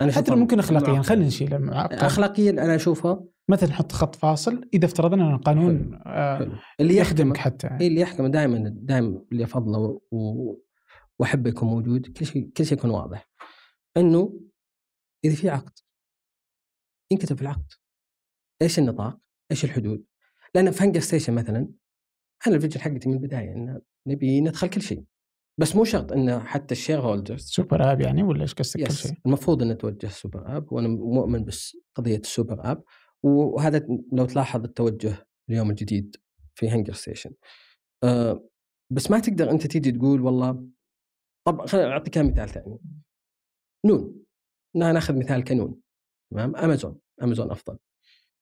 [0.00, 1.02] أنا حتى ممكن اخلاقيا.
[1.02, 1.58] خلينا نشيله.
[1.58, 6.60] معقد اخلاقيا أنا أشوفه مثلا نحط خط فاصل إذا افترضنا إن القانون آه،.
[6.80, 10.00] اللي يخدمك حتى إيه اللي يحكمه دائما دائما اللي افضله.
[11.18, 13.28] وأحبه يكون موجود كل شيء كل شيء يكون واضح
[13.96, 14.40] إنه
[15.24, 15.78] إذا في عقد
[17.12, 17.72] ينكتب في العقد
[18.62, 19.18] إيش النطاق؟
[19.50, 20.04] إيش الحدود؟
[20.54, 21.68] لأن في هنقرستيشن مثلا
[22.46, 25.04] أنا ال vision حقتي من البداية إن نبي ندخل كل شيء
[25.58, 29.12] بس مو شرط إن حتى ال shareholders super app يعني ولا إيش قصدك كل شيء؟
[29.26, 32.82] المفروض إن توجه super app وأنا مؤمن بس قضية ال super app
[33.24, 36.16] وهذا لو تلاحظ التوجه اليوم الجديد
[36.54, 37.34] في هنقرستيشن.
[38.04, 38.48] أه
[38.92, 40.68] بس ما تقدر أنت تيجي تقول والله
[41.46, 42.78] طب خليني أعطيك مثال ثاني.
[43.86, 44.24] نون.
[44.76, 45.80] نا- ناخذ مثال كنون.
[46.32, 47.78] تمام؟ امازون امازون أفضل.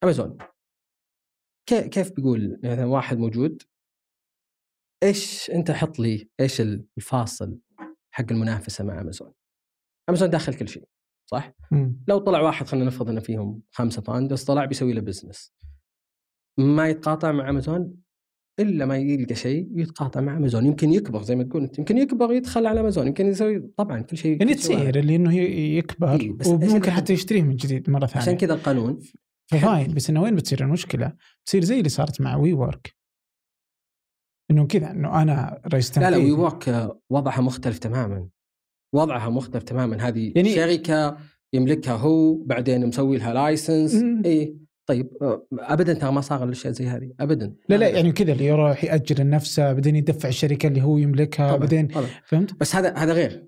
[0.05, 0.39] امازون
[1.69, 3.63] كي- كيف بيقول مثلا واحد موجود؟
[5.03, 7.59] إيش أنت حط لي؟ إيش الفاصل
[8.15, 9.33] حق المنافسة مع امازون
[10.09, 10.89] امازون داخل كل شيء.
[11.33, 12.03] صح؟ مم.
[12.09, 15.55] لو طلع واحد خلينا نفرض إنه فيهم خمسة founders طلع بيسوي له business
[16.59, 17.95] ما يتقاطع مع امازون
[18.61, 21.79] إلا ما يلقى شيء يتقاطع مع امازون يمكن يكبر زي ما تقول أنت.
[21.79, 24.55] يمكن يكبر يدخل على امازون يمكن يسوي طبعا كل شيء يعني.
[24.55, 28.23] تصير اللي إنه يكبر إيه، وممكن حتى يشتريه من جديد مرة ثانية.
[28.23, 29.01] عشان كذا القانون
[29.51, 31.13] fine بس إنه وين بتصير المشكلة؟
[31.45, 32.97] تصير زي اللي صارت مع وي وورك
[34.51, 36.33] إنه كذا إنه أنا رئيس لا لا تنفيذي.
[36.33, 38.29] وي وورك وضعها مختلف تماما.
[38.95, 41.17] وضعها مختلف تماما هذه يعني- شركة
[41.55, 43.95] يملكها هو بعدين مسوي لها license.
[44.27, 44.57] اي
[44.89, 45.11] طيب
[45.53, 47.89] ابدا ترى ما صار الاشياء زي هذه ابدا لا لا.
[47.89, 52.07] يعني كذا اللي يروح يأجر لنفسه بعدين يدفع الشركة اللي هو يملكها طبعاً، بعدين طبعاً.
[52.25, 53.47] فهمت؟ بس هذا هذا غير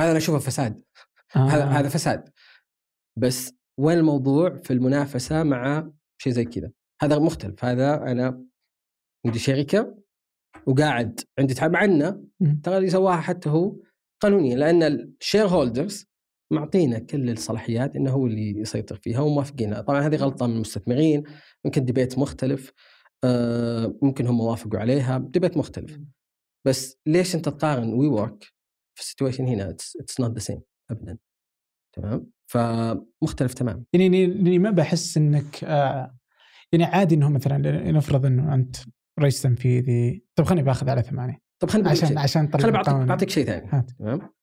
[0.00, 0.82] هذا أنا أشوفه فساد
[1.36, 1.38] آه.
[1.38, 2.28] هذا هذا فساد
[3.18, 5.90] بس وين الموضوع في المنافسة مع
[6.22, 6.70] شيء زي كذا
[7.02, 8.44] هذا مختلف هذا أنا
[9.26, 9.98] عندي شركة
[10.66, 12.60] وقاعد عندي تعب عنه مم.
[12.64, 13.76] ترى اللي سواها حتى هو
[14.22, 14.82] قانونيا لأن
[15.20, 16.06] ال shareholders
[16.52, 21.22] معطينا كل الصلاحيات إنه هو اللي يسيطر فيها وموافقين طبعا هذه غلطة من المستثمرين
[21.64, 22.72] يمكن debate مختلف
[23.24, 25.98] آه، ممكن هم وافقوا عليها debate مختلف.
[26.66, 28.44] بس ليش أنت تقارن WeWork
[28.94, 31.18] في ال situation هنا؟ it's not the same ابدا.
[31.96, 33.84] تمام؟ فمختلف تماما.
[33.92, 36.16] يعني لاني ما بحس إنك آه
[36.72, 37.58] يعني عادي إنه مثلا
[37.90, 38.76] نفرض إنه أنت
[39.20, 40.24] رئيس تنفيذي.
[40.36, 41.41] طب خليني بأخذ على ثمانية.
[41.62, 42.18] طب خليني عشان شيء.
[42.18, 42.94] عشان خليني بعطيك.
[42.94, 43.82] بعطيك شيء ثاني.
[43.98, 44.34] تمام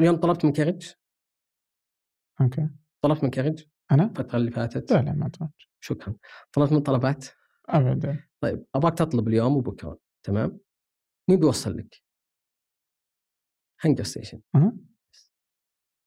[0.00, 0.92] اليوم طلبت من Carriage
[2.40, 2.68] okay
[3.04, 6.14] طلبت من Carriage أنا؟ الفترة اللي فاتت لا لا ما أتوقع شكرا
[6.52, 7.26] طلبت من طلبات
[7.68, 10.58] ابدا طيب أبغاك تطلب اليوم وبكرة تمام
[11.30, 12.02] مين بيوصل لك؟
[13.80, 14.76] HungerStation أه؟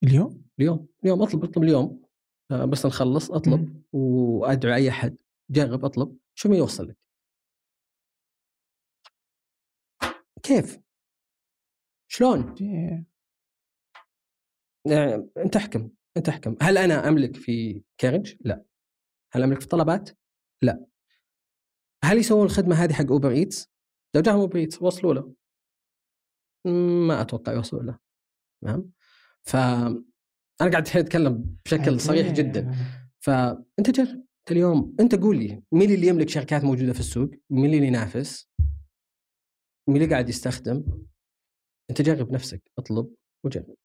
[0.03, 2.05] اليوم؟ اليوم اليوم أطلب أطلب اليوم
[2.51, 3.83] آه، بس نخلص أطلب.
[3.93, 5.17] وأدعو أي أحد
[5.49, 6.97] جرب أطلب شو مين يوصل لك؟
[10.43, 10.79] كيف؟
[12.11, 12.55] شلون؟
[14.85, 18.63] يعني أنت أحكم أنت أحكم هل أنا أملك في Carriage؟ لا
[19.31, 20.09] هل أملك في طلبات؟
[20.61, 20.85] لا
[22.03, 23.69] هل يسوون الخدمة هذه حق Uber Eats؟
[24.15, 25.33] لو جاهم Uber Eats وصلوا له
[27.07, 27.99] ما أتوقع يوصلوا له
[28.61, 28.91] تمام؟
[29.43, 29.55] ف
[30.61, 32.31] أنا قاعد أتكلم بشكل صريح.
[32.31, 32.75] جدا
[33.25, 37.73] فانت جرب أنت اليوم أنت قول لي مين اللي يملك شركات موجودة في السوق؟ مين
[37.73, 38.49] اللي ينافس؟
[39.95, 40.83] اللي قاعد يستخدم؟
[41.89, 43.75] أنت جرب نفسك اطلب وجرب.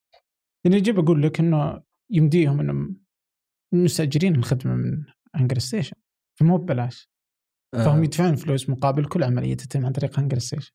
[0.65, 3.01] يعني أجيب أقول لك إنه يمديهم إنهم
[3.73, 5.05] مستأجرين الخدمة من
[5.35, 5.97] HungerStation
[6.39, 7.11] فمو ببلاش.
[7.73, 10.73] فهم آه، يدفعون فلوس مقابل كل عملية تتم عن طريق HungerStation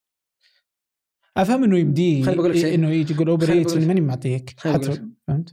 [1.38, 2.76] أفهم إنه يمديه خليني بقول لك شيء.
[2.76, 5.52] إنه يجي يقول أوبر لك- ماني معطيك حتى فهمت؟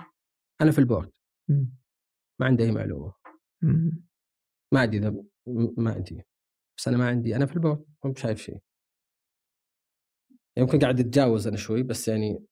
[0.61, 1.13] أنا في ال board.
[1.51, 1.77] مم.
[2.41, 3.13] ما عندي أي معلومة.
[3.63, 4.05] مم.
[4.75, 5.25] ما ادري اذا
[5.79, 6.23] ما ادري
[6.79, 7.37] بس أنا ما عندي.
[7.37, 7.85] أنا في ال board.
[8.05, 8.59] مو شايف شيء.
[10.59, 12.47] يمكن قاعد أتجاوز أنا شوي بس يعني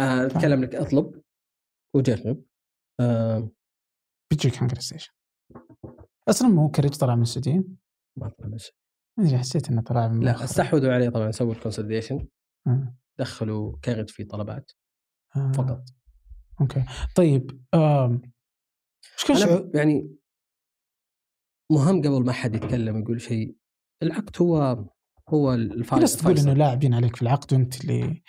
[0.00, 1.22] آه، أتكلم لك أطلب
[1.96, 2.44] وجرب
[4.30, 5.12] بيجيك HungerStation
[6.28, 7.64] أصلا مو Carriage طلع من السعوديه
[8.18, 8.74] ما طلع من شيء.
[9.18, 10.44] ما أدري حسيت إنه طلع من لا.
[10.44, 12.28] استحوذوا عليه طبعا سووا ال consolidation
[12.66, 12.96] آه.
[13.18, 14.72] دخلوا Carriage في طلبات
[15.36, 15.52] آه.
[15.52, 15.84] فقط
[16.60, 16.84] okay
[17.16, 17.64] طيب.
[17.74, 20.16] إيش كان شعور يعني
[21.72, 23.56] مهم قبل ما حد يتكلم يقول شيء
[24.02, 24.84] العقد هو
[25.28, 28.22] هو في الفائز ناس تقول إنه لاعبين عليك في العقد وأنت اللي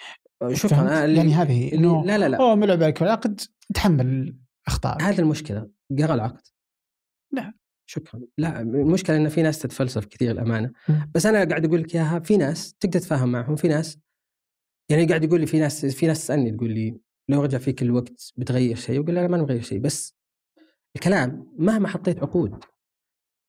[0.54, 2.38] شوف فهمت؟ أنا اللي يعني هذه انه لا لا لا.
[2.38, 3.42] اوه ملعب عليك في العقد
[3.74, 5.70] تحمل اخطاء هذه المشكلة.
[6.00, 6.42] قرا العقد.
[7.32, 7.54] لا.
[7.90, 8.22] شكرا.
[8.38, 10.72] لا المشكلة إن في ناس تتفلسف كثير الأمانة.
[11.16, 14.00] بس أنا قاعد أقول لك إياها في ناس تقدر تتفاهم معهم في ناس
[14.90, 17.00] يعني قاعد يقول لي في ناس في ناس تسألني تقول لي
[17.30, 19.80] لو رجع فيك الوقت بتغير شيء؟ وقول لا ما نغير شيء.
[19.80, 20.16] بس
[20.96, 22.64] الكلام مهما حطيت عقود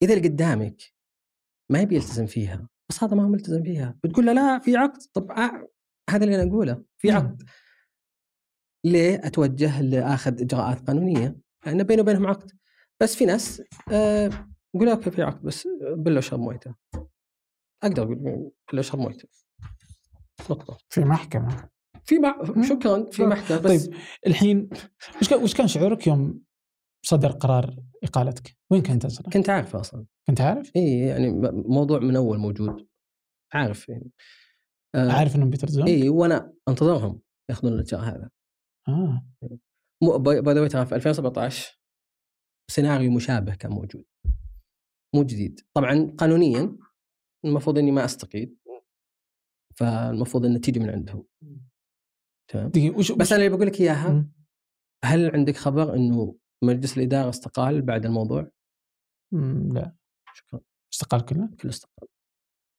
[0.03, 0.83] إذا اللي قدامك
[1.71, 3.99] ما يبي يلتزم فيها بس هذا ما هو ملتزم فيها.
[4.05, 5.03] بتقول له لا في عقد.
[5.13, 5.69] طب آه
[6.11, 6.83] هذا اللي أنا أقوله.
[6.99, 7.43] في عقد.
[8.85, 11.37] ليه أتوجه لآخذ إجراءات قانونية؟
[11.67, 12.51] لأن بيني وبينهم عقد.
[13.01, 14.31] بس في ناس آه
[14.75, 16.75] يقول أوكي في عقد بس بالله اشرب مويته.
[17.83, 19.29] أقدر أقول بالله اشرب مويته.
[20.51, 20.79] نقطة.
[20.89, 21.69] في محكمة.
[22.05, 22.43] في مع...
[22.69, 23.95] شكرا في محكمة بس طيب
[24.27, 24.69] الحين
[25.43, 26.41] وش كان شعورك يوم
[27.09, 30.07] صدر قرار إقالتك؟ وين كنت أصلا؟ كنت عارف أصلا.
[30.27, 32.89] كنت عارف؟ اي يعني موضوع من أول موجود.
[33.55, 34.11] عارف يعني.
[34.95, 37.21] آه عارف إنهم بيترزون؟ اي وأنا أنتظرهم
[37.51, 38.31] يأخذون الإجراء هذا.
[38.89, 39.27] آه.
[40.19, 41.81] by the way ترى في 2017
[42.71, 44.05] سيناريو مشابه كان موجود.
[45.15, 45.61] مو جديد.
[45.75, 46.79] طبعا قانونيا
[47.45, 48.57] المفروض إني ما استقيل
[49.77, 51.27] فالمفروض انه تيجي من عندهم
[52.53, 52.71] تمام؟
[53.19, 54.29] بس أنا اللي بقول لك اياها.
[55.05, 58.51] هل عندك خبر إنه مجلس الإدارة استقال بعد الموضوع؟
[59.73, 59.95] لا
[60.35, 60.61] شكرا
[60.93, 62.09] استقال كله؟ كل استقال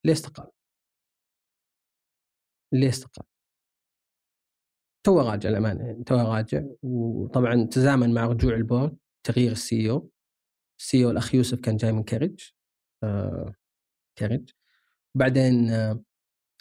[0.05, 0.51] ليه استقال؟
[2.73, 3.25] ليه استقال؟
[5.03, 10.09] تو راجع الأمانة يعني تو راجع وطبعا تزامن مع رجوع ال board تغيير ال CEO
[10.79, 12.51] ال CEO الأخ يوسف كان جاي من Carriage
[13.03, 13.53] آه
[14.15, 14.49] Carriage
[15.15, 16.03] بعدين آه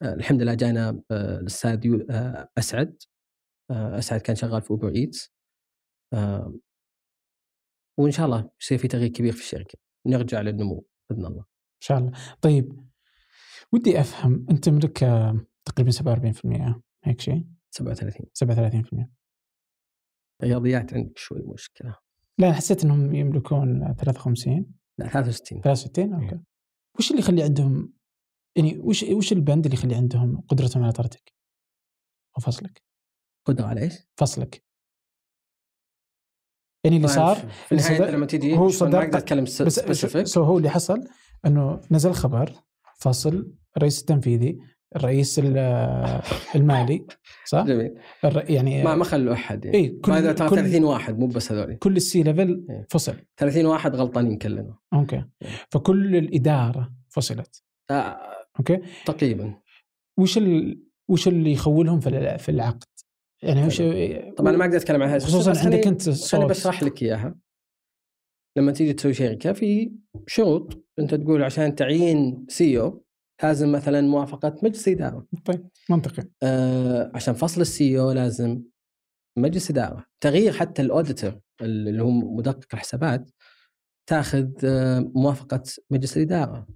[0.03, 3.03] آه، الحمد لله جانا آه الأستاذ آه أسعد
[3.71, 5.33] آه أسعد كان شغال في Uber Eats
[6.13, 6.55] آه
[7.99, 9.79] وإن شاء الله يصير في تغيير كبير في الشركة.
[10.07, 11.41] نرجع للنمو بإذن الله.
[11.41, 12.13] إن شاء الله.
[12.43, 12.87] طيب
[13.73, 14.99] ودي أفهم أنت تملك
[15.65, 19.09] تقريبا 47% هيك شيء؟ 37 37%
[20.43, 21.97] رياضيات عندك شوي مشكلة.
[22.39, 24.67] لا حسيت إنهم يملكون 53
[24.99, 26.41] لا 63 63 okay.
[26.99, 27.93] وش اللي يخلي عندهم
[28.57, 31.35] يعني وش وش البند اللي يخلي عندهم قدرتهم على طردك؟
[32.37, 32.83] أو فصلك؟
[33.47, 34.65] قدرة على إيش؟ فصلك.
[36.87, 40.27] يعني اللي صار طيب، في النهاية صدر- لما تجي هو صدر- ما أقدر اتكلم specific
[40.27, 41.05] so هو اللي حصل
[41.47, 42.53] إنه نزل خبر
[42.99, 44.59] فصل الرئيس التنفيذي
[44.97, 46.21] الرئيس ال-
[46.57, 47.07] المالي
[47.45, 47.95] صح؟ جميل.
[48.25, 49.77] يعني ما ما خلوا أحد يعني.
[49.77, 51.75] اي كل كل 30 واحد مو بس هذول.
[51.75, 52.87] كل ال C level إيه.
[52.91, 53.15] فصل.
[53.37, 54.75] 30 واحد غلطانين كلنا.
[54.95, 55.25] okay.
[55.71, 57.63] فكل الإدارة فصلت.
[57.91, 58.17] آه
[58.59, 59.55] okay؟ تقريبا.
[60.19, 60.83] وش ال...
[61.09, 62.85] وش اللي يخولهم في العقد؟
[63.43, 63.83] يعني وش
[64.37, 66.45] طبعا أنا ما أقدر أتكلم عن هذا خصوصا عندك انت خليني صوت.
[66.51, 67.39] بشرح لك إياها.
[68.59, 69.93] لما تيجي تسوي شركه في
[70.27, 70.87] شروط.
[70.99, 73.05] أنت تقول عشان تعيين CEO
[73.43, 75.27] لازم مثلا موافقة مجلس إدارة.
[75.45, 76.29] طيب منطقي.
[76.43, 78.63] آه عشان فصل السي أو لازم
[79.39, 80.07] مجلس إدارة.
[80.21, 83.31] تغيير حتى الأوديتور اللي هو مدقق الحسابات
[84.09, 86.67] تأخذ آه موافقة مجلس الإدارة.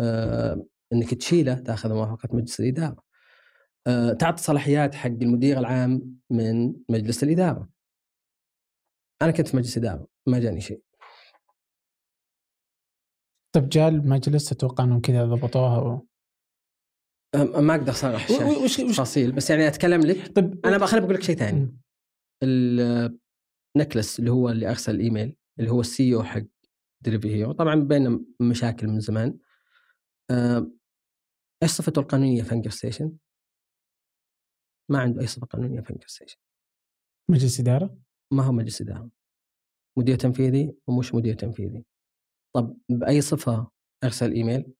[0.00, 3.09] آه إنك تشيله تأخذ موافقة مجلس الإدارة.
[4.18, 7.68] تعطي صلاحيات حق المدير العام من مجلس الإدارة.
[9.22, 10.82] أنا كنت في مجلس إدارة ما جاني شيء.
[13.54, 16.06] طيب جاء المجلس تتوقع إنهم كذا ضبطوها و...
[17.34, 18.26] آه ما أقدر صراحة
[18.66, 20.36] تفاصيل بس يعني أتكلم لك.
[20.36, 21.76] طيب أنا بخليني بقول لك شيء ثاني.
[22.44, 26.42] ال Niklas اللي هو اللي أرسل الإيميل اللي هو ال CEO حق
[27.04, 29.38] Delivery Hero طبعا بيننا مشاكل من زمان.
[30.30, 30.70] آه،
[31.62, 33.12] إيش صفته القانونية في HungerStation؟
[34.90, 36.38] ما عنده أي صفه قانونيه في HungerStation
[37.30, 37.98] مجلس إدارة؟
[38.32, 39.10] ما هو مجلس إدارة.
[39.98, 41.84] مدير تنفيذي ومش مدير تنفيذي.
[42.54, 43.70] طب بأي صفة
[44.04, 44.74] أرسل إيميل؟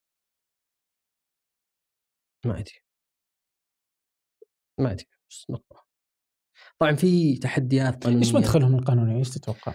[2.45, 2.81] ما أدري.
[4.79, 5.05] ما أدري.
[5.49, 5.85] نقطة.
[6.79, 8.25] طبعا في تحديات قانونية.
[8.25, 9.73] إيش مدخلهم القانوني؟ إيش تتوقع؟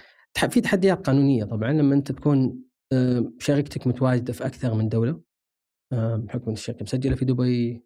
[0.50, 1.72] في تحديات قانونية طبعا.
[1.72, 5.22] لما أنت تكون آه، شركتك متواجدة في أكثر من دولة
[5.92, 7.85] آه، بحكم إن الشركة مسجلة في دبي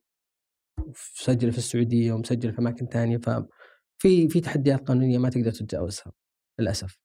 [1.21, 6.13] مسجلة في السعودية ومسجلة في أماكن ثانية ففي في تحديات قانونية ما تقدر تتجاوزها
[6.59, 7.01] للأسف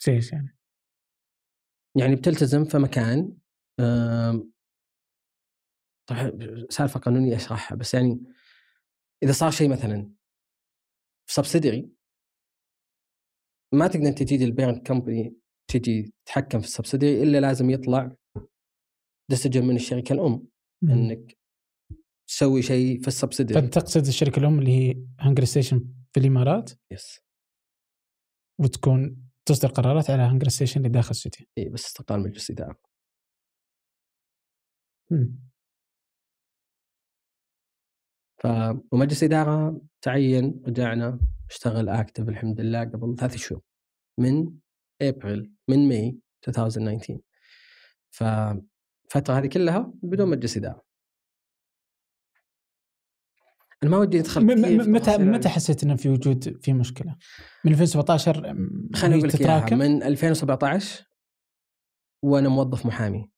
[0.00, 0.56] زي إيش يعني؟
[1.96, 3.36] يعني بتلتزم في مكان
[6.06, 6.32] طبعا
[6.70, 8.20] سالفة قانونية اشرحها بس يعني
[9.22, 10.10] إذا صار شيء مثلا
[11.26, 11.90] في subsidiary
[13.72, 15.36] ما تقدر انت تجي ال parent company
[15.70, 18.16] تجي تتحكم في ال subsidiary إلا لازم يطلع
[19.30, 20.46] decision من الشركة الأم.
[20.82, 21.38] إنك
[22.26, 26.70] تسوي شيء في ال subsidiary فانت تقصد الشركة الام اللي هي هنجري ستيشن في الإمارات؟
[26.90, 27.20] yes
[28.60, 31.48] وتكون تصدر قرارات على هنجري ستيشن اللي داخل السعودية.
[31.58, 32.78] إي بس استقال مجلس إدارة.
[38.38, 38.46] ف
[38.92, 41.20] ومجلس إدارة تعين رجعنا
[41.50, 43.62] اشتغل active الحمد لله قبل ثلاث شهور.
[44.18, 44.52] من
[45.02, 46.18] ابريل من May
[46.48, 47.18] 2019
[48.10, 50.93] فالفتره هذه كلها بدون مجلس إدارة.
[53.90, 57.16] ما ودي أدخل م- م- متى متى حسيت إنه في وجود في مشكلة؟
[57.64, 61.04] من 2017 م- خليني أقول لك من 2017
[62.24, 63.30] وأنا موظف محامي.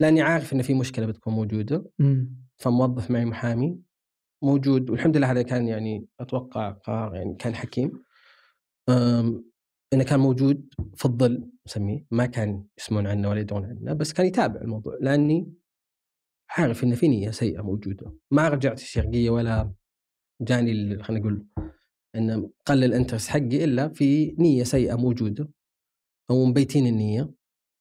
[0.00, 1.90] لأني عارف ان في مشكلة بتكون موجودة.
[1.98, 2.36] مم.
[2.56, 3.78] فموظف معي محامي
[4.42, 8.02] موجود والحمد لله هذا كان يعني أتوقع قرار يعني كان حكيم.
[9.92, 12.06] إنه كان موجود في الظل نسميه.
[12.10, 14.98] ما كان يسمعون عنه ولا يدرون عنه بس كان يتابع الموضوع.
[15.00, 15.52] لأني
[16.58, 19.72] عارف إن في نية سيئة موجودة ما رجعت الشرقية ولا
[20.42, 21.46] جاني خلينا نقول
[22.16, 25.48] انه قل ال interest حقي إلا في نية سيئة موجودة
[26.30, 27.30] أو مبيتين النية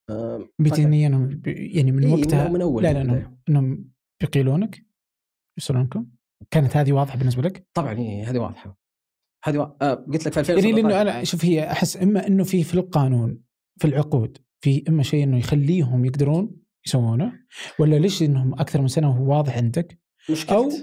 [0.09, 3.01] أم، بيتي النية إنهم بي- يعني من إيه، وقتها من أول لا لا.
[3.01, 3.91] إنهم إنهم
[4.21, 4.85] بيقيلونك
[5.57, 6.07] يوصلونكم
[6.51, 8.77] كانت هذه واضحة بالنسبة لك؟ طبعا إيه، هذه واضحة
[9.45, 9.75] هذه.
[9.81, 12.73] آه قلت لك في 2017 يعني لأنه أنا شوف هي أحس إما إنه في في
[12.73, 13.41] القانون
[13.79, 16.55] في العقود في إما شيء إنه يخليهم يقدرون
[16.85, 17.33] يسوونه؟
[17.79, 19.99] ولا ليش إنهم أكثر من سنة وهو واضح عندك؟
[20.29, 20.69] مشكلة.
[20.69, 20.73] أو-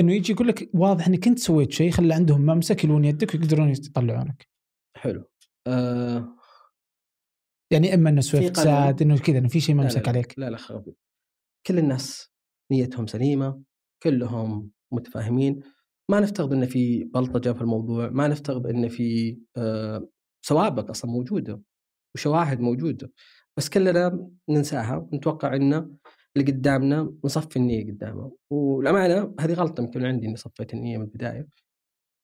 [0.00, 3.68] إنه يجي يقول لك واضح إنك انت سويت شيء خلى عندهم ممسك يلون يدك ويقدرون
[3.68, 4.48] يطلعونك.
[4.96, 5.24] حلو.
[5.66, 6.36] آه.
[7.70, 8.52] يعني إما إنه قانون.
[8.52, 10.08] فساد إنه كذا إنه في شيء ممسك لا لا.
[10.08, 10.38] عليك.
[10.38, 10.96] لا لا خرابي.
[11.66, 12.32] كل الناس
[12.72, 13.62] نيتهم سليمة
[14.02, 15.60] كلهم متفاهمين.
[16.10, 20.08] ما نفترض إن في بلطجة في الموضوع ما نفترض إن في آه
[20.44, 21.62] سوابق أصلا موجودة
[22.14, 23.12] وشواهد موجودة.
[23.58, 25.96] بس كلنا ننساها ونتوقع ان
[26.36, 31.48] اللي قدامنا نصفي النية قدامه والأمانة هذه غلطة يمكن عندي إني صفيت النية من البداية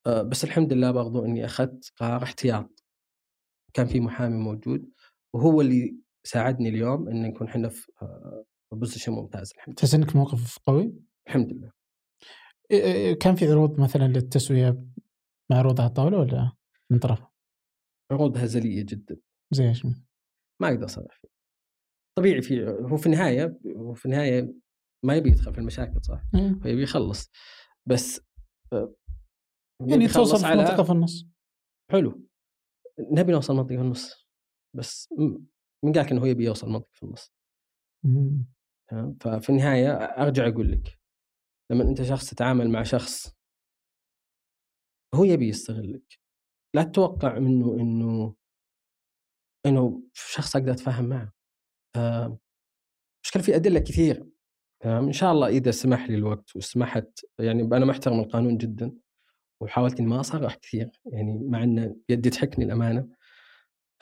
[0.06, 2.84] آه، بس الحمد لله برضو إني أخذت قرار احتياط
[3.74, 4.90] كان في محامي موجود
[5.34, 5.96] وهو اللي
[6.26, 7.92] ساعدني اليوم إن نكون إحنا في
[8.70, 10.94] في بوزيشن ممتاز الحمد لله تحس إنك موقف قوي؟
[11.26, 11.72] الحمد لله
[13.14, 14.84] كان في عروض مثلا للتسوية
[15.50, 16.52] معروضه على الطاولة ولا
[16.90, 17.30] من طرفه؟
[18.12, 19.16] عروض هزلية جدا
[19.50, 19.86] زي إيش؟
[20.62, 21.28] ما أقدر أصرح فيه.
[22.18, 24.54] طبيعي في هو في النهاية هو في النهاية
[25.04, 26.22] ما يبي يدخل في المشاكل صح.
[26.34, 27.30] هو يبي يخلص.
[27.86, 28.20] بس
[28.72, 28.94] آه،
[29.80, 31.26] يعني توصل في منطقة في النص.
[31.90, 32.28] حلو.
[33.00, 34.28] نبي نوصل منطقة في النص.
[34.76, 35.08] بس
[35.84, 37.32] من قال إنه هو يبي يوصل منطقة في النص.
[38.90, 40.98] تمام؟ ففي النهاية أرجع أقول لك
[41.70, 43.36] لما أنت شخص تتعامل مع شخص
[45.14, 46.18] هو يبي يستغلك.
[46.74, 48.34] لا تتوقع منه إنه
[49.66, 51.32] إنه شخص أقدر أتفاهم معه.
[51.96, 52.38] آه،
[53.24, 54.26] مشكلة في أدلة كثير.
[54.82, 58.92] تمام إن شاء الله إذا سمح لي الوقت وسمحت يعني أنا محترم القانون جدا
[59.62, 63.08] وحاولت إني ما أصرح كثير يعني مع إن يدي تحكني الأمانة.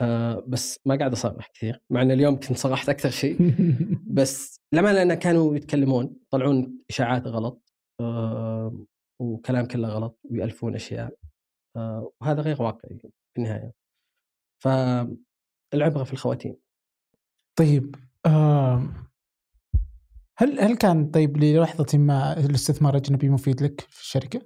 [0.01, 3.37] آه بس ما قاعد أصرح كثير مع إن اليوم كنت صرحت أكثر شيء.
[4.17, 7.73] بس لما لأن كانوا يتكلمون يطلعون إشاعات غلط.
[8.01, 8.85] آه
[9.21, 11.15] وكلام كله غلط ويألفون أشياء.
[11.77, 13.73] آه وهذا غير واقعي في النهاية.
[15.71, 16.55] فالعبره في الخواتيم
[17.55, 17.95] طيب
[18.25, 18.93] آم،
[20.37, 24.41] هل هل كان طيب للحظة ما الاستثمار الأجنبي مفيد لك في الشركة؟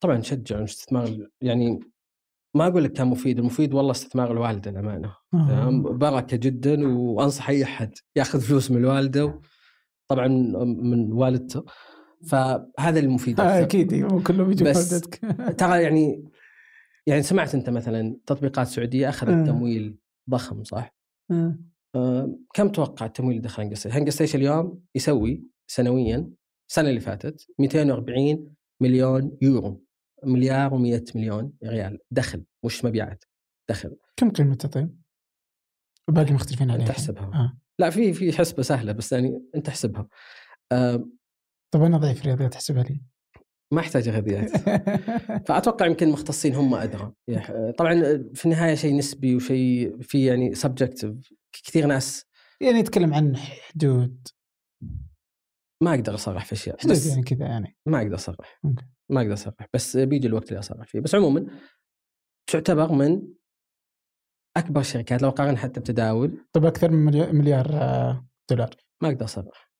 [0.00, 1.80] طبعا نشجع الاستثمار يعني
[2.54, 5.70] ما أقول لك كان مفيد المفيد والله استثمار الوالدة الأمانة؟ آه.
[5.90, 9.40] بركة جدا وأنصح أي أحد يأخذ فلوس من الوالدة
[10.08, 10.28] طبعا
[10.64, 11.64] منول داتا
[12.28, 13.62] فهذا المفيد آه،.
[13.62, 15.20] أكيد مو كلهم يجون بس- ول داتك
[15.60, 16.30] ترى يعني
[17.06, 19.44] يعني سمعت أنت مثلا تطبيقات سعودية أخذت آه.
[19.44, 19.98] تمويل
[20.30, 20.94] ضخم صح؟
[21.30, 21.58] آه.
[21.94, 26.30] آه، كم توقع التمويل اللي دخل هنجر؟ هنجر ستيشن اليوم يسوي سنويا
[26.68, 29.84] السنة اللي فاتت 240 مليون يورو
[30.24, 33.24] مليار و100 مليون ريال دخل مش مبيعات
[33.70, 35.00] دخل كم قيمته طيب؟
[36.08, 37.58] الباقي مختلفين عليها انت احسبها آه.
[37.78, 40.08] لا في في حسبة سهلة بس يعني أنت احسبها
[40.72, 41.08] آه،
[41.70, 43.00] طب أنا ضعيف رياضيات احسبها لي
[43.74, 44.50] ما أحتاج غذيات
[45.48, 47.12] فأتوقع يمكن المختصين هم أدرى.
[47.78, 47.94] طبعا
[48.34, 51.12] في النهاية شيء نسبي وشيء في يعني سبجكتيف
[51.52, 52.26] كثير ناس
[52.60, 54.28] يعني نتكلم عن حدود.
[55.82, 57.76] ما أقدر أصرح في أشياء حدود يعني كذا يعني.
[57.86, 58.60] ما أقدر أصرح.
[59.10, 61.00] ما أقدر أصرح بس بيجي الوقت اللي أصرح فيه.
[61.00, 61.46] بس عموما
[62.50, 63.22] تعتبر من
[64.56, 66.46] أكبر الشركات لو قارن حتى بتداول.
[66.52, 68.70] طب أكثر من مليار, مليار آه، دولار.
[69.02, 69.70] ما أقدر أصرح.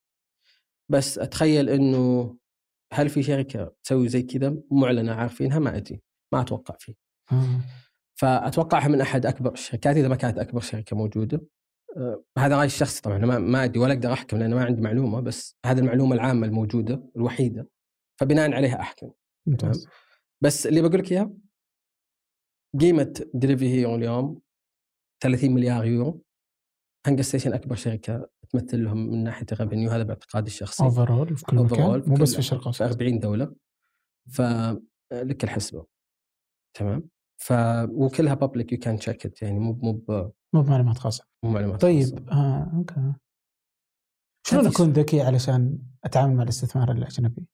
[0.90, 2.36] بس أتخيل إنه
[2.94, 6.02] هل في شركه تسوي زي كذا معلنة عارفينها؟ ما أدري.
[6.32, 6.94] ما أتوقع فيه.
[7.32, 7.60] آه.
[8.14, 11.40] فأتوقعها من أحد أكبر الشركات إذا ما كانت أكبر شركة موجودة.
[11.96, 13.18] أه، هذا رأيي الشخصي طبعا.
[13.18, 17.10] ما ما أدري ولا أقدر أحكم لأن ما عندي معلومة بس هذه المعلومة العامة الموجودة
[17.16, 17.68] الوحيدة.
[18.20, 19.10] فبناء عليها أحكم.
[19.46, 19.88] ممتاز.
[20.40, 21.36] بس اللي بقول لك اياه
[22.80, 24.40] قيمة دليفري هيرو اليوم
[25.22, 26.24] 30 مليار يورو.
[27.06, 28.28] هنجر ستيشن أكبر شركة.
[28.58, 30.84] تمثل لهم من ناحية ال revenue هذا باعتقادي الشخصي.
[30.84, 33.54] overall في كل مكان مو بس في الشرق في الاوسط 40 دوله
[34.32, 35.86] فلك الحسبة.
[36.74, 37.52] تمام؟ ف
[37.90, 41.24] وكلها public you can check it يعني مو مو مو بمعلومات خاصة.
[41.44, 42.16] مو معلومات خاصة.
[42.16, 43.14] طيب آه، أوكي.
[44.46, 47.46] شلون أكون ذكي علشان أتعامل مع الاستثمار الأجنبي؟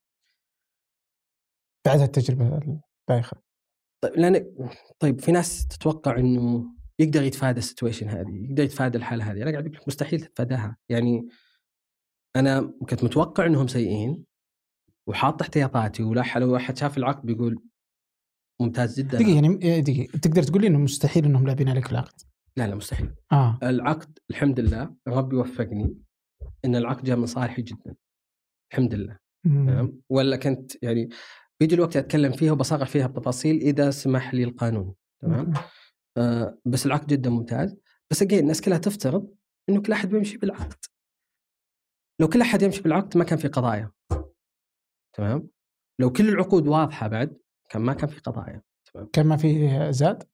[1.86, 2.78] بعد التجربه
[3.08, 3.42] البايخة.
[4.04, 4.56] طيب لأن
[4.98, 6.66] طيب في ناس تتوقع إنه
[7.00, 9.42] يقدر يتفادى السيتويشن هذه يقدر يتفادى الحالة هذه.
[9.42, 10.76] أنا قاعد أقول لك مستحيل تتفاداها.
[10.88, 11.28] يعني
[12.36, 14.24] أنا كنت متوقع إنهم سيئين
[15.06, 17.62] وحاط احتياطاتي ولا لو احد شاف العقد بيقول
[18.60, 19.18] ممتاز جدا.
[19.18, 20.18] دقيقة يعني إيه، دقيقة.
[20.18, 22.20] تقدر تقول لي إنه مستحيل إنهم لاعبين عليك العقد؟
[22.56, 23.14] لا لا مستحيل.
[23.32, 23.58] آه.
[23.62, 25.96] العقد الحمد لله ربي وفقني
[26.64, 27.94] إن العقد جاء من صالحي جدا.
[28.72, 29.18] الحمد لله.
[29.44, 31.08] تمام؟ ولا كنت يعني
[31.60, 34.94] بيجي الوقت أتكلم فيها وبصغر فيها بتفاصيل إذا سمح لي القانون.
[35.22, 35.64] تمام؟ آه
[36.66, 37.76] بس العقد جدا ممتاز.
[38.10, 39.34] بس اجين الناس كلها تفترض
[39.68, 40.84] إنه كل أحد بيمشي بالعقد.
[42.20, 43.92] لو كل أحد يمشي بالعقد ما كان في قضايا.
[45.16, 45.48] تمام؟
[45.98, 48.62] لو كل العقود واضحة بعد كان ما كان في قضايا.
[49.12, 50.28] كان ما في زاد؟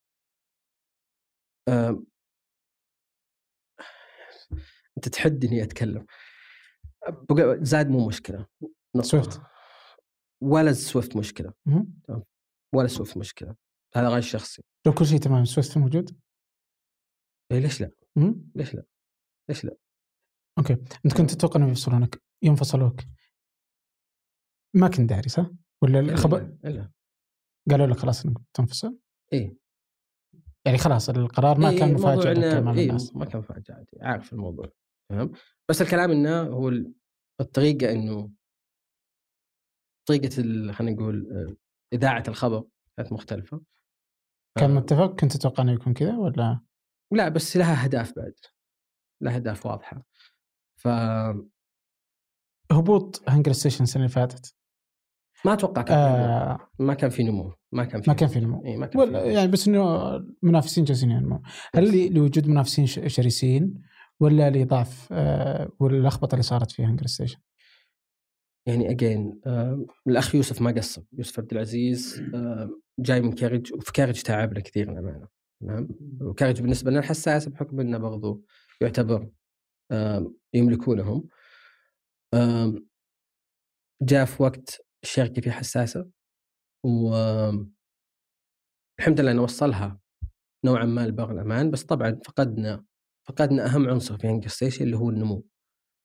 [1.68, 2.02] آه.
[4.96, 6.06] أنت تحدني أتكلم.
[7.60, 8.46] زاد مو مشكلة.
[9.00, 9.42] سويفت.
[10.42, 11.52] ولا سويفت مشكلة.
[12.74, 13.56] ولا سويفت مشكلة.
[13.94, 14.62] هذا راي شخصي.
[14.86, 16.20] لو كل شيء تمام سويفت موجود
[17.52, 18.50] إيه ليش لا؟ مم.
[18.54, 18.84] ليش لا؟
[19.48, 19.76] ليش لا؟
[21.04, 23.00] أنت كنت تتوقع انهم يفصلونك يوم فصلوك
[24.74, 25.50] ما كنت داري صح؟
[25.82, 26.90] ولا الخبر إلا.
[27.70, 28.98] قالوا لك خلاص إنك تنفصل؟
[29.32, 29.56] إيه
[30.66, 34.72] يعني خلاص القرار ما إيه كان مفاجاه إيه الناس ما كان مفاجأة عارف الموضوع
[35.10, 35.32] تمام
[35.70, 36.92] بس الكلام إنه هو ال-
[37.40, 38.30] الطريقة إنه
[40.08, 40.28] طريقة
[40.72, 41.56] خلينا نقول آه،
[41.92, 42.64] إذاعة الخبر
[42.96, 43.60] كانت مختلفة
[44.56, 46.60] كان متفق؟ كنت تتوقع إنه يكون كذا ولا؟
[47.12, 48.34] لا بس لها أهداف بعد.
[49.20, 50.02] لها أهداف واضحة.
[50.76, 50.88] ف
[52.72, 54.54] هبوط هنجر ستيشن السنة اللي فاتت.
[55.44, 56.24] ما أتوقع كان نمو.
[56.24, 56.58] آه.
[56.78, 57.52] ما كان في نمو.
[57.72, 58.64] ما كان في ما كان في نمو.
[58.64, 61.42] إيه ما كان في يعني بس إنه المنافسين جالسين ينمو
[61.74, 63.82] هل لوجود منافسين شرسين
[64.20, 67.38] ولا لضعف آه واللخبطة اللي صارت في هنجر ستيشن؟
[68.66, 69.40] يعني again
[70.06, 72.22] الأخ يوسف ما قصر يوسف عبد العزيز
[72.98, 75.28] جاي من كارتج وفي كارتج تعبنا كثير للأمانة
[75.60, 75.88] تمام؟
[76.20, 78.44] وكارج بالنسبة لنا حساس بحكم إنه برضو
[78.80, 79.30] يعتبر
[80.54, 81.28] يملكونهم.
[84.02, 86.08] جاء في وقت الشركة فيه حساسة
[86.84, 87.14] و
[88.98, 90.00] الحمد لله إنه وصلها
[90.64, 92.84] نوعا ما لبر الأمان بس طبعا فقدنا
[93.28, 95.46] فقدنا أهم عنصر في هنجر ستيشن اللي هو النمو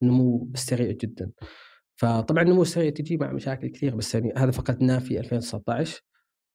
[0.03, 1.31] النمو سريع جدا.
[1.99, 6.01] فطبعا النمو السريع تجي مع مشاكل كثير بس يعني هذا فقدناه في 2019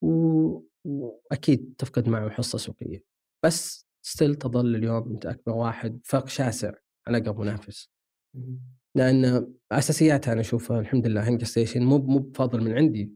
[0.02, 0.60] و...
[0.86, 3.04] وأكيد تفقد معه حصة سوقية.
[3.44, 6.72] بس still تظل اليوم انت اكبر واحد فرق شاسع
[7.08, 7.90] عن اقرب منافس.
[8.94, 13.12] لأن أساسياتها أنا أشوفها الحمد لله هنجر ستيشن مو مو بفضل من عندي.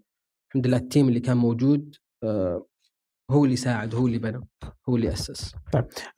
[0.48, 2.66] الحمد لله ال team اللي كان موجود آه،
[3.30, 4.48] هو اللي ساعد هو اللي بنى
[4.88, 5.54] هو اللي أسس.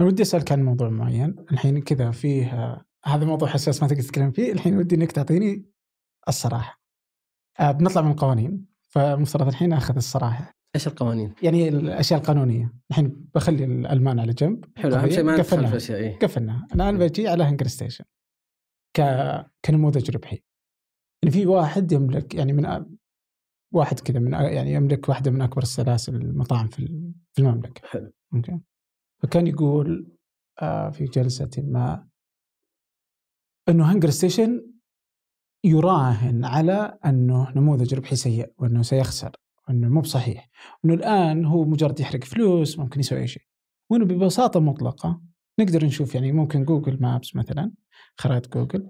[0.00, 1.36] أنا ودي أسألك عن موضوع معين.
[1.52, 4.52] الحين كذا فيه آه، هذا موضوع حساس ما تقدر تتكلم فيه.
[4.52, 5.71] الحين ودي إنك تعطيني
[6.28, 6.82] الصراحة.
[7.60, 8.72] آه بنطلع من القوانين.
[8.80, 10.54] فمفترض الحين أخذ الصراحة.
[10.74, 12.74] إيش القوانين؟ يعني الأشياء القانونية.
[12.90, 14.64] الحين بخلي الالمان على جنب.
[14.76, 15.10] حلو أهم.
[15.10, 15.42] شيء ما.
[15.42, 16.18] في اشياء إيه.
[16.18, 18.04] قفلنا الان بجي على هنجر ستيشن
[18.96, 19.02] ك...
[19.64, 20.42] كنموذج ربحي.
[21.22, 22.86] يعني في واحد يملك يعني من
[23.74, 27.88] واحد كذا من يعني يملك واحدة من أكبر السلاسل المطاعم في في المملكة.
[27.88, 28.12] حلو.
[28.34, 28.60] أوكي.
[29.22, 30.16] فكان يقول
[30.62, 32.08] آه في جلسة ما
[33.68, 34.71] إنه هنجر ستيشن
[35.64, 39.36] يراهن على أنه نموذج ربحي سيء وأنه سيخسر
[39.68, 40.50] وأنه مو بصحيح
[40.84, 43.42] وأنه الآن هو مجرد يحرق فلوس ممكن يسوي أي شيء.
[43.90, 45.20] وأنه ببساطة مطلقة
[45.60, 47.72] نقدر نشوف يعني ممكن جوجل Maps مثلا
[48.18, 48.88] خرائط جوجل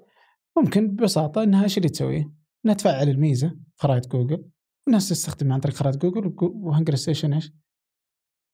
[0.59, 2.33] ممكن ببساطة إنها إيش اللي تسويه؟
[2.65, 4.45] إنها تفعل الميزة خرائط جوجل
[4.87, 7.53] والناس تستخدمها عن طريق خرائط جوجل وهنجر ستيشن إيش؟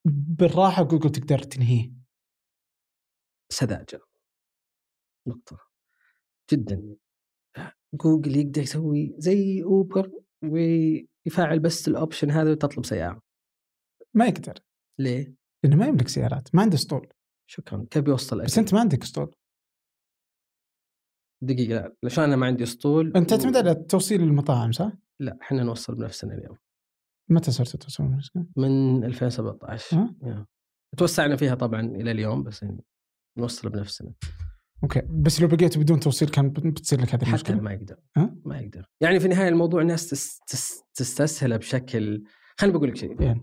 [0.04, 1.92] بالراحة جوجل تقدر تنهيه.
[3.48, 4.00] سذاجة.
[5.26, 5.58] نقطة.
[6.52, 6.96] جدا.
[7.94, 10.10] جوجل يقدر يسوي زي أوبر
[10.44, 13.22] ويفعل بس ال option هذا وتطلب سيارة
[14.14, 14.54] ما يقدر
[14.98, 15.34] ليه؟
[15.64, 17.08] لأنه ما يملك سيارات ما عنده اسطول
[17.50, 19.34] شكرا كيف بيوصل بس؟ أنت ما عندك اسطول
[21.42, 25.62] دقيقة لا عشان أنا ما عندي اسطول أنت تعتمد على توصيل المطاعم صح؟ لا إحنا
[25.62, 26.56] نوصل بنفسنا اليوم
[27.30, 30.46] متى صرت توصل بنفسك؟ من 2017 ها؟ yeah.
[30.96, 32.84] توسعنا فيها طبعا إلى اليوم بس يعني
[33.38, 34.12] نوصل بنفسنا
[34.82, 35.02] أوكي.
[35.10, 37.60] بس لو بقيت بدون توصيل كان بتصير لك هذه حتى المشكلة.
[37.60, 37.96] ما يقدر.
[38.16, 38.86] ها؟ ما يقدر.
[39.00, 42.24] يعني في النهاية الموضوع الناس تس تس تستسهله بشكل
[42.58, 43.22] خليني بقول لك شيء.
[43.22, 43.42] يعني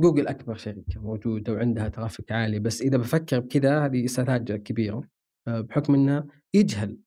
[0.00, 5.02] جوجل أكبر شركة موجودة وعندها traffic عالي بس إذا بفكر بكذا هذه سذاجه كبيرة
[5.48, 6.98] آه، بحكم انه يجهل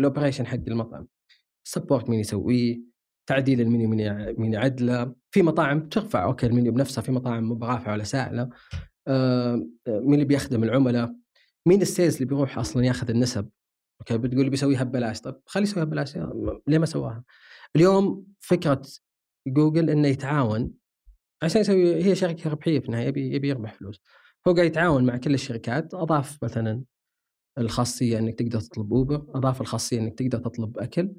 [0.00, 1.06] ال operation حق المطعم.
[1.64, 2.80] support مين يسويه
[3.28, 5.14] تعديل المنيو مين يع- مين يعدله.
[5.30, 8.48] في مطاعم ترفع أوكي المنيو بنفسها في مطاعم مو برافعه ولا سائله
[9.08, 9.54] آه،
[9.86, 11.14] آه، مين اللي بيخدم العملاء.
[11.66, 13.48] مين ال sales اللي بيروح أصلا ياخذ النسب؟
[14.00, 16.18] أوكي بتقول بيسويها ببلاش طب خليه يسويها ببلاش
[16.66, 17.24] ليه ما سواها؟
[17.76, 18.82] اليوم فكرة
[19.48, 20.72] جوجل إنه يتعاون
[21.42, 24.00] عشان يسوي هي شركة ربحية في النهاية يبي يبي يربح فلوس.
[24.48, 26.84] هو قاعد يتعاون مع كل الشركات أضاف مثلا
[27.58, 31.14] الخاصية إنك تقدر تطلب اوبر أضاف الخاصية إنك تقدر تطلب أكل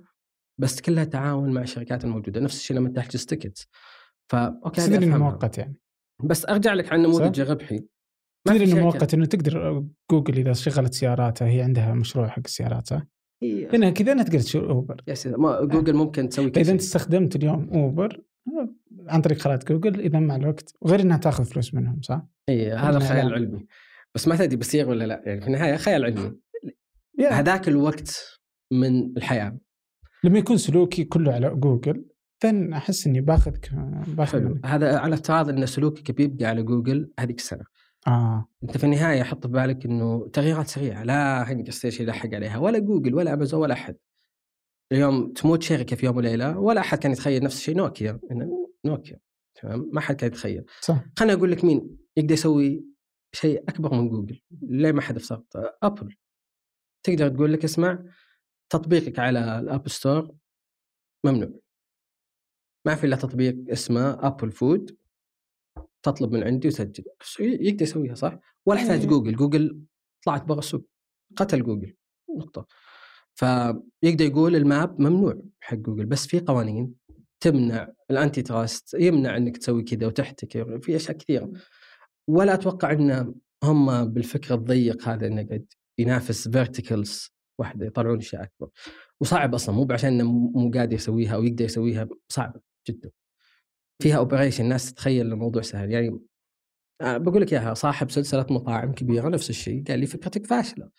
[0.57, 2.39] بس كلها تعاون مع الشركات الموجودة.
[2.39, 3.67] نفس الشيء لما تحجز tickets
[4.31, 5.75] فا أوكي مؤقت يعني.
[6.23, 7.85] بس أرجع لك عن نموذج ربحي.
[8.47, 12.89] تدري إنه مؤقت إنه تقدر جوجل إذا شغلت سياراتها هي عندها مشروع حق السيارات
[13.43, 13.67] إيه.
[13.67, 16.61] لانها كذا انها تقدر تشوف اوبر يا سيدي ما جوجل ممكن تسوي كذا.
[16.61, 18.21] اذا أنت استخدمت اليوم اوبر
[19.07, 22.99] عن طريق خرائط جوجل إذا مع الوقت وغير إنها تأخذ فلوس منهم صح؟ اي هذا
[22.99, 23.65] خيال علمي.
[24.15, 25.21] بس ما تدري بيصير ولا لا.
[25.25, 26.35] يعني في النهاية خيال علمي.
[27.31, 28.39] هذاك الوقت
[28.71, 29.57] من الحياة.
[30.23, 32.05] لما يكون سلوكي كله على جوجل
[32.41, 33.71] then أحس إني باخذك
[34.07, 37.63] باخذ هذا على افتراض إن سلوكك بيبقى على جوجل هذيك السنة.
[38.09, 38.47] آه.
[38.63, 42.79] أنت في النهاية حط في بالك إنه تغييرات سريعة لا هنجر ستيشن يلحق عليها؟ ولا
[42.79, 43.97] جوجل ولا امازون ولا أحد.
[44.91, 48.19] اليوم تموت شركة في يوم وليلة ولا أحد كان يتخيل نفس الشيء نوكيا.
[48.85, 49.19] نوكيا.
[49.61, 50.65] تمام؟ ما حد كان يتخيل.
[50.81, 51.05] صح.
[51.19, 52.85] خليني أقول لك مين يقدر يسوي
[53.35, 55.53] شيء أكبر من جوجل ليه ما حد فرط
[55.83, 56.15] ابل
[57.05, 58.03] تقدر تقول لك اسمع
[58.71, 60.35] تطبيقك على ال App Store
[61.25, 61.59] ممنوع.
[62.85, 64.97] ما في إلا تطبيق اسمه ابل food
[66.03, 67.03] تطلب من عندي وسجل
[67.39, 69.35] يقدر يسويها صح؟ ولا يحتاج جوجل.
[69.35, 69.81] جوجل
[70.25, 70.85] طلعت برا السوق.
[71.35, 71.95] قتل جوجل.
[72.37, 72.67] نقطة.
[73.35, 76.05] فيقدر يقول ال map ممنوع حق جوجل.
[76.05, 76.93] بس في قوانين
[77.39, 81.51] تمنع ال antitrust يمنع إنك تسوي كذا وتحتكر في أشياء كثيرة.
[82.27, 85.65] ولا أتوقع إن هم بالفكر الضيق هذا إنه قاعد
[85.97, 88.69] ينافس verticals واحدة يطلعون أشياء أكبر.
[89.21, 93.11] وصعب أصلا مو بعشان إنه مو قادر يسويها أو يقدر يسويها صعب جدا.
[94.01, 95.91] فيها operation الناس تتخيل الموضوع سهل.
[95.91, 96.19] يعني
[97.01, 100.89] آه، بقول لك إياها صاحب سلسلة مطاعم كبيرة نفس الشيء قال لي فكرتك فاشلة.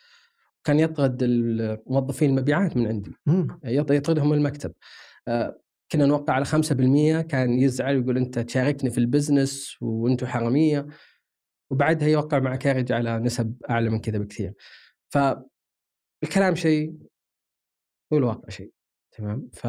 [0.65, 3.13] كان يطرد الموظفين المبيعات من عندي.
[3.65, 4.73] يطردهم المكتب.
[5.29, 5.61] آه،
[5.93, 10.87] كنا نوقع على 5% كان يزعل ويقول أنت تشاركني في ال business وأنتم حرامية.
[11.71, 14.55] وبعدها يوقع مع كارج على نسب أعلى من كذا بكثير.
[15.09, 16.95] فالكلام شيء
[18.11, 18.73] والواقع شيء.
[19.13, 19.67] تمام؟ ف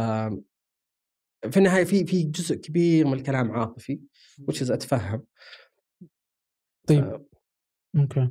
[1.50, 4.02] في النهاية في في جزء كبير من الكلام عاطفي
[4.48, 5.26] وش أتفهم
[6.88, 7.22] طيب ف...
[7.96, 8.30] أوكي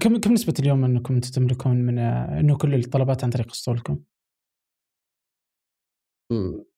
[0.00, 4.02] كم كم نسبة اليوم إنكم تملكون من إنه كل الطلبات عن طريق اسطولكم؟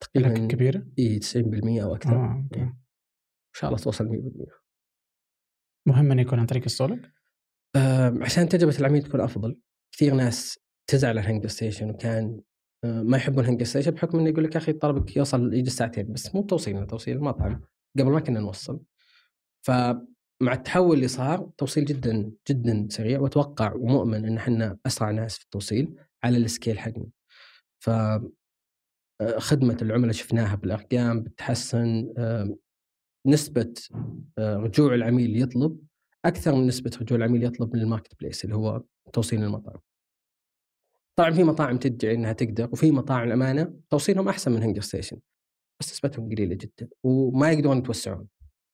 [0.00, 2.60] تقريبا كبيرة؟ إي 90% أو أكثر آه، أوكي.
[2.60, 2.76] إن
[3.56, 4.64] شاء الله توصل 100%
[5.86, 7.12] مهم إنه يكون عن طريق اسطولك؟
[7.76, 9.60] آه عشان تجربة العميل تكون أفضل
[9.92, 12.40] كثير ناس تزعل الهنجر ستيشن وكان
[12.84, 16.34] ما يحبون الهنجر ستيشن بحكم إنه يقول لك يا أخي طلبك يوصل يجي ساعتين بس
[16.34, 17.60] مو توصيل توصيل المطعم
[17.98, 18.80] قبل ما كنا نوصل.
[19.66, 23.20] فمع التحول اللي صار توصيل جدا جدا سريع.
[23.20, 25.94] وأتوقع ومؤمن إن إحنا أسرع ناس في التوصيل
[26.24, 27.06] على ال scale حقنا.
[27.80, 27.90] ف
[29.20, 32.14] آه، خدمة العملاء شفناها بالأرقام بتحسن
[33.26, 33.74] نسبة
[34.38, 35.80] آه، رجوع العميل يطلب
[36.24, 38.82] أكثر من نسبة رجوع العميل يطلب من ال marketplace اللي هو
[39.12, 39.80] توصيل المطعم.
[41.16, 45.18] طبعا في مطاعم تدعي إنها تقدر وفي مطاعم الامانه توصيلهم أحسن من هنجر ستيشن
[45.80, 48.28] بس نسبتهم قليلة جدا وما يقدرون يتوسعون.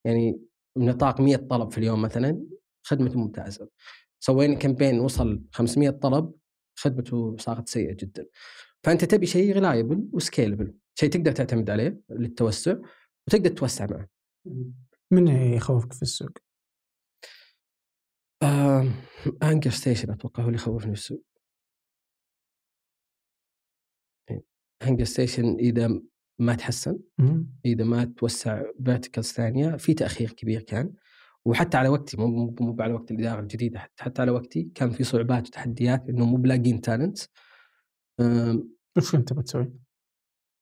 [0.04, 0.40] يعني
[0.76, 2.46] من نطاق 100 طلب في اليوم مثلا
[2.82, 3.68] خدمته ممتازة.
[4.20, 6.32] سوينا campaign وصل 500 طلب
[6.78, 8.26] خدمته صارت سيئة جدا.
[8.84, 12.76] فأنت تبي شيء reliable و scalable شيء تقدر تعتمد عليه للتوسع
[13.28, 14.08] وتقدر توسع معه.
[15.10, 16.30] من يخوفك في السوق؟
[18.42, 18.88] آه،
[19.42, 21.29] هنقر ستيشن أتوقع هو اللي يخوفني في السوق.
[24.82, 26.00] هنجر ستيشن إذا
[26.38, 26.98] ما تحسن
[27.64, 30.92] إذا ما توسع verticals ثانية في تأخير كبير كان.
[31.44, 35.04] وحتى على وقتي مو مو على وقت الإدارة الجديدة حتى, حتى على وقتي كان في
[35.04, 37.18] صعوبات وتحديات إنه مو بلاقين talent
[38.96, 39.72] وش أنت بتسوي؟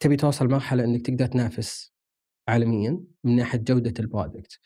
[0.01, 1.93] تبي توصل مرحلة إنك تقدر تنافس
[2.49, 4.59] عالميا من ناحية جودة ال product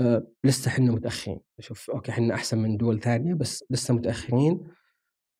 [0.00, 1.40] أه لسه إحنا متأخرين.
[1.60, 4.60] شوف أوكي إحنا أحسن من دول ثانية بس لسه متأخرين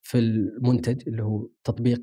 [0.03, 2.03] في المنتج اللي هو تطبيق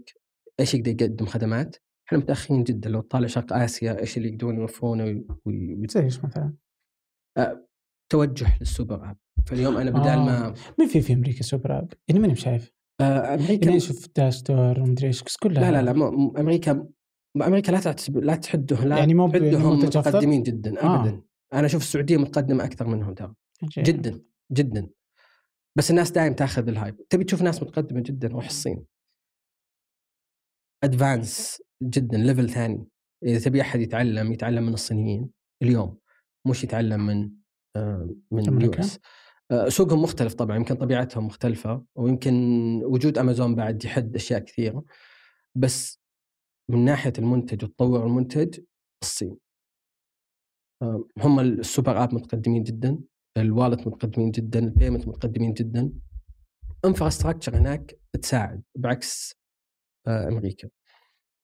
[0.60, 1.76] إيش يقدر يقدم خدمات؟
[2.08, 5.24] إحنا متأخرين جدا لو تطالع شرق آسيا إيش اللي يقدرون يوفرونه
[5.90, 6.54] زي إيش مثلا؟
[7.38, 7.66] أه
[8.12, 9.18] توجه لل super app.
[9.48, 10.26] فاليوم أنا بدال آه.
[10.26, 12.72] ما مين في في أمريكا super app؟ يعني ماني شايف
[13.02, 16.08] آه أمريكا يعني أشوف داش ستور ومدري إيش كلها لا لا لا
[16.40, 16.88] أمريكا
[17.38, 21.02] أمريكا لا تعتب لا تحدهم لا يعني مو تحدهم متقدمين جدا آه.
[21.02, 21.22] ابدا.
[21.54, 23.34] أنا أشوف السعودية متقدمة أكثر منهم ترى.
[23.78, 24.22] جدا
[24.52, 24.90] جدا.
[25.78, 28.86] بس الناس دائما تأخذ ال hype تبي تشوف ناس متقدمة جدا روح الصين.
[30.84, 32.88] advanced جدا level ثاني.
[33.24, 35.30] إذا تبي أحد يتعلم يتعلم من الصينيين
[35.64, 35.98] اليوم
[36.48, 37.32] مش يتعلم من
[37.76, 39.00] آه من US
[39.52, 42.34] آه سوقهم مختلف طبعا يمكن طبيعتهم مختلفة ويمكن
[42.84, 44.84] وجود امازون بعد يحد أشياء كثيرة.
[45.56, 46.00] بس
[46.72, 48.60] من ناحية المنتج وتطور المنتج
[49.04, 49.38] الصين.
[50.82, 53.00] آه، هم ال super app متقدمين جدا
[53.38, 55.92] ال wallet متقدمين جدا ال payment متقدمين جدا.
[56.86, 59.39] infrastructure هناك تساعد بعكس
[60.10, 60.70] أمريكا.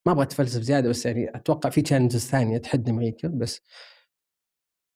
[0.05, 3.61] ما أبغى أتفلسف زيادة بس يعني أتوقع في challenges ثانية تحد أمريكا بس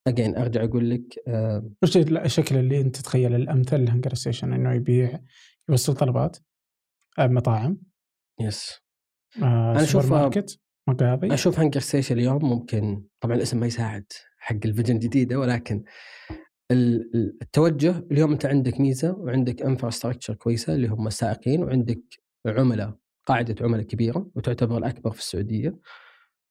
[0.07, 1.69] again أرجع أقول لك آه
[2.25, 5.19] الشكل اللي أنت تتخيل الأمثل لهنجر ستيشن إنه يبيع
[5.69, 6.37] يوصل طلبات
[7.19, 7.77] آه مطاعم.
[8.41, 8.79] yes
[9.43, 14.05] آه أنا أشوف- market مقاضي أشوف هانجر ستيشن اليوم ممكن طبعا الاسم ما يساعد
[14.37, 15.83] حق ال vision الجديدة ولكن
[16.71, 21.99] ال- ال- التوجه اليوم أنت عندك ميزة وعندك infrastructure كويسة اللي هم السائقين وعندك
[22.45, 22.97] عملاء.
[23.29, 25.79] قاعدة عملاء كبيرة وتعتبر الأكبر في السعودية.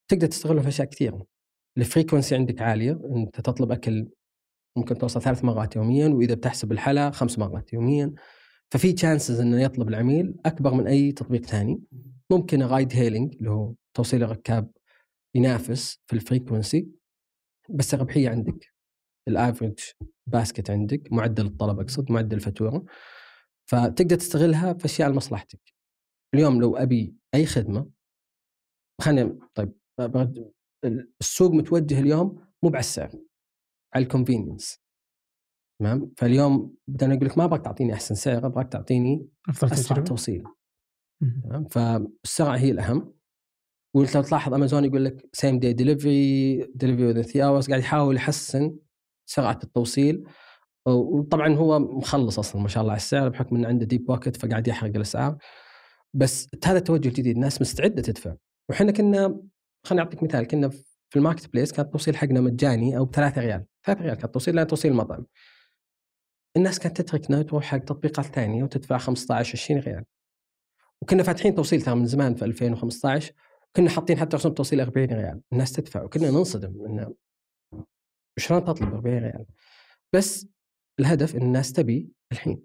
[0.09, 1.27] تقدر تستغلهم في أشياء كثيرة.
[1.79, 3.01] ال frequency عندك عالية.
[3.17, 4.09] أنت تطلب أكل
[4.77, 8.15] ممكن توصل ثلاث مرات يوميا وإذا بتحسب الحلا خمس مرات يوميا.
[8.71, 11.83] ففي chances إنه يطلب العميل أكبر من أي تطبيق ثاني.
[12.31, 14.71] ممكن ride hailing اللي هو توصيل الركاب
[15.35, 16.89] ينافس في ال frequency
[17.71, 18.73] بس الربحية عندك.
[19.29, 19.79] ال average
[20.27, 21.13] basket عندك.
[21.13, 22.85] معدل الطلب أقصد معدل الفاتورة.
[23.67, 25.78] فتقدر تستغلها في أشياء لمصلحتك.
[26.35, 27.91] اليوم لو أبي أي خدمة
[29.01, 29.73] خلينا طيب
[31.21, 33.11] السوق متوجه اليوم مو على السعر
[33.95, 34.81] على ال convenience
[35.81, 40.09] تمام؟ فاليوم بدل أقول لك ما أبغاك تعطيني أحسن سعر أبغاك تعطيني أفضل أسرع تجربة.
[40.09, 40.45] توصيل.
[41.43, 43.15] تمام؟ فالسرعة هي الأهم.
[43.95, 48.17] وأنت لو تلاحظ امازون يقول لك same day delivery delivery within 3 hours قاعد يحاول
[48.17, 48.77] يحسن
[49.27, 50.25] سرعة التوصيل.
[50.87, 54.69] وطبعا هو مخلص أصلا ما شاء الله على السعر بحكم إنه عنده deep pocket فقاعد
[54.69, 55.39] يحرق الأسعار.
[56.19, 58.35] بس هذا التوجه الجديد الناس مستعدة تدفع.
[58.71, 59.41] وحنا كنا
[59.87, 60.69] خليني أعطيك مثال كنا
[61.11, 63.65] في ال marketplace كان التوصيل حقنا مجاني أو ب 3 ريال.
[63.87, 65.27] 3 ريال كان التوصيل لأن توصيل المطعم
[66.57, 70.05] الناس كانت تتركنا وتروح حق تطبيقات ثانية وتدفع 15 20 ريال.
[71.03, 73.33] وكنا فاتحين توصيل ترى من زمان في 2015
[73.77, 75.41] كنا حاطين حتى رسوم توصيل 40 ريال.
[75.53, 77.15] الناس تدفع وكنا ننصدم إنه
[78.39, 79.47] شلون تطلب 40 ريال؟
[80.13, 80.49] بس
[81.01, 82.63] الهدف إن الناس تبي الحين.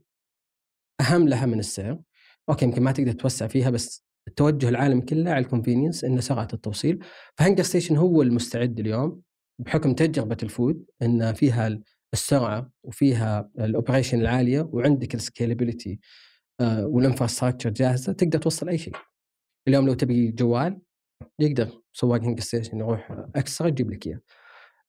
[1.02, 2.00] أهم لها من السعر.
[2.50, 6.48] okay يمكن ما تقدر توسع فيها بس التوجه العالمي كله على ال convenience إنه سرعة
[6.54, 7.00] التوصيل.
[7.38, 9.22] فهنجر ستيشن هو المستعد اليوم
[9.60, 11.80] بحكم تجربة ال food إن فيها
[12.14, 16.00] السرعة وفيها ال operation العالية وعندك ال scalability
[16.62, 18.94] وال infrastructure جاهزة تقدر توصل أي شيء.
[19.68, 20.80] اليوم لو تبي جوال
[21.40, 24.20] يقدر سواق هنجر ستيشن يروح اكسترا يجيب لك إياه.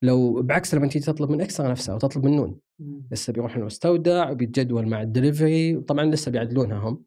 [0.03, 2.59] لو بعكس لما تيجي تطلب من اكسترا نفسها أو تطلب من نون
[3.11, 7.05] لسه بيروح المستودع وبيتجدول مع الدليفري وطبعا لسه بيعدلونها هم.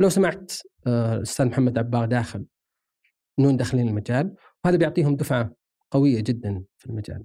[0.00, 0.52] ولو سمعت
[0.86, 2.46] آه، الأستاذ محمد العبار داخل
[3.38, 5.56] نون داخلين المجال وهذا بيعطيهم دفعة
[5.90, 7.24] قوية جدا في المجال.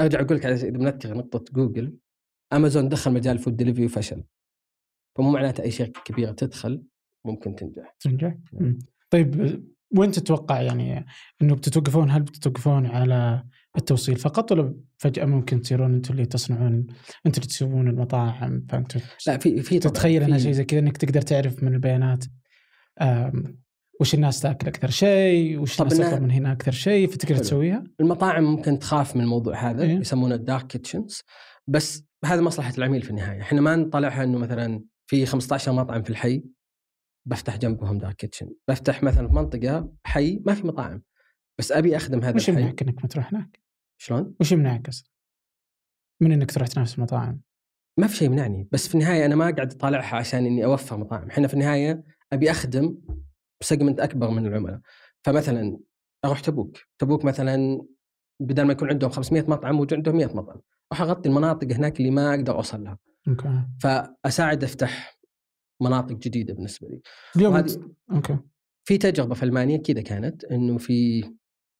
[0.00, 1.96] أرجع أقول لك على إذا بنذكر نقطة جوجل
[2.52, 4.24] أمازون دخل مجال food delivery وفشل
[5.18, 6.82] فمو معناته أي شركة كبيرة تدخل
[7.24, 7.96] ممكن تنجح.
[8.00, 8.78] تنجح؟ مم.
[9.10, 9.62] طيب
[9.96, 11.06] وين تتوقع يعني
[11.42, 13.44] إنه بتتوقفون؟ هل بتتوقفون على
[13.78, 14.16] التوصيل.
[14.16, 16.72] فقط ولا فجأة ممكن تصيرون أنتم اللي تصنعون
[17.26, 20.96] أنتم اللي تسوون المطاعم فانتم لا في في تتخيل إنها في- شيء زي كذا إنك
[20.96, 22.24] تقدر تعرف من البيانات
[24.00, 27.42] وش الناس تاكل أكثر شيء وش الناس تطلب من هنا أكثر شيء فتقدر حلو.
[27.44, 29.98] تسويها؟ المطاعم ممكن تخاف من الموضوع هذا إيه.
[29.98, 31.22] يسمونه الدارك كيتشنز
[31.68, 33.40] بس هذا مصلحة العميل في النهاية.
[33.40, 36.44] إحنا ما نطلعها إنه مثلا في 15 مطعم في الحي
[37.26, 41.02] بفتح جنبهم dark kitchen بفتح مثلا في منطقة حي ما في مطاعم.
[41.58, 42.62] بس أبي أخدم هذا وش الحي.
[42.62, 43.60] إنك ما تروح هناك؟
[43.98, 45.10] شلون؟ وش يمنعك أصلا؟
[46.20, 47.40] من إنك تروح تنافس المطاعم
[47.98, 51.28] ما في شيء يمنعني بس في النهاية أنا ما قاعد أطالعها عشان إني أوفر مطاعم.
[51.28, 52.98] إحنا في النهاية أبي أخدم
[53.60, 54.80] segment أكبر من العملاء.
[55.24, 55.78] فمثلا
[56.24, 56.78] أروح تبوك.
[56.98, 57.86] تبوك مثلا
[58.40, 60.60] بدل ما يكون عندهم 500 مطعم وجود عندهم 100 مطعم.
[60.92, 62.98] راح أغطي المناطق هناك اللي ما أقدر أوصل لها.
[63.28, 63.62] okay.
[63.80, 65.18] فأساعد أفتح
[65.82, 67.00] مناطق جديدة بالنسبة لي.
[67.36, 67.64] اليوم.
[68.10, 68.38] okay.
[68.84, 71.24] في تجربة في ألمانيا كذا كانت إنه في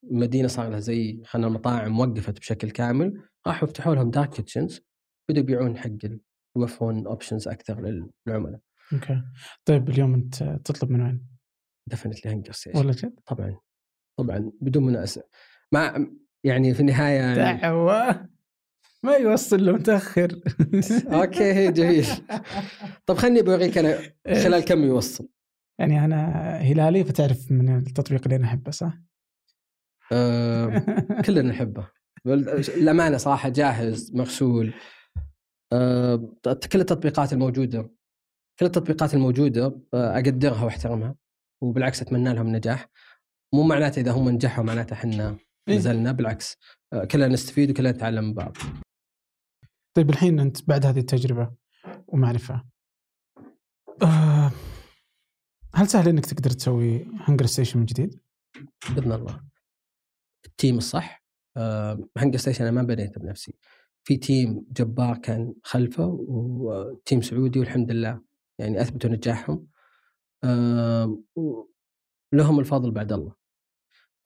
[0.02, 4.81] مدينة صار لها زي خلينا المطاعم وقفت بشكل كامل راحوا فتحوا لهم dark kitchens
[5.28, 5.90] بدوا يبيعون حق
[6.56, 8.60] يوفرون options أكثر للعملاء.
[8.93, 9.23] okay.
[9.64, 11.27] طيب اليوم أنت تطلب من وين؟
[11.86, 13.59] definitely هنجر ستيشن ولا جد؟ طبعا
[14.18, 15.23] طبعا بدون منازع
[15.73, 16.10] ما
[16.44, 18.28] يعني في النهاية دعوة.
[19.02, 20.40] ما يوصل له متأخر.
[21.20, 22.06] أوكي جميل.
[23.06, 25.28] طب خليني بوريك أنا خلال كم يوصل؟
[25.78, 28.98] يعني أنا هلالي فتعرف من التطبيق اللي أنا أحبه صح؟
[30.12, 30.85] آه
[31.24, 31.89] كلنا نحبه.
[32.69, 34.74] الامانه صراحة جاهز مغسول.
[35.73, 36.16] آه
[36.73, 37.91] كل التطبيقات الموجودة
[38.61, 41.15] كل التطبيقات الموجودة آه أقدرها وأحترمها
[41.62, 42.89] وبالعكس أتمنى لهم النجاح
[43.55, 45.39] مو معناته إذا هم نجحوا معناته إحنا
[45.69, 45.77] إيه.
[45.77, 46.57] نزلنا بالعكس
[46.93, 48.57] آه كلنا نستفيد وكلنا نتعلم من بعض.
[49.97, 51.51] طيب الحين أنت بعد هذه التجربة
[52.09, 52.65] ومعرفة
[54.03, 54.51] آه
[55.74, 58.20] هل سهل إنك تقدر تسوي هنجر ستيشن من جديد؟
[58.95, 59.41] بإذن الله.
[60.47, 61.24] ال team الصح
[61.56, 63.55] آه، هنجر ستيشن أنا ما بنيته بنفسي.
[64.05, 68.23] في team جبار كان خلفه و team سعودي والحمد لله
[68.59, 69.66] يعني أثبتوا نجاحهم
[70.44, 71.18] آه،
[72.32, 73.35] لهم الفضل بعد الله.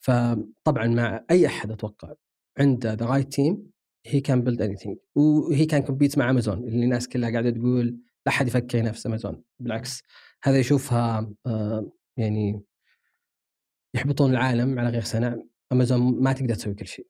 [0.00, 2.14] فطبعا مع أي أحد أتوقع
[2.58, 3.70] عنده the right team
[4.06, 7.86] he can build anything و he can compete مع امازون اللي الناس كلها قاعدة تقول
[8.26, 10.02] لا أحد يفكر ينافس امازون بالعكس
[10.42, 12.62] هذا يشوفها آه، يعني
[13.94, 15.36] يحبطون العالم على غير سنع
[15.72, 17.06] امازون ما تقدر تسوي كل شيء.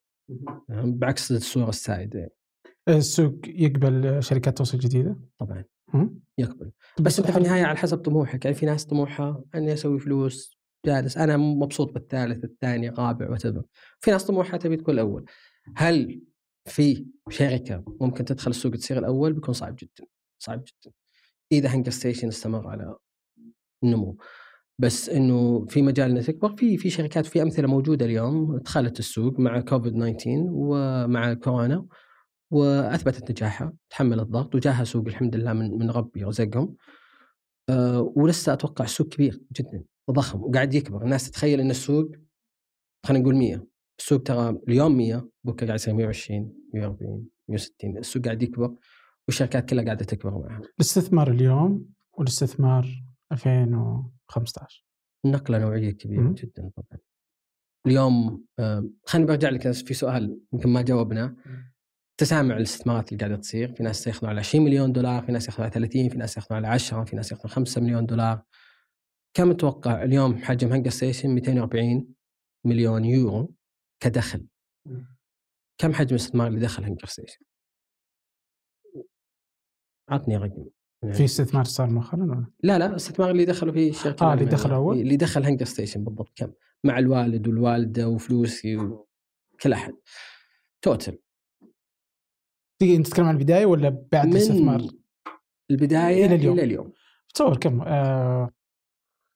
[0.68, 2.32] بعكس الصورة السائدة يعني.
[2.88, 5.64] السوق يقبل شركات توصيل جديدة؟ طبعا؟
[6.38, 6.72] يقبل.
[7.00, 8.44] بس انت في النهاية على حسب طموحك.
[8.44, 13.62] يعني في ناس طموحها إني أسوي فلوس جالس أنا مبسوط بالثالث الثاني الرابع وتبع
[14.00, 15.24] في ناس طموحها تبي تكون الأول.
[15.76, 16.22] هل
[16.64, 20.08] في شركة ممكن تدخل السوق تصير الأول؟ بيكون صعب جدا.
[20.38, 20.92] صعب جدا.
[21.52, 22.96] إذا هنجر ستيشن استمر على
[23.84, 24.18] النمو
[24.80, 29.40] بس إنه في مجال انها تكبر في في شركات في أمثلة موجودة اليوم دخلت السوق
[29.40, 31.86] مع كوفيد 19 ومع كورونا
[32.50, 36.76] وأثبتت نجاحها تحملت الضغط وجاها سوق الحمد لله من من ربي رزقهم
[37.68, 41.04] أه ولسه أتوقع السوق كبير جدا ضخم وقاعد يكبر.
[41.04, 42.10] الناس تتخيل إن السوق
[43.06, 43.66] خلينا نقول 100
[43.98, 48.74] السوق ترى اليوم 100 بكرة قاعد يصير 120 140 160 السوق قاعد يكبر
[49.26, 53.04] والشركات كلها قاعدة تكبر معها الاستثمار اليوم والاستثمار
[54.36, 54.84] 2015
[55.26, 56.34] نقلة نوعية كبيرة مم.
[56.34, 57.00] جدا طبعا.
[57.86, 58.46] اليوم
[59.06, 61.36] خليني برجع لك في سؤال يمكن ما جاوبنا
[62.20, 63.72] تسامع الاستثمارات اللي قاعدة تصير.
[63.74, 66.56] في ناس ياخذون على 20 مليون دولار في ناس ياخذون على 30 في ناس ياخذون
[66.58, 68.42] على 10 في ناس ياخذون 5 مليون دولار.
[69.36, 72.14] كم تتوقع اليوم حجم هنجر ستيشن 240
[72.66, 73.54] مليون يورو
[74.02, 74.46] كدخل؟
[75.80, 77.44] كم حجم الاستثمار اللي دخل هنجر ستيشن؟
[80.08, 80.66] عطني رقم
[81.02, 84.44] يعني في استثمار صار مؤخرا ولا؟ لا لا الاستثمار اللي دخلوا فيه الشركة آه، اللي.
[84.44, 86.52] دخل أول؟ اللي دخل هنجر ستيشن بالضبط كم
[86.84, 89.94] مع الوالد والوالدة وفلوسي وكل أحد
[90.82, 91.18] توتل
[92.80, 94.82] دقيقة انت تتكلم عن البداية ولا بعد من الاستثمار؟
[95.70, 96.54] البداية إلى اليوم.
[96.54, 96.92] إلى اليوم
[97.34, 98.50] تصور كم؟ آه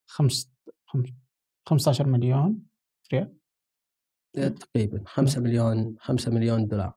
[0.06, 0.52] خمس
[0.86, 1.08] خمس
[1.66, 2.62] 15 مليون
[3.12, 3.34] ريال
[4.34, 6.94] تقريبا 5 مليون 5 مليون دولار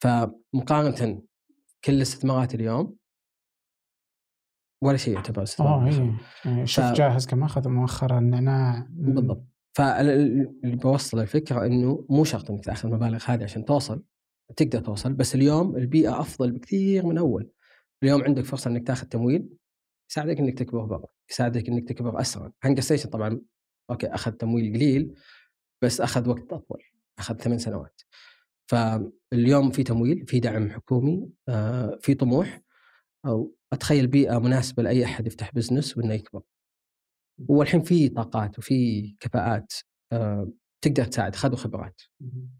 [0.00, 1.22] فمقارنة
[1.84, 2.96] كل الاستثمارات اليوم
[4.82, 6.18] ولا شيء يعتبر استثمار آه.
[6.46, 6.66] اي.
[6.66, 9.44] شوف ف- جاهز كم أخذ مؤخرا نعناع بالضبط
[9.76, 14.02] فاللي بوصل الفكرة إنه مو شرط إنك تأخذ المبالغ هذه عشان توصل
[14.56, 17.50] تقدر توصل بس اليوم البيئة أفضل بكثير من أول
[18.02, 19.48] اليوم عندك فرصة إنك تأخذ تمويل
[20.10, 23.40] يساعدك إنك تكبر برا يساعدك إنك تكبر أسرع هنقرستيشن طبعا
[23.90, 25.14] okay أخذ تمويل قليل
[25.82, 26.82] بس أخذ وقت أطول
[27.18, 28.00] أخذ ثمان سنوات
[28.70, 32.62] فاليوم في تمويل في دعم حكومي آه، في طموح
[33.26, 36.42] أو أتخيل بيئة مناسبة لأي أحد يفتح business وإنه يكبر.
[37.48, 39.72] والحين في طاقات وفي كفاءات
[40.12, 42.02] آه، تقدر تساعد خذوا خبرات.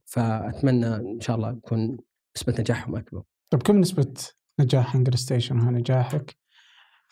[0.05, 1.99] فأتمنى إن شاء الله يكون
[2.37, 3.23] نسبة نجاحهم أكبر.
[3.51, 4.15] طيب كم نسبة
[4.61, 6.37] نجاح هنقرستيشن وها نجاحك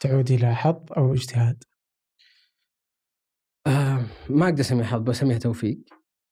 [0.00, 1.64] تعود إلى حظ أو اجتهاد؟
[3.66, 5.80] آه، ما أقدر اسميها حظ بسميها توفيق.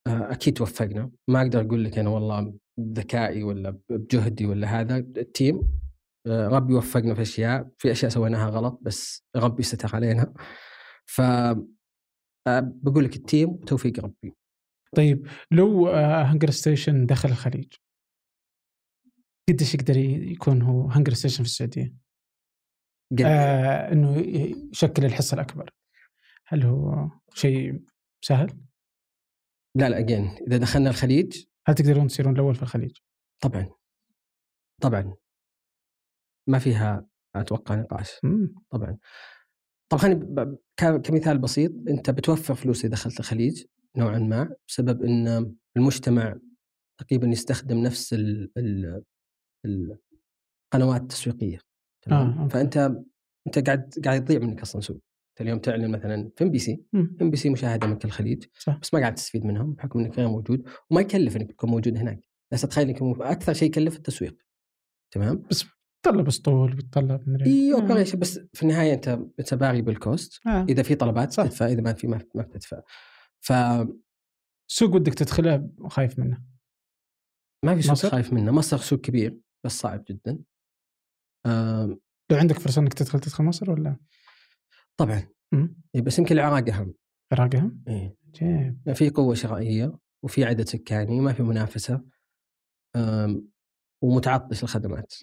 [0.06, 1.10] آه، أكيد توفقنا.
[1.28, 5.80] ما أقدر أقول لك أنا والله بذكائي ولا بجهدي ولا هذا ال team
[6.28, 10.34] ربي وفقنا في أشياء في أشياء سويناها غلط بس ربي ستر علينا
[11.06, 14.34] ف آه، بقول لك ال team توفيق ربي
[14.96, 17.72] طيب لو آه، هنقرستيشن دخل الخليج
[19.48, 21.94] قديش يقدر يكون هو هنقرستيشن في السعودية؟
[23.12, 24.16] قد- آه إنه
[24.72, 25.70] يشكل الحصة الأكبر
[26.46, 27.82] هل هو شيء
[28.24, 28.58] سهل؟
[29.76, 32.96] لا لا اجين إذا دخلنا الخليج هل تقدرون تصيرون الأول في الخليج؟
[33.42, 33.70] طبعا
[34.82, 35.16] طبعا
[36.48, 37.06] ما فيها
[37.36, 38.20] أتوقع نقاش.
[38.70, 38.98] طبعا.
[39.92, 41.72] طب خليني كمثال بسيط.
[41.88, 43.64] أنت بتوفر فلوس إذا دخلت الخليج
[43.96, 46.38] نوعا ما بسبب إن المجتمع
[47.00, 49.02] تقريبا يستخدم نفس ال ال
[49.66, 49.98] ال-
[50.74, 51.58] القنوات التسويقيه
[52.02, 52.48] تمام؟ آه،.
[52.48, 52.90] فأنت
[53.46, 54.96] أنت قاعد قاعد يضيع منك أصلا سوق.
[54.96, 56.82] أنت اليوم تعلن مثلا في إم بي سي.
[56.94, 58.78] إم بي سي مشاهدة من كل الخليج صح.
[58.78, 62.20] بس ما قاعد تستفيد منهم بحكم إنك غير موجود وما يكلف إنك تكون موجود هناك.
[62.52, 64.36] بس تخيل إنك أكثر شيء يكلف التسويق.
[65.14, 65.42] تمام؟
[66.04, 67.76] بيتطلب اسطول بيتطلب مدري إي آه.
[67.80, 69.08] operation بس في النهاية أنت
[69.38, 70.66] بت pay بال cost آه.
[70.68, 71.42] إذا في طلبات صح.
[71.44, 72.80] تدفع إذا ما في ما بتدفع
[73.40, 73.52] ف
[74.70, 76.42] سوق ودك تدخله وخايف منه
[77.64, 80.38] ما في سوق مصر؟ خايف منه مصر سوق كبير بس صعب جدا
[81.46, 82.00] آم،
[82.30, 83.96] لو عندك فرصة إنك تدخل تدخل مصر ولا؟
[84.96, 85.76] طبعا مم.
[85.94, 86.94] إي، بس يمكن العراق أهم
[87.32, 88.16] العراق أهم؟ إيه.
[88.34, 92.04] جيب في قوة شرائية وفي عدد سكاني ما في منافسة
[94.02, 95.14] ومتعطش الخدمات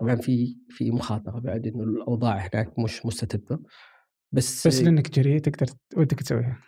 [0.00, 3.58] طبعا في في مخاطرة بعد إنه الأوضاع هناك مش مستتبة.
[4.32, 5.66] بس بس لأنك جريء تقدر
[5.96, 6.58] ودك تسويها.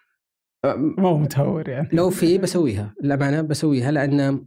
[0.77, 1.89] ما هو متهور يعني.
[1.93, 2.95] لو في بسويها.
[3.03, 4.47] للأمانة بسويها لأن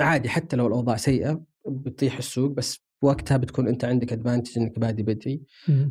[0.00, 5.02] عادي حتى لو الأوضاع سيئة بتطيح السوق بس وقتها بتكون أنت عندك ادفانتج إنك بادي
[5.02, 5.42] بدري.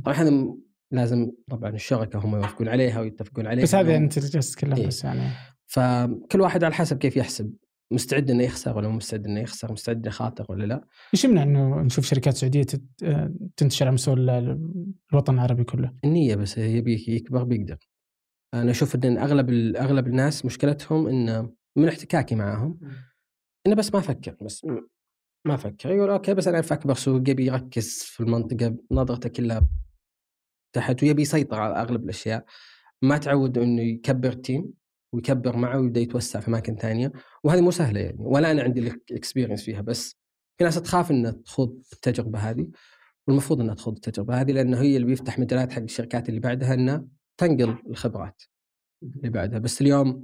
[0.06, 0.56] طبعا هذا
[0.91, 4.88] لازم طبعا الشركة هم يوافقون عليها ويتفقون عليها بس هذا أنت جالس تتكلم إيه.
[4.88, 5.30] بس يعني.
[5.65, 7.53] فكل واحد على حسب كيف يحسب.
[7.91, 11.82] مستعد إنه يخسر ولا مو مستعد إنه يخسر مستعد يخاطر ولا لا؟ إيش يمنع إنه
[11.82, 12.66] نشوف شركات سعودية
[13.03, 17.78] آه، تنتشر على مستوى ال- الوطن العربي كله؟ النية بس يبي يكبر بيقدر.
[18.53, 22.80] أنا أشوف إن أغلب أغلب الناس مشكلتهم ان من احتكاكي معاهم.
[23.68, 24.66] إنه بس ما أفكر بس
[25.45, 25.91] ما أفكر.
[25.91, 29.68] يقول أوكي بس أنا في اكبر سوق يبي يركز في المنطقة نظرته كلها
[30.76, 32.45] تحت ويبي يسيطر على أغلب الأشياء.
[33.02, 34.73] ما تعود إنه يكبر team
[35.15, 37.11] ويكبر معه ويبدأ يتوسع في أماكن ثانية
[37.43, 38.79] وهذه مو سهلة يعني ولا أنا عندي
[39.11, 40.17] ال experience فيها بس
[40.57, 42.67] في ناس تخاف إنها تخوض التجربة هذه.
[43.27, 47.05] والمفروض إنها تخوض التجربة هذه لأنه هي اللي بيفتح مجالات حق الشركات اللي بعدها إنها
[47.37, 48.43] تنقل الخبرات
[49.03, 49.59] اللي بعدها.
[49.59, 50.23] بس اليوم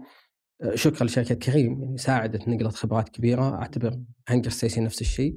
[0.61, 3.55] آه، شكرا لشركة كريم يعني ساعدت نقلت خبرات كبيرة.
[3.55, 5.35] أعتبر هنقرستيشن نفس الشيء.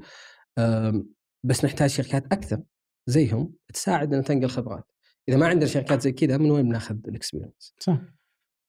[1.44, 2.62] بس نحتاج شركات أكثر
[3.06, 4.85] زيهم تساعد ان تنقل خبرات.
[5.28, 8.01] إذا ما عندنا شركات زي كذا من وين بناخذ ال experience صح.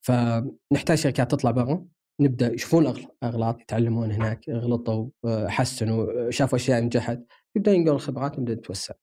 [0.05, 1.85] فنحتاج شركات تطلع برا
[2.21, 5.09] نبدأ يشوفون الاغلاط يتعلمون هناك غلطوا
[5.47, 7.19] حسنوا شافوا أشياء نجحت
[7.55, 8.93] يبدأ ينقل الخبرات ونبدا نتوسع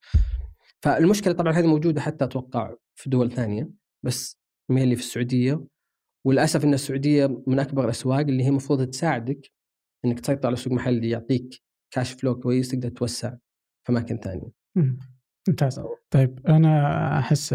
[0.83, 3.70] فالمشكلة طبعا هذه موجودة حتى أتوقع في دول ثانية
[4.05, 4.39] بس
[4.70, 5.65] mainly في السعودية.
[6.27, 9.51] وللأسف إن السعودية من أكبر الأسواق اللي هي المفروض تساعدك
[10.05, 11.62] إنك تسيطر على سوق محلي يعطيك
[11.94, 13.35] cash flow كويس تقدر توسع
[13.87, 14.51] في أماكن ثانية.
[14.77, 14.99] مم.
[15.49, 15.81] ممتاز.
[16.11, 17.55] طيب أنا أحس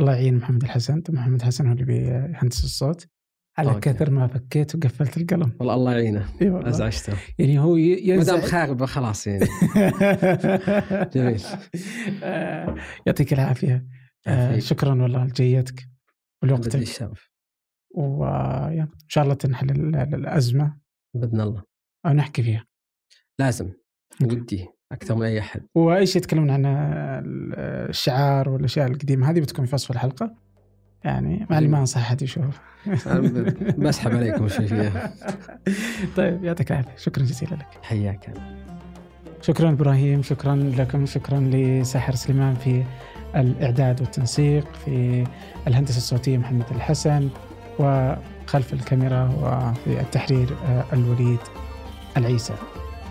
[0.00, 1.02] الله يعين محمد الحسن.
[1.08, 3.06] محمد الحسن هو اللي بيهندس الصوت.
[3.58, 3.92] على okay.
[3.92, 5.52] كثر ما فكيت وقفلت القلم.
[5.60, 6.28] والله الله يعينه.
[6.68, 9.46] ازعجته يعني هو ي- ما دام خاربه خلاص يعني.
[11.14, 11.42] جميل.
[12.22, 13.86] آه، يعطيك العافية.
[14.26, 14.58] آه،.
[14.58, 15.88] شكرا والله لجيتك
[16.42, 16.74] ولوقتك.
[16.74, 17.30] الشرف.
[17.94, 20.78] ويا إن شاء الله تنحل ال- ال- الأزمة.
[21.16, 21.62] بإذن الله.
[22.06, 22.66] أو نحكي فيها.
[23.38, 23.72] لازم.
[24.22, 24.68] ودي.
[24.92, 25.62] أكثر من أي أحد.
[25.74, 26.62] واي شيء يتكلمون عن
[27.88, 30.34] الشعار والأشياء القديمة؟ هذه بتكون في وصف الحلقة.
[31.04, 32.60] يعني مع اللي ما أنصح أحد يشوف.
[33.78, 35.12] بسحب عليكم شوي فيها.
[36.16, 36.96] طيب يعطيك العافية.
[36.96, 37.66] شكرا جزيلا لك.
[37.82, 38.34] حياك.
[39.42, 42.84] شكرا إبراهيم شكرا لكم شكرا لساحر سليمان في
[43.36, 45.24] الإعداد والتنسيق في
[45.66, 47.28] الهندسة الصوتية محمد الحسن
[47.78, 51.38] وخلف الكاميرا وفي التحرير آه، الوليد
[52.16, 52.54] العيسى.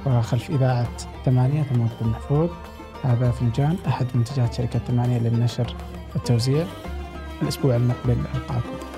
[0.10, 2.50] وخلف إذاعة ثمانية ثمود بن محفوظ.
[3.04, 5.76] هذا فنجان أحد منتجات شركة ثمانية للنشر
[6.14, 6.66] والتوزيع
[7.42, 8.89] الأسبوع المقبل القادم